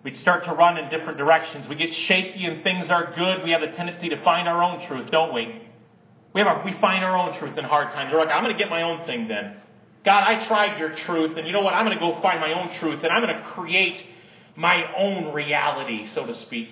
we 0.03 0.13
start 0.13 0.45
to 0.45 0.53
run 0.53 0.77
in 0.77 0.89
different 0.89 1.17
directions. 1.17 1.65
We 1.67 1.75
get 1.75 1.89
shaky 2.07 2.45
and 2.45 2.63
things 2.63 2.89
are 2.89 3.13
good. 3.15 3.43
We 3.43 3.51
have 3.51 3.63
a 3.63 3.75
tendency 3.75 4.09
to 4.09 4.23
find 4.23 4.47
our 4.47 4.63
own 4.63 4.87
truth, 4.87 5.09
don't 5.09 5.33
we? 5.33 5.68
We, 6.33 6.41
have 6.41 6.47
our, 6.47 6.65
we 6.65 6.73
find 6.79 7.03
our 7.03 7.17
own 7.17 7.39
truth 7.39 7.57
in 7.57 7.63
hard 7.63 7.93
times. 7.93 8.11
We're 8.13 8.19
like, 8.19 8.29
I'm 8.33 8.43
going 8.43 8.55
to 8.55 8.59
get 8.61 8.69
my 8.69 8.83
own 8.83 9.05
thing 9.07 9.27
then. 9.27 9.57
God, 10.05 10.23
I 10.23 10.47
tried 10.47 10.79
your 10.79 10.95
truth, 11.05 11.37
and 11.37 11.45
you 11.45 11.53
know 11.53 11.61
what? 11.61 11.73
I'm 11.73 11.85
going 11.85 11.97
to 11.97 11.99
go 11.99 12.21
find 12.21 12.39
my 12.39 12.53
own 12.53 12.79
truth, 12.79 13.03
and 13.03 13.11
I'm 13.11 13.21
going 13.21 13.35
to 13.35 13.43
create 13.51 14.01
my 14.55 14.83
own 14.97 15.33
reality, 15.33 16.07
so 16.13 16.25
to 16.25 16.39
speak. 16.43 16.69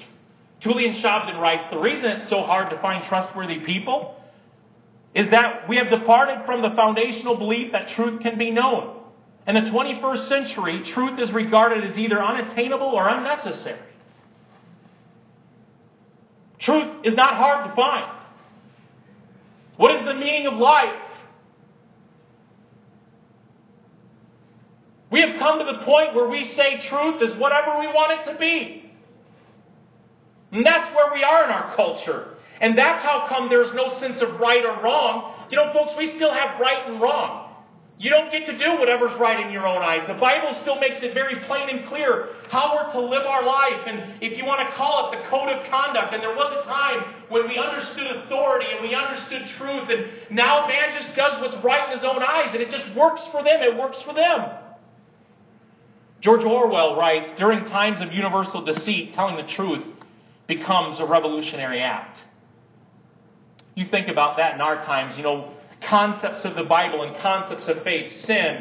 Tullian 0.64 1.02
Tchividjian 1.02 1.40
writes 1.40 1.64
The 1.72 1.80
reason 1.80 2.06
it's 2.06 2.30
so 2.30 2.44
hard 2.44 2.70
to 2.70 2.82
find 2.82 3.04
trustworthy 3.08 3.60
people 3.60 4.16
is 5.14 5.30
that 5.32 5.68
we 5.68 5.78
have 5.78 5.90
departed 5.90 6.46
from 6.46 6.62
the 6.62 6.70
foundational 6.76 7.38
belief 7.38 7.72
that 7.72 7.96
truth 7.96 8.22
can 8.22 8.38
be 8.38 8.52
known. 8.52 9.02
In 9.48 9.56
the 9.56 9.62
21st 9.62 10.30
century, 10.30 10.92
truth 10.94 11.20
is 11.20 11.32
regarded 11.32 11.90
as 11.90 11.98
either 11.98 12.22
unattainable 12.22 12.88
or 12.88 13.08
unnecessary. 13.08 13.80
Truth 16.60 17.06
is 17.06 17.16
not 17.16 17.36
hard 17.36 17.70
to 17.70 17.76
find. 17.76 18.17
What 19.78 19.96
is 19.96 20.06
the 20.06 20.14
meaning 20.14 20.48
of 20.48 20.56
life? 20.56 21.02
We 25.12 25.22
have 25.22 25.40
come 25.40 25.60
to 25.60 25.66
the 25.66 25.86
point 25.86 26.16
where 26.16 26.28
we 26.28 26.54
say 26.58 26.90
truth 26.90 27.22
is 27.22 27.40
whatever 27.40 27.80
we 27.80 27.88
want 27.88 28.20
it 28.20 28.32
to 28.34 28.38
be. 28.38 28.92
And 30.52 30.66
that's 30.66 30.94
where 30.96 31.14
we 31.14 31.24
are 31.24 31.46
in 31.46 31.50
our 31.50 31.76
culture. 31.76 32.36
And 32.60 32.78
that's 32.78 33.04
how 33.04 33.28
come 33.30 33.48
there's 33.50 33.74
no 33.74 34.00
sense 34.00 34.22
of 34.22 34.40
right 34.40 34.66
or 34.66 34.84
wrong. 34.84 35.46
You 35.50 35.58
know, 35.58 35.72
folks, 35.74 35.92
we 35.98 36.14
still 36.16 36.34
have 36.34 36.60
right 36.60 36.90
and 36.90 37.00
wrong. 37.00 37.47
You 37.98 38.12
don't 38.14 38.30
get 38.30 38.46
to 38.46 38.54
do 38.54 38.78
whatever's 38.78 39.18
right 39.20 39.42
in 39.44 39.52
your 39.52 39.66
own 39.66 39.82
eyes. 39.82 40.06
The 40.06 40.22
Bible 40.22 40.54
still 40.62 40.78
makes 40.78 41.02
it 41.02 41.18
very 41.18 41.42
plain 41.50 41.66
and 41.66 41.90
clear 41.90 42.30
how 42.54 42.78
we're 42.78 42.94
to 42.94 43.02
live 43.02 43.26
our 43.26 43.42
life. 43.42 43.90
And 43.90 44.22
if 44.22 44.38
you 44.38 44.46
want 44.46 44.62
to 44.62 44.70
call 44.78 45.10
it 45.10 45.18
the 45.18 45.26
code 45.34 45.50
of 45.50 45.66
conduct, 45.66 46.14
and 46.14 46.22
there 46.22 46.38
was 46.38 46.54
a 46.54 46.62
time 46.70 47.26
when 47.34 47.50
we 47.50 47.58
understood 47.58 48.06
authority 48.22 48.70
and 48.70 48.86
we 48.86 48.94
understood 48.94 49.42
truth, 49.58 49.90
and 49.90 50.30
now 50.30 50.70
man 50.70 50.94
just 50.94 51.18
does 51.18 51.42
what's 51.42 51.58
right 51.66 51.90
in 51.90 51.98
his 51.98 52.06
own 52.06 52.22
eyes, 52.22 52.54
and 52.54 52.62
it 52.62 52.70
just 52.70 52.86
works 52.94 53.22
for 53.34 53.42
them. 53.42 53.66
It 53.66 53.74
works 53.74 53.98
for 54.06 54.14
them. 54.14 54.46
George 56.22 56.46
Orwell 56.46 56.96
writes 56.96 57.34
During 57.42 57.66
times 57.66 57.98
of 58.06 58.14
universal 58.14 58.62
deceit, 58.64 59.18
telling 59.18 59.42
the 59.42 59.52
truth 59.58 59.82
becomes 60.48 61.02
a 61.02 61.06
revolutionary 61.06 61.82
act. 61.82 62.20
You 63.74 63.90
think 63.90 64.08
about 64.08 64.38
that 64.38 64.54
in 64.54 64.62
our 64.62 64.86
times, 64.86 65.18
you 65.18 65.24
know, 65.24 65.57
concepts 65.90 66.46
of 66.46 66.56
the 66.56 66.64
Bible 66.64 67.04
and 67.04 67.16
concepts 67.22 67.64
of 67.68 67.84
faith, 67.84 68.12
sin, 68.26 68.60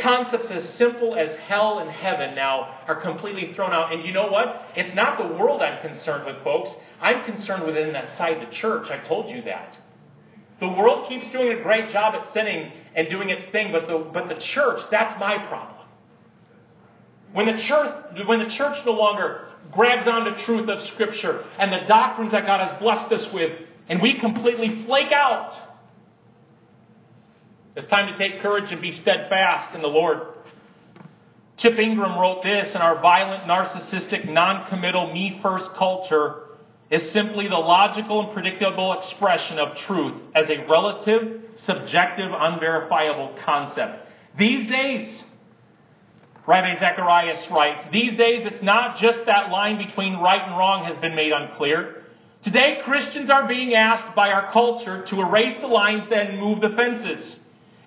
concepts 0.00 0.46
as 0.50 0.78
simple 0.78 1.14
as 1.16 1.28
hell 1.46 1.80
and 1.80 1.90
heaven 1.90 2.34
now 2.34 2.80
are 2.86 3.00
completely 3.02 3.52
thrown 3.54 3.72
out. 3.72 3.92
And 3.92 4.04
you 4.04 4.12
know 4.12 4.28
what? 4.28 4.68
It's 4.76 4.94
not 4.94 5.18
the 5.18 5.34
world 5.34 5.60
I'm 5.60 5.80
concerned 5.86 6.26
with, 6.26 6.42
folks. 6.42 6.70
I'm 7.00 7.24
concerned 7.24 7.64
within 7.66 7.88
with 7.88 7.96
inside 7.96 8.46
the 8.46 8.54
church. 8.60 8.88
I 8.90 9.06
told 9.06 9.28
you 9.28 9.42
that. 9.42 9.76
The 10.60 10.68
world 10.68 11.08
keeps 11.08 11.30
doing 11.32 11.58
a 11.58 11.62
great 11.62 11.92
job 11.92 12.14
at 12.14 12.32
sinning 12.32 12.72
and 12.94 13.08
doing 13.10 13.30
its 13.30 13.50
thing, 13.52 13.72
but 13.72 13.88
the, 13.88 14.10
but 14.12 14.28
the 14.28 14.40
church, 14.54 14.80
that's 14.90 15.18
my 15.18 15.36
problem. 15.48 15.86
When 17.32 17.46
the 17.46 17.62
church, 17.66 18.26
when 18.26 18.38
the 18.38 18.54
church 18.56 18.78
no 18.84 18.92
longer 18.92 19.48
grabs 19.72 20.06
on 20.06 20.22
onto 20.22 20.44
truth 20.44 20.68
of 20.68 20.86
Scripture 20.94 21.44
and 21.58 21.72
the 21.72 21.86
doctrines 21.88 22.32
that 22.32 22.46
God 22.46 22.60
has 22.60 22.80
blessed 22.80 23.12
us 23.12 23.32
with, 23.32 23.58
and 23.88 24.00
we 24.00 24.20
completely 24.20 24.84
flake 24.86 25.12
out, 25.12 25.71
it's 27.74 27.88
time 27.88 28.12
to 28.12 28.18
take 28.18 28.42
courage 28.42 28.70
and 28.70 28.82
be 28.82 29.00
steadfast 29.00 29.74
in 29.74 29.82
the 29.82 29.88
Lord. 29.88 30.18
Chip 31.58 31.78
Ingram 31.78 32.18
wrote 32.18 32.42
this 32.42 32.68
in 32.74 32.80
our 32.80 33.00
violent, 33.00 33.44
narcissistic, 33.44 34.30
non 34.30 34.68
committal, 34.68 35.12
me 35.12 35.38
first 35.42 35.66
culture 35.78 36.42
is 36.90 37.10
simply 37.14 37.48
the 37.48 37.56
logical 37.56 38.20
and 38.20 38.34
predictable 38.34 39.00
expression 39.00 39.58
of 39.58 39.68
truth 39.86 40.20
as 40.34 40.44
a 40.50 40.68
relative, 40.68 41.40
subjective, 41.64 42.30
unverifiable 42.30 43.34
concept. 43.46 44.06
These 44.38 44.68
days, 44.68 45.22
Ravi 46.46 46.78
Zacharias 46.78 47.50
writes, 47.50 47.86
these 47.92 48.18
days 48.18 48.46
it's 48.50 48.62
not 48.62 48.98
just 49.00 49.20
that 49.24 49.50
line 49.50 49.78
between 49.78 50.18
right 50.18 50.42
and 50.42 50.58
wrong 50.58 50.84
has 50.84 50.98
been 50.98 51.14
made 51.14 51.32
unclear. 51.32 52.02
Today, 52.44 52.80
Christians 52.84 53.30
are 53.30 53.48
being 53.48 53.74
asked 53.74 54.14
by 54.14 54.30
our 54.30 54.52
culture 54.52 55.06
to 55.08 55.20
erase 55.20 55.56
the 55.62 55.68
lines 55.68 56.08
and 56.10 56.38
move 56.38 56.60
the 56.60 56.70
fences. 56.76 57.36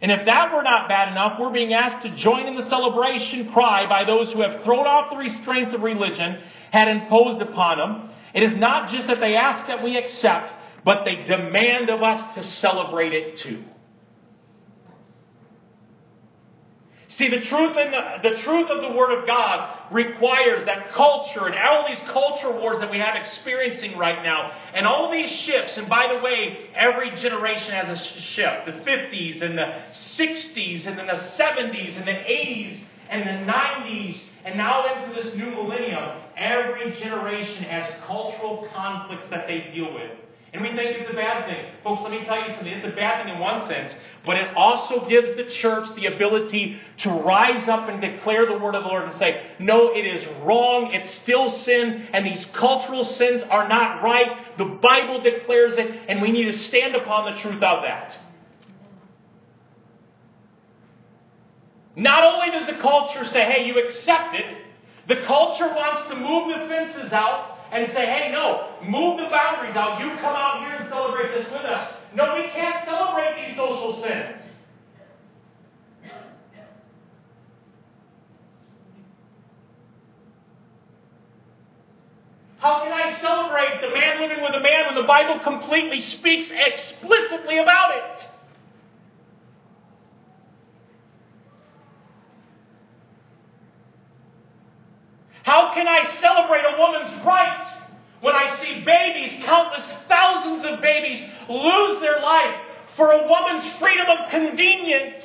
And 0.06 0.12
if 0.12 0.24
that 0.28 0.54
were 0.54 0.62
not 0.62 0.88
bad 0.88 1.08
enough, 1.08 1.40
we're 1.40 1.52
being 1.52 1.74
asked 1.74 2.06
to 2.06 2.16
join 2.18 2.46
in 2.46 2.56
the 2.56 2.70
celebration 2.70 3.52
cry 3.52 3.90
by 3.90 4.06
those 4.06 4.32
who 4.32 4.44
have 4.44 4.64
thrown 4.64 4.86
off 4.86 5.10
the 5.10 5.18
restraints 5.18 5.74
of 5.74 5.82
religion 5.82 6.44
had 6.70 6.88
imposed 6.90 7.42
upon 7.42 7.80
them. 7.80 8.12
It 8.36 8.44
is 8.44 8.52
not 8.56 8.92
just 8.92 9.08
that 9.08 9.20
they 9.20 9.36
ask 9.36 9.66
that 9.66 9.84
we 9.84 9.98
accept, 9.98 10.54
but 10.86 11.06
they 11.06 11.26
demand 11.26 11.90
of 11.90 12.04
us 12.04 12.36
to 12.36 12.44
celebrate 12.62 13.14
it 13.14 13.40
too. 13.42 13.64
See, 17.18 17.30
the 17.30 17.46
truth, 17.48 17.78
in 17.78 17.92
the, 17.92 18.30
the 18.30 18.44
truth 18.44 18.70
of 18.70 18.82
the 18.82 18.98
Word 18.98 19.18
of 19.18 19.26
God 19.26 19.94
requires 19.94 20.66
that 20.66 20.92
culture 20.94 21.48
and 21.48 21.56
all 21.56 21.86
these 21.88 22.02
culture 22.12 22.52
wars 22.52 22.82
that 22.82 22.92
we 22.92 23.00
have 23.00 23.16
experiencing 23.16 23.98
right 23.98 24.22
now, 24.22 24.52
and 24.74 24.86
all 24.86 25.10
these 25.10 25.30
shifts, 25.46 25.74
and 25.78 25.88
by 25.88 26.14
the 26.14 26.22
way, 26.22 26.70
every 26.76 27.10
generation 27.22 27.72
has 27.72 28.00
a 28.00 28.04
shift. 28.36 28.66
The 28.66 28.92
50s 28.92 29.42
and 29.44 29.58
the 29.58 29.82
60s 30.20 30.88
and 30.88 31.00
then 31.00 31.08
the 31.08 31.32
70s 31.40 31.98
and 31.98 32.08
the 32.08 32.12
80s 32.12 32.84
and 33.10 33.22
the 33.22 33.52
90s, 33.52 34.22
and 34.44 34.58
now 34.58 34.84
into 34.94 35.16
this 35.16 35.36
new 35.36 35.52
millennium, 35.52 36.22
every 36.36 37.00
generation 37.00 37.64
has 37.64 37.94
cultural 38.06 38.68
conflicts 38.76 39.26
that 39.30 39.48
they 39.48 39.72
deal 39.74 39.94
with. 39.94 40.12
And 40.56 40.64
we 40.64 40.70
think 40.70 40.96
it's 40.96 41.12
a 41.12 41.14
bad 41.14 41.48
thing. 41.48 41.66
Folks, 41.84 42.02
let 42.02 42.12
me 42.12 42.24
tell 42.24 42.40
you 42.40 42.56
something. 42.56 42.72
It's 42.72 42.88
a 42.88 42.96
bad 42.96 43.26
thing 43.26 43.36
in 43.36 43.42
one 43.42 43.68
sense, 43.68 43.92
but 44.26 44.38
it 44.38 44.56
also 44.56 45.06
gives 45.10 45.36
the 45.36 45.52
church 45.62 45.84
the 45.98 46.06
ability 46.06 46.80
to 47.04 47.10
rise 47.10 47.68
up 47.68 47.90
and 47.90 48.00
declare 48.00 48.46
the 48.46 48.58
word 48.58 48.74
of 48.74 48.84
the 48.84 48.88
Lord 48.88 49.10
and 49.10 49.20
say, 49.20 49.36
no, 49.60 49.92
it 49.92 50.08
is 50.08 50.24
wrong. 50.46 50.92
It's 50.94 51.12
still 51.24 51.52
sin, 51.66 52.08
and 52.14 52.26
these 52.26 52.46
cultural 52.58 53.04
sins 53.18 53.44
are 53.52 53.68
not 53.68 54.02
right. 54.02 54.58
The 54.58 54.80
Bible 54.82 55.22
declares 55.22 55.74
it, 55.76 56.08
and 56.08 56.22
we 56.22 56.32
need 56.32 56.50
to 56.50 56.58
stand 56.70 56.96
upon 56.96 57.36
the 57.36 57.42
truth 57.42 57.62
of 57.62 57.84
that. 57.84 58.16
Not 61.98 62.24
only 62.24 62.48
does 62.52 62.74
the 62.74 62.82
culture 62.82 63.26
say, 63.34 63.44
hey, 63.44 63.66
you 63.68 63.76
accept 63.76 64.36
it, 64.36 64.56
the 65.10 65.28
culture 65.28 65.68
wants 65.68 66.10
to 66.12 66.16
move 66.16 66.48
the 66.48 66.68
fences 66.70 67.12
out 67.12 67.52
and 67.72 67.88
say, 67.94 68.06
hey, 68.06 68.30
no, 68.32 68.78
move 68.88 69.18
the 69.18 69.28
boundaries 69.76 69.78
out. 69.78 70.00
You 70.00 70.22
come 70.22 70.36
out 70.36 70.66
here 70.66 70.78
and 70.80 70.90
celebrate 70.90 71.36
this 71.36 71.46
with 71.52 71.66
us. 71.66 71.94
No, 72.16 72.34
we 72.36 72.50
can't 72.54 72.86
celebrate 72.86 73.46
these 73.46 73.58
social 73.58 74.02
sins. 74.02 74.42
How 82.60 82.82
can 82.84 82.92
I 82.92 83.22
celebrate 83.22 83.84
a 83.84 83.94
man 83.94 84.22
living 84.22 84.42
with 84.42 84.56
a 84.56 84.60
man 84.60 84.86
when 84.88 84.96
the 84.96 85.08
Bible 85.08 85.40
completely 85.44 86.02
speaks 86.18 86.50
explicitly 86.50 87.60
about 87.60 87.92
it? 87.96 88.30
How 95.44 95.72
can 95.76 95.88
I 95.88 96.18
celebrate 96.20 96.64
a 96.66 96.80
woman's 96.80 97.24
right 97.24 97.75
when 98.26 98.34
I 98.34 98.58
see 98.60 98.82
babies, 98.82 99.46
countless 99.46 99.86
thousands 100.10 100.66
of 100.66 100.82
babies, 100.82 101.30
lose 101.48 102.02
their 102.02 102.20
life 102.22 102.58
for 102.98 103.12
a 103.12 103.22
woman's 103.30 103.78
freedom 103.78 104.08
of 104.10 104.32
convenience? 104.32 105.22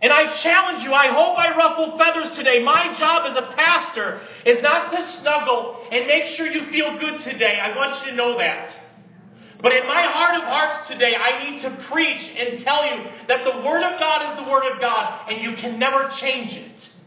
And 0.00 0.12
I 0.12 0.40
challenge 0.40 0.84
you, 0.84 0.92
I 0.94 1.08
hope 1.10 1.36
I 1.36 1.50
ruffle 1.56 1.98
feathers 1.98 2.36
today. 2.36 2.62
My 2.62 2.94
job 2.96 3.26
as 3.28 3.36
a 3.36 3.52
pastor 3.56 4.20
is 4.46 4.62
not 4.62 4.92
to 4.92 5.18
snuggle 5.20 5.82
and 5.90 6.06
make 6.06 6.36
sure 6.36 6.46
you 6.46 6.70
feel 6.70 6.96
good 7.00 7.24
today. 7.24 7.58
I 7.60 7.76
want 7.76 8.06
you 8.06 8.12
to 8.12 8.16
know 8.16 8.38
that. 8.38 8.70
But 9.60 9.72
in 9.72 9.84
my 9.88 10.06
heart 10.06 10.36
of 10.36 10.44
hearts 10.44 10.88
today, 10.92 11.16
I 11.16 11.50
need 11.50 11.62
to 11.62 11.88
preach 11.90 12.22
and 12.38 12.64
tell 12.64 12.86
you 12.86 13.10
that 13.26 13.42
the 13.42 13.66
Word 13.66 13.82
of 13.82 13.98
God 13.98 14.30
is 14.30 14.44
the 14.44 14.48
Word 14.48 14.72
of 14.72 14.80
God, 14.80 15.28
and 15.28 15.42
you 15.42 15.60
can 15.60 15.80
never 15.80 16.08
change 16.20 16.52
it. 16.52 16.97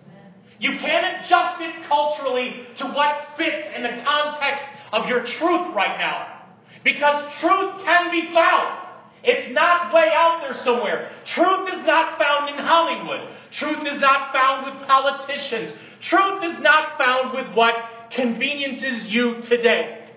You 0.61 0.77
can't 0.77 1.25
adjust 1.25 1.57
it 1.59 1.87
culturally 1.87 2.69
to 2.77 2.85
what 2.93 3.33
fits 3.35 3.65
in 3.75 3.81
the 3.81 4.03
context 4.05 4.63
of 4.93 5.07
your 5.07 5.25
truth 5.41 5.73
right 5.73 5.97
now. 5.97 6.45
Because 6.83 7.33
truth 7.41 7.81
can 7.83 8.11
be 8.11 8.29
found. 8.31 8.77
It's 9.23 9.53
not 9.53 9.93
way 9.93 10.09
out 10.13 10.41
there 10.41 10.61
somewhere. 10.63 11.09
Truth 11.33 11.69
is 11.73 11.85
not 11.85 12.17
found 12.19 12.53
in 12.53 12.63
Hollywood. 12.63 13.29
Truth 13.59 13.87
is 13.91 14.01
not 14.01 14.31
found 14.33 14.65
with 14.65 14.87
politicians. 14.87 15.73
Truth 16.09 16.43
is 16.43 16.61
not 16.61 16.97
found 16.97 17.33
with 17.33 17.55
what 17.55 17.73
conveniences 18.15 19.09
you 19.09 19.41
today. 19.49 20.09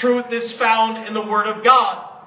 Truth 0.00 0.26
is 0.32 0.52
found 0.58 1.06
in 1.06 1.14
the 1.14 1.22
Word 1.22 1.46
of 1.46 1.62
God. 1.62 2.24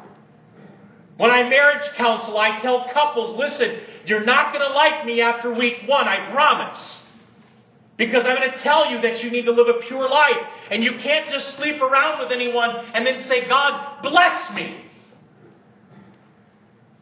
When 1.18 1.30
I 1.30 1.43
marriage 1.43 1.84
counsel, 1.97 2.38
I 2.38 2.62
tell 2.62 2.86
couples, 2.93 3.38
listen, 3.38 3.80
you're 4.05 4.24
not 4.24 4.53
going 4.53 4.66
to 4.66 4.74
like 4.74 5.05
me 5.05 5.20
after 5.20 5.53
week 5.53 5.88
one, 5.88 6.07
I 6.07 6.32
promise. 6.32 6.80
Because 7.99 8.23
I'm 8.25 8.37
going 8.37 8.49
to 8.49 8.63
tell 8.63 8.89
you 8.89 9.01
that 9.01 9.21
you 9.21 9.29
need 9.29 9.43
to 9.43 9.51
live 9.51 9.67
a 9.67 9.85
pure 9.85 10.09
life. 10.09 10.41
And 10.71 10.81
you 10.81 10.93
can't 11.03 11.29
just 11.29 11.57
sleep 11.57 11.81
around 11.81 12.23
with 12.23 12.31
anyone 12.31 12.69
and 12.93 13.05
then 13.05 13.25
say, 13.27 13.45
God, 13.49 14.01
bless 14.01 14.55
me. 14.55 14.85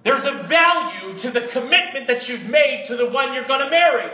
There's 0.04 0.24
a 0.24 0.48
value 0.48 1.22
to 1.22 1.32
the 1.32 1.48
commitment 1.54 2.08
that 2.08 2.28
you've 2.28 2.50
made 2.50 2.86
to 2.90 2.98
the 2.98 3.10
one 3.10 3.36
you're 3.36 3.46
going 3.46 3.60
to 3.60 3.70
marry. 3.70 4.10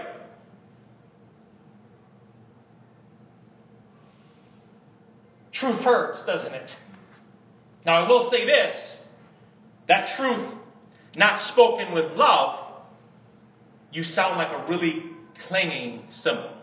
Truth 5.54 5.80
hurts, 5.82 6.20
doesn't 6.28 6.54
it? 6.54 6.70
Now, 7.86 8.04
I 8.04 8.10
will 8.10 8.30
say 8.30 8.44
this 8.46 8.76
that 9.88 10.18
truth, 10.18 10.54
not 11.16 11.50
spoken 11.54 11.94
with 11.94 12.18
love, 12.18 12.60
you 13.94 14.04
sound 14.04 14.38
like 14.38 14.50
a 14.50 14.70
really 14.70 15.04
clinging 15.48 16.04
cymbal. 16.24 16.63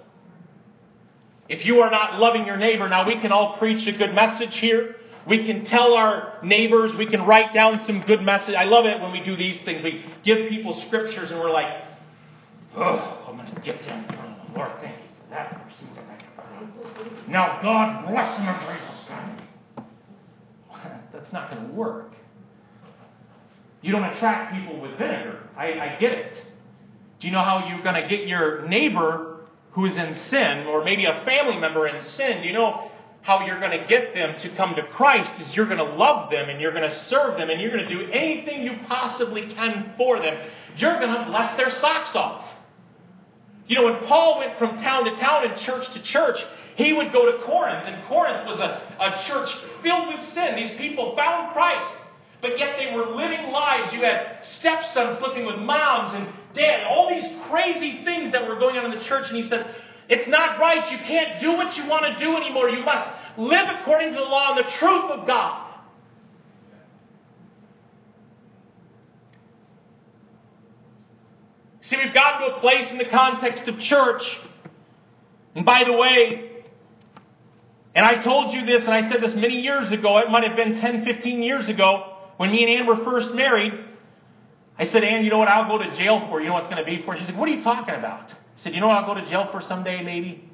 If 1.51 1.67
you 1.67 1.81
are 1.81 1.91
not 1.91 2.21
loving 2.21 2.47
your 2.47 2.57
neighbor, 2.57 2.89
now 2.89 3.05
we 3.05 3.21
can 3.21 3.33
all 3.33 3.59
preach 3.59 3.85
a 3.89 3.99
good 3.99 4.15
message 4.15 4.57
here. 4.61 4.95
We 5.27 5.45
can 5.47 5.65
tell 5.65 5.95
our 5.95 6.39
neighbors, 6.45 6.93
we 6.97 7.07
can 7.07 7.23
write 7.23 7.53
down 7.53 7.83
some 7.89 8.05
good 8.07 8.23
message. 8.23 8.55
I 8.57 8.63
love 8.63 8.87
it 8.87 9.01
when 9.01 9.11
we 9.11 9.25
do 9.25 9.37
these 9.37 9.57
things. 9.65 9.83
We 9.83 10.05
give 10.25 10.49
people 10.49 10.81
scriptures 10.87 11.29
and 11.29 11.41
we're 11.41 11.51
like, 11.51 11.67
oh, 12.77 13.27
I'm 13.29 13.37
going 13.37 13.53
to 13.53 13.61
get 13.63 13.85
them. 13.85 14.07
Lord, 14.55 14.71
thank 14.81 14.97
you 14.97 15.09
for 15.25 15.31
that 15.31 15.51
person. 15.51 15.89
Now, 17.29 17.59
God 17.61 18.09
bless 18.09 18.39
them 18.39 18.47
in 18.47 18.55
Jesus' 18.61 19.09
name. 19.11 21.03
That's 21.13 21.33
not 21.33 21.51
going 21.51 21.67
to 21.67 21.73
work. 21.75 22.13
You 23.83 23.91
don't 23.91 24.05
attract 24.05 24.55
people 24.55 24.81
with 24.81 24.93
vinegar. 24.99 25.49
I, 25.57 25.73
I 25.73 25.97
get 26.01 26.13
it. 26.13 26.33
Do 27.21 27.27
you 27.27 27.33
know 27.33 27.43
how 27.43 27.67
you're 27.69 27.83
going 27.83 28.01
to 28.01 28.09
get 28.09 28.29
your 28.29 28.69
neighbor 28.69 29.30
who 29.73 29.87
is 29.87 29.97
in 29.97 30.17
sin, 30.31 30.67
or 30.69 30.85
maybe 30.85 31.05
a 31.05 31.23
family 31.25 31.59
member 31.61 31.87
in 31.87 32.05
sin? 32.17 32.43
You 32.43 32.53
know 32.53 32.91
how 33.23 33.45
you're 33.45 33.61
going 33.61 33.79
to 33.79 33.87
get 33.87 34.15
them 34.15 34.35
to 34.43 34.57
come 34.57 34.75
to 34.75 34.83
Christ? 34.95 35.31
Is 35.41 35.55
you're 35.55 35.67
going 35.67 35.79
to 35.79 35.95
love 35.95 36.31
them 36.31 36.49
and 36.49 36.61
you're 36.61 36.73
going 36.73 36.89
to 36.89 37.05
serve 37.09 37.39
them 37.39 37.51
and 37.51 37.61
you're 37.61 37.71
going 37.71 37.87
to 37.87 37.95
do 37.95 38.11
anything 38.11 38.63
you 38.63 38.73
possibly 38.89 39.43
can 39.55 39.95
for 39.97 40.19
them. 40.19 40.35
You're 40.77 40.99
going 40.99 41.15
to 41.15 41.31
bless 41.31 41.57
their 41.57 41.71
socks 41.81 42.11
off. 42.15 42.47
You 43.69 43.77
know, 43.77 43.85
when 43.85 44.09
Paul 44.09 44.39
went 44.39 44.59
from 44.59 44.83
town 44.83 45.05
to 45.05 45.17
town 45.21 45.49
and 45.49 45.61
church 45.65 45.87
to 45.95 46.03
church, 46.13 46.39
he 46.75 46.93
would 46.93 47.13
go 47.13 47.31
to 47.31 47.45
Corinth, 47.45 47.85
and 47.87 48.09
Corinth 48.09 48.47
was 48.47 48.59
a, 48.59 49.03
a 49.03 49.29
church 49.29 49.51
filled 49.83 50.09
with 50.09 50.35
sin. 50.35 50.57
These 50.57 50.79
people 50.79 51.15
found 51.15 51.53
Christ 51.53 52.01
but 52.41 52.59
yet 52.59 52.77
they 52.79 52.95
were 52.95 53.15
living 53.17 53.53
lives. 53.53 53.93
You 53.93 54.01
had 54.01 54.41
stepsons 54.59 55.21
living 55.21 55.47
with 55.47 55.59
moms 55.59 56.15
and 56.17 56.29
dad, 56.55 56.87
all 56.89 57.09
these 57.11 57.29
crazy 57.51 58.05
things 58.05 58.33
that 58.33 58.47
were 58.47 58.59
going 58.59 58.77
on 58.77 58.93
in 58.93 58.99
the 58.99 59.05
church. 59.07 59.25
And 59.29 59.37
he 59.37 59.49
says, 59.49 59.67
It's 60.09 60.29
not 60.29 60.59
right. 60.59 60.91
You 60.91 60.99
can't 60.99 61.41
do 61.41 61.53
what 61.53 61.77
you 61.77 61.87
want 61.87 62.05
to 62.07 62.25
do 62.25 62.37
anymore. 62.37 62.69
You 62.69 62.85
must 62.85 63.09
live 63.39 63.67
according 63.81 64.11
to 64.11 64.17
the 64.17 64.27
law 64.27 64.55
and 64.55 64.65
the 64.65 64.71
truth 64.79 65.11
of 65.11 65.27
God. 65.27 65.67
See, 71.83 71.97
we've 71.97 72.15
gotten 72.15 72.49
to 72.49 72.57
a 72.57 72.61
place 72.61 72.87
in 72.91 72.99
the 72.99 73.11
context 73.11 73.67
of 73.67 73.79
church. 73.81 74.23
And 75.57 75.65
by 75.65 75.83
the 75.85 75.93
way, 75.93 76.51
and 77.95 78.05
I 78.05 78.23
told 78.23 78.55
you 78.55 78.65
this, 78.65 78.83
and 78.83 78.95
I 78.95 79.11
said 79.11 79.21
this 79.21 79.33
many 79.35 79.61
years 79.61 79.91
ago, 79.91 80.19
it 80.19 80.31
might 80.31 80.47
have 80.47 80.57
been 80.57 80.81
10, 80.81 81.05
15 81.05 81.43
years 81.43 81.69
ago. 81.69 82.17
When 82.37 82.53
me 82.53 82.63
and 82.63 82.81
Ann 82.81 82.87
were 82.87 83.05
first 83.05 83.35
married, 83.35 83.73
I 84.81 84.91
said, 84.91 85.05
Ann, 85.05 85.25
you 85.25 85.31
know 85.31 85.37
what 85.37 85.49
I'll 85.49 85.69
go 85.69 85.77
to 85.77 85.97
jail 85.99 86.27
for? 86.31 86.41
You 86.41 86.47
know 86.47 86.55
what 86.55 86.65
it's 86.65 86.73
going 86.73 86.83
to 86.83 86.91
be 86.91 87.05
for? 87.05 87.15
She 87.15 87.27
said, 87.27 87.37
What 87.37 87.51
are 87.51 87.53
you 87.53 87.63
talking 87.63 87.95
about? 87.95 88.31
I 88.31 88.63
said, 88.63 88.75
You 88.75 88.81
know 88.81 88.89
what 88.89 88.97
I'll 88.97 89.15
go 89.15 89.21
to 89.21 89.29
jail 89.29 89.47
for 89.53 89.63
someday, 89.69 90.03
maybe? 90.03 90.51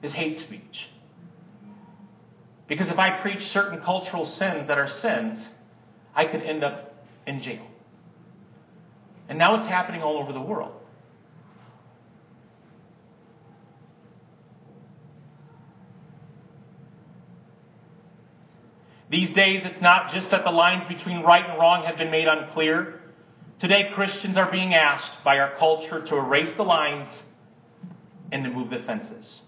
Is 0.00 0.12
hate 0.12 0.38
speech. 0.46 0.88
Because 2.68 2.86
if 2.88 2.98
I 2.98 3.20
preach 3.20 3.40
certain 3.52 3.80
cultural 3.80 4.32
sins 4.38 4.68
that 4.68 4.78
are 4.78 4.88
sins, 5.02 5.44
I 6.14 6.24
could 6.24 6.42
end 6.42 6.62
up 6.62 6.94
in 7.26 7.42
jail. 7.42 7.66
And 9.28 9.38
now 9.38 9.56
it's 9.56 9.68
happening 9.68 10.02
all 10.02 10.18
over 10.18 10.32
the 10.32 10.40
world. 10.40 10.72
These 19.10 19.34
days, 19.34 19.62
it's 19.64 19.82
not 19.82 20.12
just 20.14 20.30
that 20.30 20.44
the 20.44 20.50
lines 20.50 20.84
between 20.88 21.22
right 21.22 21.48
and 21.48 21.58
wrong 21.58 21.84
have 21.84 21.98
been 21.98 22.10
made 22.10 22.28
unclear. 22.28 23.00
Today, 23.64 23.88
Christians 23.94 24.36
are 24.36 24.52
being 24.52 24.74
asked 24.74 25.24
by 25.24 25.38
our 25.38 25.56
culture 25.58 26.04
to 26.04 26.16
erase 26.16 26.54
the 26.58 26.62
lines 26.62 27.08
and 28.30 28.44
to 28.44 28.50
move 28.50 28.68
the 28.68 28.80
fences. 28.86 29.40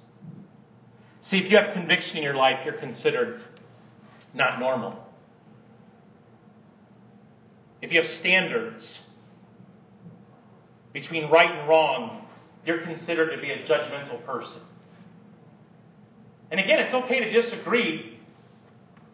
See, 1.29 1.37
if 1.37 1.51
you 1.51 1.59
have 1.59 1.75
conviction 1.75 2.17
in 2.17 2.23
your 2.23 2.35
life, 2.35 2.61
you're 2.65 2.79
considered 2.79 3.43
not 4.33 4.59
normal. 4.59 4.97
If 7.83 7.93
you 7.93 8.01
have 8.01 8.11
standards 8.21 8.83
between 10.95 11.29
right 11.29 11.51
and 11.51 11.69
wrong, 11.69 12.27
you're 12.65 12.85
considered 12.85 13.37
to 13.37 13.43
be 13.43 13.51
a 13.51 13.67
judgmental 13.69 14.25
person. 14.25 14.63
And 16.51 16.59
again, 16.59 16.79
it's 16.79 16.95
okay 16.95 17.21
to 17.21 17.43
disagree 17.43 18.19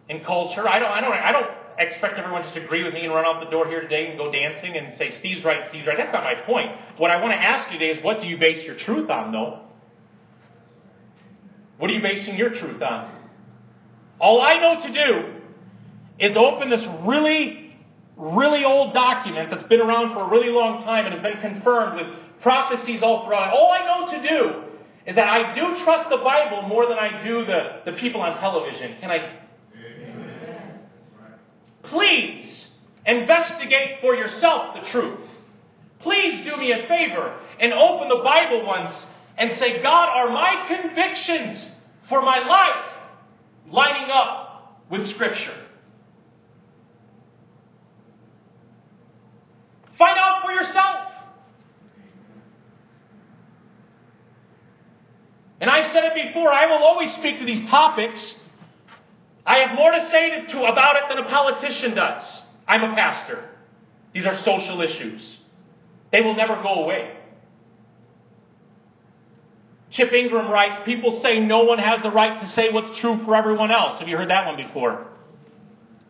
in 0.08 0.24
culture. 0.24 0.68
I 0.68 0.78
don't, 0.78 0.92
I 0.92 1.00
don't, 1.00 1.12
I 1.12 1.32
don't 1.32 1.61
expect 1.78 2.18
everyone 2.18 2.42
just 2.42 2.54
to 2.54 2.64
agree 2.64 2.84
with 2.84 2.94
me 2.94 3.04
and 3.04 3.12
run 3.12 3.24
out 3.24 3.42
the 3.42 3.50
door 3.50 3.66
here 3.68 3.80
today 3.80 4.08
and 4.08 4.18
go 4.18 4.30
dancing 4.30 4.76
and 4.76 4.96
say 4.98 5.18
Steve's 5.18 5.44
right, 5.44 5.68
Steve's 5.70 5.86
right. 5.86 5.96
That's 5.96 6.12
not 6.12 6.24
my 6.24 6.34
point. 6.46 6.70
What 6.98 7.10
I 7.10 7.20
want 7.20 7.32
to 7.32 7.40
ask 7.40 7.72
you 7.72 7.78
today 7.78 7.98
is, 7.98 8.04
what 8.04 8.20
do 8.20 8.26
you 8.26 8.38
base 8.38 8.64
your 8.64 8.76
truth 8.84 9.10
on, 9.10 9.32
though? 9.32 9.60
What 11.78 11.90
are 11.90 11.94
you 11.94 12.02
basing 12.02 12.36
your 12.36 12.50
truth 12.50 12.80
on? 12.80 13.12
All 14.20 14.40
I 14.40 14.54
know 14.60 14.86
to 14.86 14.92
do 14.92 15.40
is 16.20 16.36
open 16.36 16.70
this 16.70 16.84
really, 17.04 17.74
really 18.16 18.64
old 18.64 18.94
document 18.94 19.50
that's 19.50 19.66
been 19.68 19.80
around 19.80 20.14
for 20.14 20.22
a 20.22 20.30
really 20.30 20.50
long 20.50 20.84
time 20.84 21.06
and 21.06 21.14
has 21.14 21.22
been 21.22 21.40
confirmed 21.40 21.96
with 21.96 22.06
prophecies 22.40 23.00
all 23.02 23.26
throughout. 23.26 23.52
All 23.52 23.72
I 23.72 23.84
know 23.84 24.12
to 24.12 24.28
do 24.28 24.62
is 25.06 25.16
that 25.16 25.26
I 25.26 25.54
do 25.54 25.82
trust 25.84 26.08
the 26.10 26.18
Bible 26.18 26.68
more 26.68 26.86
than 26.86 26.98
I 26.98 27.24
do 27.24 27.44
the, 27.44 27.90
the 27.90 27.98
people 27.98 28.20
on 28.20 28.38
television. 28.38 28.96
Can 29.00 29.10
I 29.10 29.41
Please 31.92 32.64
investigate 33.04 34.00
for 34.00 34.14
yourself 34.14 34.74
the 34.74 34.90
truth. 34.90 35.20
Please 36.00 36.44
do 36.44 36.56
me 36.56 36.72
a 36.72 36.88
favor 36.88 37.38
and 37.60 37.72
open 37.72 38.08
the 38.08 38.22
Bible 38.24 38.66
once 38.66 38.94
and 39.36 39.52
say, 39.58 39.82
God, 39.82 40.08
are 40.08 40.30
my 40.30 40.66
convictions 40.68 41.64
for 42.08 42.22
my 42.22 42.38
life 42.38 43.70
lining 43.70 44.10
up 44.10 44.80
with 44.90 45.08
Scripture? 45.14 45.66
Find 49.98 50.18
out 50.18 50.42
for 50.42 50.52
yourself. 50.52 51.08
And 55.60 55.70
I've 55.70 55.92
said 55.92 56.04
it 56.04 56.28
before, 56.28 56.52
I 56.52 56.66
will 56.66 56.82
always 56.82 57.10
speak 57.18 57.38
to 57.38 57.46
these 57.46 57.68
topics 57.70 58.18
I 59.44 59.58
have 59.58 59.76
more 59.76 59.90
to 59.90 60.08
say 60.10 60.52
to, 60.52 60.64
about 60.64 60.96
it 60.96 61.02
than 61.08 61.18
a 61.18 61.28
politician 61.28 61.94
does. 61.94 62.22
I'm 62.68 62.82
a 62.82 62.94
pastor. 62.94 63.48
These 64.14 64.24
are 64.26 64.38
social 64.44 64.80
issues. 64.82 65.20
They 66.12 66.20
will 66.20 66.36
never 66.36 66.62
go 66.62 66.84
away. 66.84 67.16
Chip 69.92 70.12
Ingram 70.12 70.50
writes 70.50 70.82
People 70.84 71.20
say 71.22 71.40
no 71.40 71.64
one 71.64 71.78
has 71.78 72.02
the 72.02 72.10
right 72.10 72.40
to 72.40 72.48
say 72.50 72.70
what's 72.70 73.00
true 73.00 73.20
for 73.24 73.34
everyone 73.34 73.70
else. 73.70 73.98
Have 73.98 74.08
you 74.08 74.16
heard 74.16 74.30
that 74.30 74.46
one 74.46 74.56
before? 74.56 75.06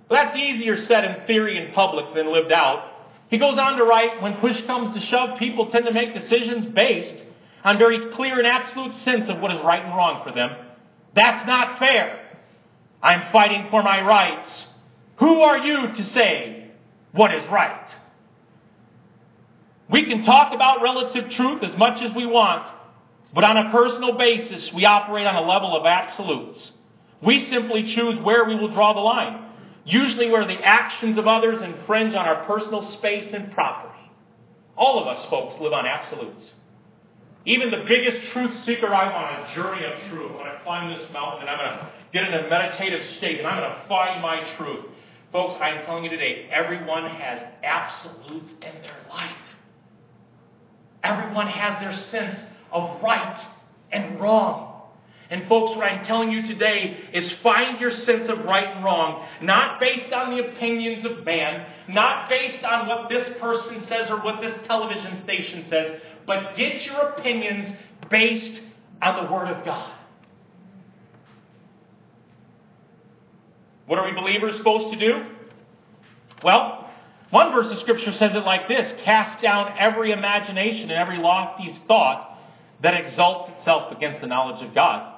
Well, 0.08 0.22
that's 0.22 0.36
easier 0.36 0.76
said 0.86 1.04
in 1.04 1.26
theory 1.26 1.56
in 1.56 1.72
public 1.74 2.14
than 2.14 2.32
lived 2.32 2.52
out. 2.52 2.90
He 3.28 3.38
goes 3.38 3.58
on 3.58 3.78
to 3.78 3.84
write 3.84 4.22
When 4.22 4.34
push 4.34 4.56
comes 4.66 4.94
to 4.94 5.00
shove, 5.06 5.38
people 5.38 5.70
tend 5.70 5.86
to 5.86 5.92
make 5.92 6.14
decisions 6.14 6.66
based 6.74 7.22
on 7.64 7.78
very 7.78 8.12
clear 8.14 8.38
and 8.38 8.46
absolute 8.46 8.92
sense 9.04 9.24
of 9.28 9.40
what 9.40 9.52
is 9.52 9.58
right 9.64 9.82
and 9.82 9.94
wrong 9.94 10.22
for 10.24 10.32
them. 10.32 10.50
That's 11.14 11.46
not 11.46 11.78
fair. 11.78 12.21
I'm 13.02 13.32
fighting 13.32 13.66
for 13.70 13.82
my 13.82 14.00
rights. 14.00 14.48
Who 15.18 15.40
are 15.40 15.58
you 15.58 15.94
to 15.96 16.04
say 16.10 16.70
what 17.12 17.34
is 17.34 17.42
right? 17.50 17.88
We 19.90 20.06
can 20.06 20.24
talk 20.24 20.54
about 20.54 20.82
relative 20.82 21.30
truth 21.32 21.62
as 21.62 21.76
much 21.76 22.02
as 22.02 22.14
we 22.16 22.24
want, 22.24 22.66
but 23.34 23.44
on 23.44 23.58
a 23.58 23.70
personal 23.70 24.16
basis, 24.16 24.70
we 24.74 24.86
operate 24.86 25.26
on 25.26 25.34
a 25.34 25.46
level 25.46 25.76
of 25.78 25.84
absolutes. 25.84 26.70
We 27.22 27.48
simply 27.52 27.94
choose 27.94 28.18
where 28.24 28.44
we 28.46 28.54
will 28.54 28.72
draw 28.72 28.94
the 28.94 29.00
line, 29.00 29.50
usually 29.84 30.30
where 30.30 30.46
the 30.46 30.58
actions 30.62 31.18
of 31.18 31.26
others 31.26 31.60
infringe 31.62 32.14
on 32.14 32.26
our 32.26 32.44
personal 32.46 32.96
space 32.98 33.32
and 33.34 33.52
property. 33.52 33.92
All 34.76 35.00
of 35.00 35.06
us, 35.06 35.26
folks, 35.28 35.60
live 35.60 35.72
on 35.72 35.86
absolutes. 35.86 36.42
Even 37.44 37.70
the 37.70 37.84
biggest 37.88 38.32
truth 38.32 38.52
seeker, 38.64 38.86
I'm 38.86 39.12
on 39.12 39.42
a 39.42 39.54
journey 39.54 39.84
of 39.84 40.10
truth. 40.10 40.30
I'm 40.30 40.38
going 40.38 40.52
to 40.52 40.62
climb 40.62 40.96
this 40.96 41.08
mountain 41.12 41.48
and 41.48 41.50
I'm 41.50 41.58
going 41.58 41.78
to 41.78 41.92
get 42.12 42.22
in 42.24 42.34
a 42.34 42.48
meditative 42.48 43.00
state 43.18 43.38
and 43.38 43.48
I'm 43.48 43.58
going 43.58 43.70
to 43.70 43.88
find 43.88 44.22
my 44.22 44.54
truth. 44.56 44.86
Folks, 45.32 45.54
I 45.60 45.70
am 45.70 45.84
telling 45.86 46.04
you 46.04 46.10
today, 46.10 46.48
everyone 46.52 47.04
has 47.06 47.42
absolutes 47.64 48.50
in 48.60 48.82
their 48.82 49.00
life. 49.08 49.30
Everyone 51.02 51.48
has 51.48 51.80
their 51.80 51.94
sense 52.12 52.38
of 52.70 53.02
right 53.02 53.44
and 53.90 54.20
wrong. 54.20 54.72
And 55.30 55.48
folks, 55.48 55.74
what 55.74 55.86
I'm 55.86 56.04
telling 56.04 56.30
you 56.30 56.42
today 56.46 57.08
is 57.14 57.32
find 57.42 57.80
your 57.80 57.90
sense 58.04 58.28
of 58.28 58.44
right 58.44 58.76
and 58.76 58.84
wrong, 58.84 59.26
not 59.40 59.80
based 59.80 60.12
on 60.12 60.36
the 60.36 60.44
opinions 60.44 61.06
of 61.06 61.24
man, 61.24 61.64
not 61.88 62.28
based 62.28 62.62
on 62.62 62.86
what 62.86 63.08
this 63.08 63.26
person 63.40 63.82
says 63.88 64.10
or 64.10 64.18
what 64.22 64.42
this 64.42 64.54
television 64.66 65.22
station 65.24 65.64
says, 65.70 66.00
but 66.26 66.56
get 66.56 66.82
your 66.82 67.10
opinions 67.10 67.76
based 68.10 68.60
on 69.00 69.24
the 69.24 69.32
Word 69.32 69.48
of 69.48 69.64
God. 69.64 69.92
What 73.86 73.98
are 73.98 74.06
we 74.06 74.12
believers 74.12 74.56
supposed 74.58 74.98
to 74.98 74.98
do? 74.98 75.24
Well, 76.42 76.90
one 77.30 77.52
verse 77.52 77.66
of 77.70 77.78
Scripture 77.80 78.12
says 78.18 78.32
it 78.34 78.44
like 78.44 78.68
this 78.68 78.92
Cast 79.04 79.42
down 79.42 79.74
every 79.78 80.12
imagination 80.12 80.90
and 80.90 80.92
every 80.92 81.18
lofty 81.18 81.78
thought 81.88 82.38
that 82.82 82.94
exalts 82.94 83.50
itself 83.58 83.96
against 83.96 84.20
the 84.20 84.26
knowledge 84.26 84.66
of 84.66 84.74
God. 84.74 85.14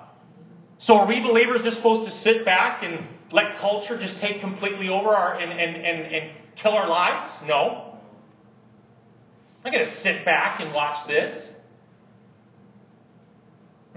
So 0.80 0.94
are 0.94 1.06
we 1.06 1.20
believers 1.20 1.60
just 1.64 1.78
supposed 1.78 2.10
to 2.10 2.22
sit 2.22 2.44
back 2.44 2.82
and 2.82 3.06
let 3.32 3.58
culture 3.58 3.98
just 3.98 4.20
take 4.20 4.40
completely 4.40 4.88
over 4.88 5.08
our 5.08 5.34
and, 5.38 5.50
and, 5.50 5.76
and, 5.76 6.14
and 6.14 6.30
kill 6.62 6.72
our 6.72 6.88
lives? 6.88 7.32
No. 7.46 7.93
I'm 9.64 9.72
not 9.72 9.78
going 9.78 9.94
to 9.94 10.02
sit 10.02 10.24
back 10.24 10.60
and 10.60 10.74
watch 10.74 11.08
this. 11.08 11.42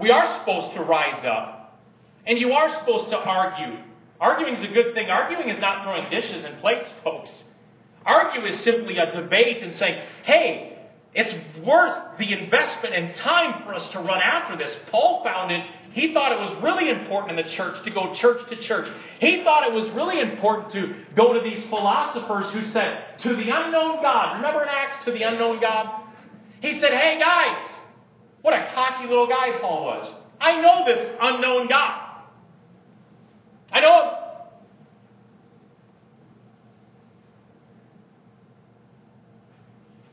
We 0.00 0.10
are 0.10 0.40
supposed 0.40 0.74
to 0.76 0.82
rise 0.82 1.24
up. 1.26 1.78
And 2.26 2.38
you 2.38 2.52
are 2.52 2.78
supposed 2.80 3.10
to 3.10 3.16
argue. 3.16 3.78
Arguing 4.20 4.54
is 4.54 4.70
a 4.70 4.72
good 4.72 4.94
thing. 4.94 5.10
Arguing 5.10 5.50
is 5.50 5.60
not 5.60 5.84
throwing 5.84 6.10
dishes 6.10 6.44
and 6.44 6.60
plates, 6.60 6.88
folks. 7.04 7.30
Argue 8.06 8.46
is 8.46 8.64
simply 8.64 8.96
a 8.98 9.12
debate 9.12 9.62
and 9.62 9.74
saying, 9.78 10.02
hey, 10.24 10.78
it's 11.14 11.66
worth 11.66 12.18
the 12.18 12.32
investment 12.32 12.94
and 12.94 13.14
time 13.16 13.62
for 13.64 13.74
us 13.74 13.92
to 13.92 13.98
run 13.98 14.20
after 14.22 14.56
this. 14.56 14.74
Paul 14.90 15.22
found 15.24 15.52
it 15.52 15.62
he 15.92 16.12
thought 16.12 16.32
it 16.32 16.38
was 16.38 16.60
really 16.62 16.90
important 16.90 17.38
in 17.38 17.44
the 17.44 17.56
church 17.56 17.82
to 17.84 17.90
go 17.90 18.14
church 18.20 18.48
to 18.50 18.68
church. 18.68 18.86
He 19.20 19.42
thought 19.42 19.66
it 19.66 19.72
was 19.72 19.90
really 19.94 20.20
important 20.20 20.72
to 20.72 20.94
go 21.16 21.32
to 21.32 21.40
these 21.40 21.68
philosophers 21.70 22.52
who 22.52 22.72
said, 22.72 23.18
To 23.22 23.30
the 23.30 23.48
unknown 23.50 24.02
God. 24.02 24.36
Remember 24.36 24.62
in 24.62 24.68
Acts, 24.68 25.04
to 25.06 25.12
the 25.12 25.22
unknown 25.22 25.60
God? 25.60 26.04
He 26.60 26.78
said, 26.80 26.92
Hey 26.92 27.18
guys, 27.18 27.70
what 28.42 28.54
a 28.54 28.70
cocky 28.74 29.08
little 29.08 29.26
guy 29.26 29.58
Paul 29.60 29.84
was. 29.84 30.22
I 30.40 30.60
know 30.60 30.84
this 30.86 31.16
unknown 31.20 31.68
God. 31.68 32.22
I 33.72 33.80
know 33.80 34.02
him. 34.02 34.14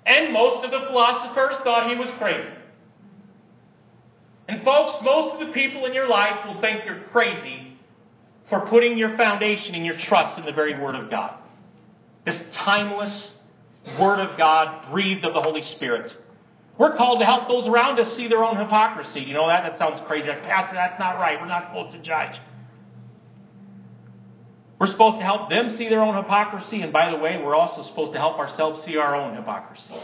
And 0.06 0.34
most 0.34 0.64
of 0.64 0.72
the 0.72 0.88
philosophers 0.88 1.56
thought 1.64 1.90
he 1.90 1.96
was 1.96 2.10
crazy. 2.20 2.48
And 4.48 4.64
folks, 4.64 5.04
most 5.04 5.42
of 5.42 5.48
the 5.48 5.54
people 5.54 5.86
in 5.86 5.94
your 5.94 6.08
life 6.08 6.46
will 6.46 6.62
think 6.62 6.82
you're 6.86 7.04
crazy 7.12 7.78
for 8.50 8.68
putting 8.68 8.98
your 8.98 9.18
foundation 9.18 9.74
and 9.74 9.86
your 9.86 9.98
trust 10.08 10.38
in 10.38 10.46
the 10.46 10.52
very 10.52 10.80
Word 10.80 10.96
of 10.96 11.10
God. 11.10 11.40
This 12.26 12.40
timeless 12.64 13.30
Word 14.00 14.20
of 14.20 14.38
God, 14.38 14.92
breathed 14.92 15.26
of 15.26 15.34
the 15.34 15.42
Holy 15.42 15.64
Spirit. 15.76 16.12
We're 16.78 16.96
called 16.98 17.20
to 17.22 17.26
help 17.26 17.48
those 17.48 17.68
around 17.68 18.00
us 18.00 18.16
see 18.18 18.28
their 18.28 18.44
own 18.44 18.58
hypocrisy. 18.58 19.22
You 19.22 19.34
know 19.34 19.48
that? 19.48 19.64
That 19.64 19.80
sounds 19.80 20.02
crazy. 20.08 20.28
Pastor, 20.28 20.76
that's 20.76 21.00
not 21.00 21.18
right. 21.20 21.40
We're 21.40 21.48
not 21.48 21.68
supposed 21.70 21.96
to 21.96 22.02
judge. 22.02 22.36
We're 24.80 24.92
supposed 24.92 25.20
to 25.20 25.24
help 25.24 25.50
them 25.50 25.76
see 25.78 25.88
their 25.88 26.02
own 26.02 26.16
hypocrisy, 26.18 26.82
and 26.82 26.92
by 26.92 27.10
the 27.10 27.18
way, 27.18 27.42
we're 27.42 27.56
also 27.56 27.88
supposed 27.90 28.12
to 28.12 28.20
help 28.20 28.38
ourselves 28.38 28.86
see 28.86 28.98
our 28.98 29.16
own 29.16 29.36
hypocrisy. 29.36 29.96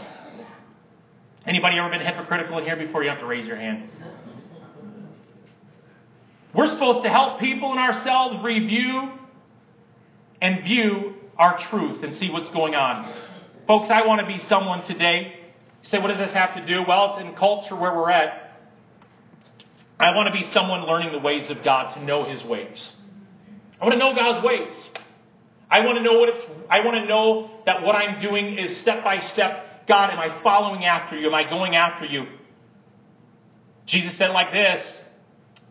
Anybody 1.46 1.76
ever 1.78 1.90
been 1.90 2.00
hypocritical 2.00 2.58
in 2.58 2.64
here 2.64 2.76
before? 2.76 3.02
You 3.02 3.10
have 3.10 3.18
to 3.18 3.26
raise 3.26 3.46
your 3.46 3.56
hand. 3.56 3.90
We're 6.54 6.72
supposed 6.74 7.04
to 7.04 7.10
help 7.10 7.40
people 7.40 7.70
and 7.70 7.80
ourselves 7.80 8.44
review 8.44 9.12
and 10.40 10.64
view 10.64 11.14
our 11.38 11.58
truth 11.70 12.04
and 12.04 12.18
see 12.18 12.30
what's 12.30 12.52
going 12.52 12.74
on. 12.74 13.14
Folks, 13.66 13.88
I 13.90 14.06
want 14.06 14.20
to 14.20 14.26
be 14.26 14.38
someone 14.48 14.86
today. 14.86 15.32
You 15.82 15.88
say, 15.88 15.98
what 15.98 16.08
does 16.08 16.18
this 16.18 16.34
have 16.34 16.54
to 16.56 16.66
do? 16.66 16.82
Well, 16.86 17.16
it's 17.16 17.26
in 17.26 17.34
culture 17.36 17.74
where 17.74 17.94
we're 17.94 18.10
at. 18.10 18.58
I 19.98 20.14
want 20.16 20.34
to 20.34 20.38
be 20.38 20.50
someone 20.52 20.86
learning 20.86 21.12
the 21.12 21.20
ways 21.20 21.48
of 21.50 21.64
God, 21.64 21.94
to 21.94 22.04
know 22.04 22.28
His 22.28 22.42
ways. 22.44 22.76
I 23.80 23.84
want 23.84 23.94
to 23.94 23.98
know 23.98 24.14
God's 24.14 24.44
ways. 24.44 24.72
I 25.70 25.80
want 25.80 25.96
to 25.96 26.04
know 26.04 26.18
what 26.18 26.28
it's. 26.28 26.44
I 26.68 26.80
want 26.80 26.96
to 26.96 27.06
know 27.06 27.50
that 27.66 27.82
what 27.82 27.94
I'm 27.94 28.20
doing 28.20 28.58
is 28.58 28.82
step 28.82 29.04
by 29.04 29.20
step. 29.32 29.86
God, 29.88 30.10
am 30.10 30.18
I 30.18 30.42
following 30.42 30.84
after 30.84 31.16
you? 31.16 31.28
Am 31.28 31.34
I 31.34 31.48
going 31.48 31.76
after 31.76 32.04
you? 32.04 32.26
Jesus 33.86 34.16
said 34.18 34.30
like 34.30 34.52
this 34.52 34.84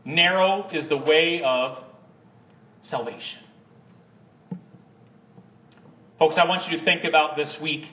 Narrow 0.05 0.69
is 0.71 0.89
the 0.89 0.97
way 0.97 1.41
of 1.45 1.77
salvation. 2.89 3.39
Folks, 6.17 6.35
I 6.37 6.47
want 6.47 6.71
you 6.71 6.77
to 6.77 6.85
think 6.85 7.03
about 7.03 7.35
this 7.35 7.49
week 7.61 7.83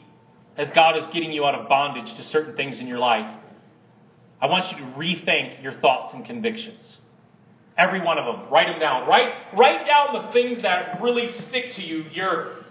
as 0.57 0.69
God 0.75 0.97
is 0.97 1.05
getting 1.13 1.33
you 1.33 1.45
out 1.45 1.55
of 1.55 1.69
bondage 1.69 2.15
to 2.17 2.25
certain 2.31 2.57
things 2.57 2.79
in 2.79 2.87
your 2.87 2.99
life. 2.99 3.39
I 4.41 4.47
want 4.47 4.71
you 4.71 4.85
to 4.85 4.93
rethink 4.93 5.63
your 5.63 5.75
thoughts 5.81 6.15
and 6.15 6.25
convictions. 6.25 6.85
Every 7.77 8.01
one 8.01 8.19
of 8.19 8.25
them. 8.25 8.51
Write 8.51 8.67
them 8.67 8.81
down. 8.81 9.09
Write, 9.09 9.33
write 9.57 9.87
down 9.87 10.15
the 10.15 10.33
things 10.33 10.63
that 10.63 11.01
really 11.01 11.31
stick 11.49 11.65
to 11.77 11.83
you, 11.83 12.05
your, 12.13 12.65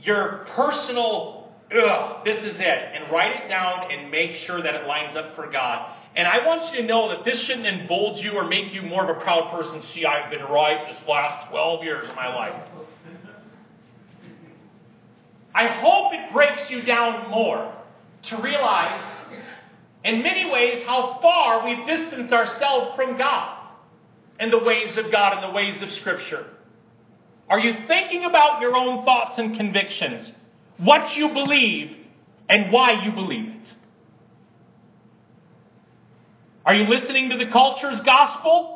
your 0.00 0.46
personal, 0.54 1.52
ugh, 1.70 2.24
this 2.24 2.38
is 2.38 2.56
it. 2.58 2.94
And 2.94 3.12
write 3.12 3.44
it 3.44 3.48
down 3.48 3.90
and 3.90 4.10
make 4.10 4.46
sure 4.46 4.62
that 4.62 4.74
it 4.74 4.86
lines 4.86 5.16
up 5.16 5.34
for 5.34 5.50
God. 5.50 5.96
And 6.16 6.28
I 6.28 6.46
want 6.46 6.72
you 6.72 6.82
to 6.82 6.86
know 6.86 7.08
that 7.08 7.24
this 7.24 7.40
shouldn't 7.46 7.66
embolden 7.66 8.22
you 8.24 8.32
or 8.32 8.46
make 8.46 8.72
you 8.72 8.82
more 8.82 9.08
of 9.08 9.16
a 9.16 9.20
proud 9.20 9.50
person. 9.50 9.82
See, 9.94 10.04
I've 10.04 10.30
been 10.30 10.44
right 10.44 10.86
this 10.88 11.08
last 11.08 11.50
12 11.50 11.82
years 11.82 12.08
of 12.08 12.14
my 12.14 12.32
life. 12.32 12.68
I 15.54 15.80
hope 15.80 16.12
it 16.12 16.32
breaks 16.32 16.62
you 16.68 16.82
down 16.82 17.30
more 17.30 17.72
to 18.30 18.36
realize, 18.42 19.26
in 20.04 20.22
many 20.22 20.50
ways, 20.50 20.84
how 20.86 21.18
far 21.20 21.64
we've 21.66 21.86
distanced 21.86 22.32
ourselves 22.32 22.96
from 22.96 23.18
God 23.18 23.68
and 24.38 24.52
the 24.52 24.58
ways 24.58 24.96
of 24.96 25.10
God 25.12 25.34
and 25.34 25.50
the 25.50 25.54
ways 25.54 25.80
of 25.82 25.88
Scripture. 26.00 26.46
Are 27.48 27.58
you 27.58 27.74
thinking 27.86 28.24
about 28.24 28.60
your 28.60 28.74
own 28.74 29.04
thoughts 29.04 29.34
and 29.36 29.56
convictions, 29.56 30.30
what 30.78 31.16
you 31.16 31.28
believe, 31.28 31.96
and 32.48 32.72
why 32.72 33.04
you 33.04 33.12
believe 33.12 33.48
it? 33.48 33.68
Are 36.66 36.74
you 36.74 36.88
listening 36.88 37.30
to 37.30 37.36
the 37.36 37.50
culture's 37.50 38.00
gospel? 38.04 38.74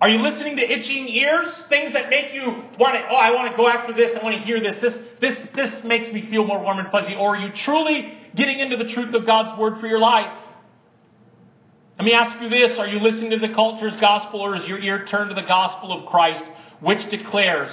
Are 0.00 0.08
you 0.08 0.22
listening 0.22 0.56
to 0.56 0.62
itching 0.62 1.08
ears? 1.08 1.46
Things 1.68 1.92
that 1.92 2.08
make 2.08 2.32
you 2.32 2.42
want 2.78 2.94
to, 2.94 3.02
oh, 3.10 3.16
I 3.16 3.30
want 3.32 3.50
to 3.50 3.56
go 3.56 3.68
after 3.68 3.92
this, 3.92 4.16
I 4.18 4.22
want 4.22 4.36
to 4.38 4.42
hear 4.44 4.60
this. 4.60 4.76
This, 4.80 4.94
this, 5.20 5.36
this 5.56 5.84
makes 5.84 6.12
me 6.12 6.28
feel 6.30 6.46
more 6.46 6.62
warm 6.62 6.78
and 6.78 6.88
fuzzy. 6.90 7.14
Or 7.14 7.36
are 7.36 7.38
you 7.38 7.50
truly 7.64 8.16
getting 8.36 8.60
into 8.60 8.76
the 8.76 8.92
truth 8.94 9.14
of 9.14 9.26
God's 9.26 9.58
word 9.58 9.80
for 9.80 9.88
your 9.88 9.98
life? 9.98 10.32
Let 11.98 12.04
me 12.04 12.12
ask 12.12 12.40
you 12.40 12.48
this. 12.48 12.78
Are 12.78 12.86
you 12.86 13.00
listening 13.00 13.30
to 13.30 13.38
the 13.38 13.52
culture's 13.52 14.00
gospel 14.00 14.40
or 14.40 14.54
is 14.54 14.62
your 14.66 14.78
ear 14.78 15.04
turned 15.10 15.30
to 15.30 15.34
the 15.34 15.46
gospel 15.46 15.92
of 15.92 16.06
Christ, 16.06 16.44
which 16.80 17.10
declares, 17.10 17.72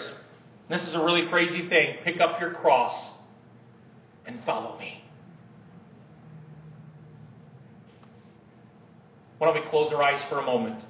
this 0.68 0.82
is 0.82 0.96
a 0.96 1.00
really 1.00 1.28
crazy 1.30 1.70
thing, 1.70 1.98
pick 2.04 2.20
up 2.20 2.42
your 2.42 2.56
cross 2.56 3.12
and 4.26 4.44
follow 4.44 4.80
me. 4.80 5.05
Why 9.38 9.52
don't 9.52 9.64
we 9.64 9.70
close 9.70 9.92
our 9.94 10.02
eyes 10.02 10.24
for 10.30 10.40
a 10.40 10.46
moment? 10.46 10.82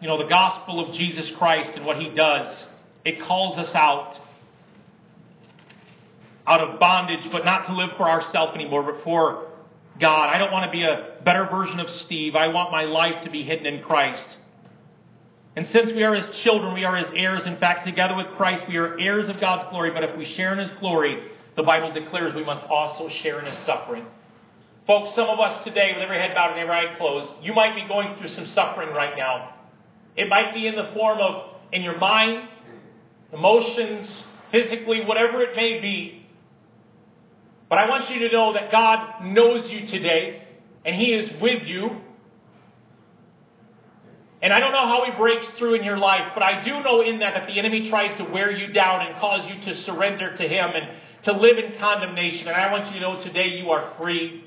You 0.00 0.08
know, 0.08 0.18
the 0.18 0.28
gospel 0.28 0.84
of 0.84 0.96
Jesus 0.96 1.30
Christ 1.38 1.70
and 1.76 1.86
what 1.86 1.96
he 1.96 2.08
does, 2.08 2.56
it 3.04 3.22
calls 3.24 3.56
us 3.56 3.72
out 3.74 4.18
out 6.44 6.60
of 6.60 6.80
bondage, 6.80 7.20
but 7.30 7.44
not 7.44 7.66
to 7.66 7.72
live 7.72 7.90
for 7.96 8.10
ourselves 8.10 8.52
anymore, 8.56 8.82
but 8.82 9.04
for 9.04 9.51
God. 10.02 10.28
I 10.28 10.36
don't 10.36 10.52
want 10.52 10.66
to 10.66 10.70
be 10.70 10.82
a 10.82 11.22
better 11.24 11.48
version 11.50 11.80
of 11.80 11.86
Steve. 12.04 12.36
I 12.36 12.48
want 12.48 12.70
my 12.70 12.84
life 12.84 13.24
to 13.24 13.30
be 13.30 13.42
hidden 13.42 13.64
in 13.64 13.82
Christ. 13.82 14.36
And 15.56 15.66
since 15.72 15.90
we 15.94 16.02
are 16.02 16.14
his 16.14 16.42
children, 16.44 16.74
we 16.74 16.84
are 16.84 16.96
his 16.96 17.08
heirs. 17.14 17.42
In 17.46 17.56
fact, 17.58 17.86
together 17.86 18.14
with 18.14 18.26
Christ, 18.36 18.64
we 18.68 18.76
are 18.76 18.98
heirs 18.98 19.30
of 19.30 19.40
God's 19.40 19.70
glory. 19.70 19.90
But 19.92 20.04
if 20.04 20.18
we 20.18 20.34
share 20.36 20.52
in 20.52 20.58
his 20.58 20.78
glory, 20.80 21.30
the 21.56 21.62
Bible 21.62 21.92
declares 21.92 22.34
we 22.34 22.44
must 22.44 22.66
also 22.68 23.08
share 23.22 23.38
in 23.38 23.46
his 23.46 23.66
suffering. 23.66 24.04
Folks, 24.86 25.14
some 25.14 25.28
of 25.28 25.38
us 25.38 25.62
today, 25.64 25.92
with 25.94 26.02
every 26.02 26.18
head 26.18 26.34
bowed 26.34 26.52
and 26.52 26.60
every 26.60 26.74
eye 26.74 26.96
closed, 26.98 27.32
you 27.42 27.54
might 27.54 27.74
be 27.74 27.86
going 27.86 28.18
through 28.18 28.34
some 28.34 28.50
suffering 28.54 28.88
right 28.90 29.16
now. 29.16 29.54
It 30.16 30.28
might 30.28 30.52
be 30.52 30.66
in 30.66 30.74
the 30.74 30.90
form 30.94 31.18
of 31.20 31.52
in 31.72 31.82
your 31.82 31.98
mind, 31.98 32.48
emotions, 33.32 34.08
physically, 34.50 35.04
whatever 35.04 35.40
it 35.40 35.54
may 35.56 35.80
be. 35.80 36.21
But 37.72 37.78
I 37.78 37.88
want 37.88 38.10
you 38.10 38.28
to 38.28 38.30
know 38.30 38.52
that 38.52 38.70
God 38.70 39.24
knows 39.24 39.64
you 39.70 39.86
today, 39.86 40.42
and 40.84 40.94
He 40.94 41.06
is 41.06 41.40
with 41.40 41.62
you. 41.64 41.88
And 44.42 44.52
I 44.52 44.60
don't 44.60 44.72
know 44.72 44.86
how 44.86 45.02
He 45.10 45.16
breaks 45.16 45.46
through 45.58 45.76
in 45.76 45.82
your 45.82 45.96
life, 45.96 46.32
but 46.34 46.42
I 46.42 46.62
do 46.66 46.82
know 46.82 47.00
in 47.00 47.20
that 47.20 47.32
that 47.32 47.46
the 47.46 47.58
enemy 47.58 47.88
tries 47.88 48.18
to 48.18 48.24
wear 48.24 48.50
you 48.50 48.74
down 48.74 49.06
and 49.06 49.18
cause 49.18 49.48
you 49.48 49.72
to 49.72 49.82
surrender 49.84 50.36
to 50.36 50.42
Him 50.42 50.70
and 50.74 50.98
to 51.24 51.32
live 51.32 51.56
in 51.56 51.80
condemnation. 51.80 52.46
And 52.46 52.54
I 52.54 52.70
want 52.70 52.92
you 52.92 53.00
to 53.00 53.00
know 53.00 53.24
today 53.24 53.56
you 53.56 53.70
are 53.70 53.94
free. 53.98 54.44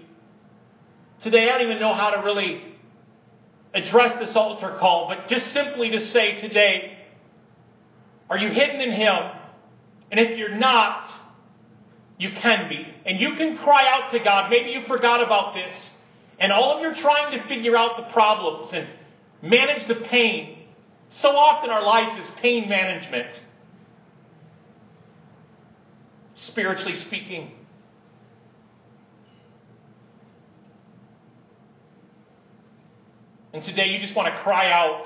Today, 1.24 1.50
I 1.50 1.58
don't 1.58 1.68
even 1.68 1.80
know 1.80 1.96
how 1.96 2.12
to 2.12 2.22
really 2.22 2.62
address 3.74 4.20
this 4.20 4.36
altar 4.36 4.78
call, 4.80 5.08
but 5.10 5.30
just 5.30 5.52
simply 5.52 5.90
to 5.90 6.12
say 6.12 6.42
today, 6.42 6.96
are 8.30 8.38
you 8.38 8.50
hidden 8.50 8.82
in 8.82 8.92
Him? 8.92 9.16
And 10.12 10.20
if 10.20 10.38
you're 10.38 10.56
not, 10.56 11.10
you 12.20 12.30
can 12.40 12.70
be. 12.70 12.95
And 13.06 13.20
you 13.20 13.36
can 13.38 13.58
cry 13.58 13.84
out 13.88 14.12
to 14.12 14.20
God. 14.24 14.49
Maybe 14.49 14.72
you 14.72 14.82
forgot 14.88 15.24
about 15.24 15.53
this. 15.53 15.74
And 16.39 16.51
all 16.51 16.76
of 16.76 16.82
your 16.82 16.95
trying 16.95 17.38
to 17.39 17.47
figure 17.47 17.78
out 17.78 17.91
the 17.97 18.12
problems 18.12 18.72
and 18.74 18.88
manage 19.41 19.88
the 19.88 20.06
pain. 20.08 20.58
So 21.22 21.30
often 21.30 21.70
our 21.70 21.84
life 21.84 22.20
is 22.20 22.28
pain 22.41 22.68
management. 22.68 23.28
Spiritually 26.47 26.99
speaking. 27.08 27.51
And 33.53 33.64
today 33.64 33.86
you 33.88 34.01
just 34.01 34.16
want 34.16 34.34
to 34.36 34.41
cry 34.41 34.70
out 34.70 35.06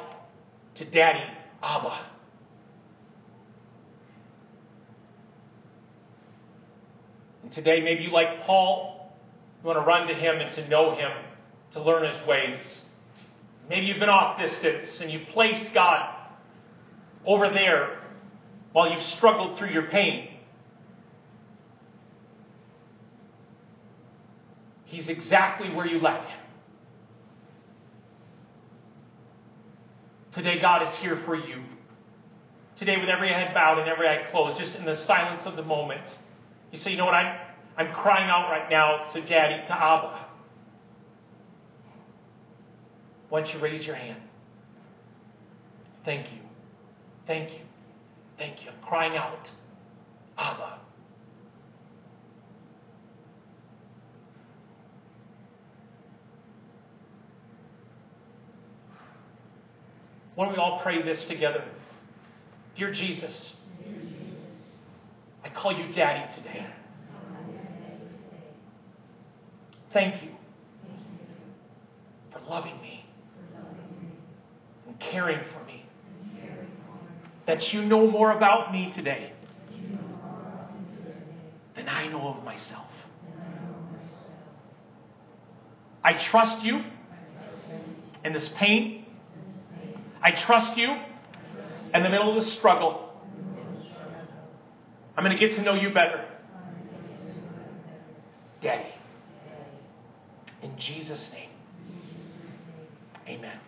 to 0.77 0.85
Daddy, 0.85 1.23
Abba. 1.61 2.05
And 7.49 7.55
today, 7.55 7.81
maybe 7.83 8.03
you 8.03 8.11
like 8.11 8.43
Paul, 8.43 9.11
you 9.59 9.67
want 9.67 9.79
to 9.79 9.85
run 9.85 10.07
to 10.07 10.13
him 10.13 10.35
and 10.35 10.55
to 10.55 10.69
know 10.69 10.95
him, 10.95 11.09
to 11.73 11.81
learn 11.81 12.03
his 12.03 12.27
ways. 12.27 12.59
Maybe 13.67 13.87
you've 13.87 13.99
been 13.99 14.07
off 14.07 14.39
distance 14.39 14.87
and 15.01 15.11
you've 15.11 15.27
placed 15.29 15.73
God 15.73 16.15
over 17.25 17.49
there 17.49 18.01
while 18.71 18.91
you've 18.91 19.03
struggled 19.17 19.57
through 19.57 19.71
your 19.71 19.87
pain. 19.87 20.29
He's 24.85 25.07
exactly 25.07 25.71
where 25.73 25.87
you 25.87 25.99
left 25.99 26.29
him. 26.29 26.39
Today, 30.35 30.61
God 30.61 30.83
is 30.83 30.99
here 30.99 31.19
for 31.25 31.35
you. 31.35 31.63
Today, 32.77 32.97
with 32.99 33.09
every 33.09 33.29
head 33.29 33.55
bowed 33.55 33.79
and 33.79 33.89
every 33.89 34.07
eye 34.07 34.29
closed, 34.29 34.59
just 34.59 34.75
in 34.75 34.85
the 34.85 35.03
silence 35.07 35.41
of 35.45 35.55
the 35.55 35.63
moment, 35.63 36.05
you 36.71 36.79
say, 36.79 36.91
You 36.91 36.97
know 36.97 37.05
what? 37.05 37.15
I'm, 37.15 37.39
I'm 37.77 37.93
crying 37.93 38.29
out 38.29 38.49
right 38.49 38.69
now 38.69 39.11
to 39.13 39.21
Daddy, 39.21 39.65
to 39.67 39.73
Abba. 39.73 40.27
Why 43.29 43.41
don't 43.41 43.53
you 43.53 43.61
raise 43.61 43.85
your 43.85 43.95
hand? 43.95 44.21
Thank 46.03 46.31
you. 46.31 46.39
Thank 47.27 47.51
you. 47.51 47.59
Thank 48.37 48.61
you. 48.63 48.69
I'm 48.71 48.87
crying 48.87 49.15
out, 49.15 49.47
Abba. 50.37 50.79
Why 60.35 60.45
don't 60.45 60.53
we 60.53 60.59
all 60.59 60.79
pray 60.81 61.01
this 61.03 61.19
together? 61.27 61.65
Dear 62.77 62.93
Jesus, 62.93 63.51
call 65.61 65.77
you 65.77 65.93
Daddy 65.93 66.33
today. 66.35 66.65
Thank 69.93 70.23
you 70.23 70.29
for 72.31 72.39
loving 72.49 72.79
me 72.81 73.05
and 74.87 74.99
caring 74.99 75.39
for 75.53 75.65
me. 75.65 75.85
That 77.47 77.61
you 77.73 77.81
know 77.83 78.09
more 78.09 78.35
about 78.35 78.71
me 78.71 78.93
today 78.95 79.33
than 81.75 81.89
I 81.89 82.07
know 82.07 82.35
of 82.35 82.43
myself. 82.43 82.85
I 86.03 86.11
trust 86.31 86.63
you 86.63 86.81
in 88.23 88.33
this 88.33 88.47
pain 88.59 88.99
I 90.21 90.31
trust 90.45 90.77
you 90.77 90.89
in 91.93 92.03
the 92.03 92.09
middle 92.09 92.37
of 92.37 92.43
this 92.43 92.57
struggle. 92.57 93.08
I'm 95.19 95.25
going 95.25 95.37
to 95.37 95.47
get 95.47 95.53
to 95.57 95.63
know 95.63 95.73
you 95.73 95.89
better. 95.89 96.23
Daddy. 98.63 98.87
In 100.63 100.77
Jesus' 100.79 101.27
name. 101.33 101.49
Amen. 103.27 103.59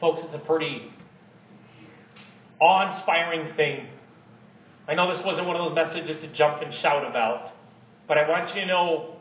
Folks, 0.00 0.22
it's 0.24 0.34
a 0.34 0.44
pretty 0.44 0.90
awe 2.60 2.96
inspiring 2.96 3.54
thing. 3.54 3.86
I 4.88 4.94
know 4.96 5.16
this 5.16 5.24
wasn't 5.24 5.46
one 5.46 5.54
of 5.54 5.68
those 5.68 5.76
messages 5.76 6.20
to 6.20 6.36
jump 6.36 6.62
and 6.62 6.74
shout 6.82 7.08
about, 7.08 7.52
but 8.08 8.18
I 8.18 8.28
want 8.28 8.56
you 8.56 8.62
to 8.62 8.66
know 8.66 9.14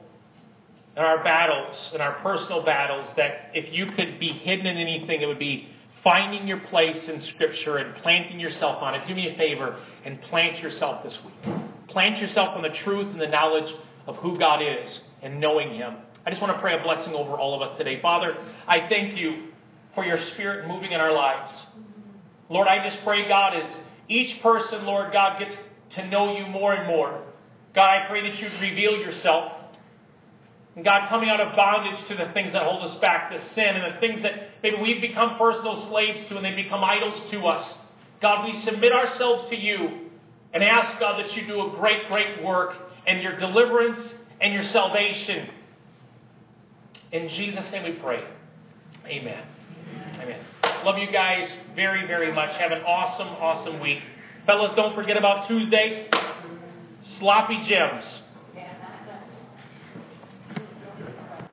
in 0.98 1.04
our 1.04 1.24
battles, 1.24 1.92
in 1.94 2.02
our 2.02 2.14
personal 2.24 2.66
battles, 2.66 3.08
that 3.18 3.52
if 3.54 3.72
you 3.72 3.86
could 3.96 4.20
be 4.20 4.30
hidden 4.30 4.66
in 4.66 4.78
anything, 4.78 5.22
it 5.22 5.28
would 5.28 5.38
be 5.38 5.70
finding 6.06 6.48
your 6.48 6.60
place 6.60 7.10
in 7.10 7.22
Scripture 7.34 7.78
and 7.78 7.96
planting 8.04 8.40
yourself 8.40 8.82
on 8.82 8.94
it. 8.94 9.06
Do 9.08 9.16
me 9.16 9.34
a 9.34 9.38
favor 9.38 9.78
and 10.06 10.22
plant 10.22 10.60
yourself 10.60 11.04
this 11.04 11.18
week. 11.26 11.56
Plant 11.90 12.20
yourself 12.20 12.50
on 12.56 12.62
the 12.62 12.78
truth 12.84 13.08
and 13.12 13.20
the 13.20 13.28
knowledge 13.28 13.74
of 14.06 14.16
who 14.18 14.38
God 14.38 14.62
is 14.62 15.00
and 15.24 15.42
knowing 15.42 15.74
Him. 15.74 15.96
I 16.24 16.30
just 16.30 16.42
want 16.42 16.56
to 16.56 16.62
pray 16.62 16.80
a 16.80 16.84
blessing 16.84 17.14
over 17.14 17.32
all 17.32 17.60
of 17.60 17.68
us 17.68 17.76
today. 17.78 18.00
Father, 18.02 18.38
I 18.68 18.88
thank 18.88 19.18
you 19.18 19.48
for 19.96 20.06
your 20.06 20.20
Spirit 20.34 20.68
moving 20.68 20.92
in 20.92 21.00
our 21.00 21.12
lives. 21.12 21.52
Lord, 22.50 22.68
I 22.68 22.88
just 22.88 23.04
pray, 23.04 23.28
God, 23.28 23.56
as 23.56 23.78
each 24.08 24.42
person, 24.44 24.86
Lord 24.86 25.12
God, 25.12 25.40
gets 25.40 25.56
to 25.96 26.08
know 26.08 26.38
you 26.38 26.46
more 26.46 26.74
and 26.74 26.88
more. 26.88 27.24
God, 27.74 27.90
I 27.90 28.08
pray 28.08 28.30
that 28.30 28.40
you'd 28.40 28.62
reveal 28.62 28.92
yourself. 28.98 29.54
And 30.76 30.84
God, 30.84 31.08
coming 31.10 31.30
out 31.30 31.40
of 31.40 31.56
bondage 31.56 32.08
to 32.10 32.16
the 32.16 32.32
things 32.34 32.54
that 32.54 32.64
hold 32.64 32.84
us 32.84 33.00
back, 33.02 33.32
the 33.32 33.40
sin 33.56 33.76
and 33.76 33.96
the 33.96 34.00
things 34.00 34.22
that 34.24 34.55
maybe 34.66 34.82
we've 34.82 35.02
become 35.02 35.38
personal 35.38 35.88
slaves 35.90 36.28
to 36.30 36.38
and 36.38 36.46
they 36.46 36.56
become 36.56 36.84
idols 36.84 37.22
to 37.32 37.40
us. 37.46 37.78
God, 38.22 38.46
we 38.46 38.60
submit 38.64 38.92
ourselves 38.92 39.50
to 39.52 39.56
you 39.56 40.10
and 40.54 40.64
ask, 40.64 41.00
God, 41.00 41.24
that 41.24 41.34
you 41.36 41.46
do 41.48 41.68
a 41.68 41.78
great, 41.78 42.08
great 42.08 42.44
work 42.44 42.74
and 43.06 43.22
your 43.22 43.38
deliverance 43.38 44.00
and 44.42 44.54
your 44.54 44.64
salvation. 44.74 45.50
In 47.12 47.30
Jesus' 47.30 47.72
name 47.72 47.84
we 47.84 48.02
pray. 48.02 48.24
Amen. 49.06 49.46
Amen. 50.16 50.40
Love 50.84 50.98
you 50.98 51.12
guys 51.12 51.48
very, 51.76 52.08
very 52.08 52.34
much. 52.34 52.50
Have 52.58 52.72
an 52.72 52.82
awesome, 52.82 53.28
awesome 53.28 53.80
week. 53.80 54.00
Fellas, 54.48 54.72
don't 54.76 54.96
forget 54.96 55.18
about 55.18 55.48
Tuesday. 55.48 56.10
Sloppy 57.20 57.64
Gems. 57.70 58.04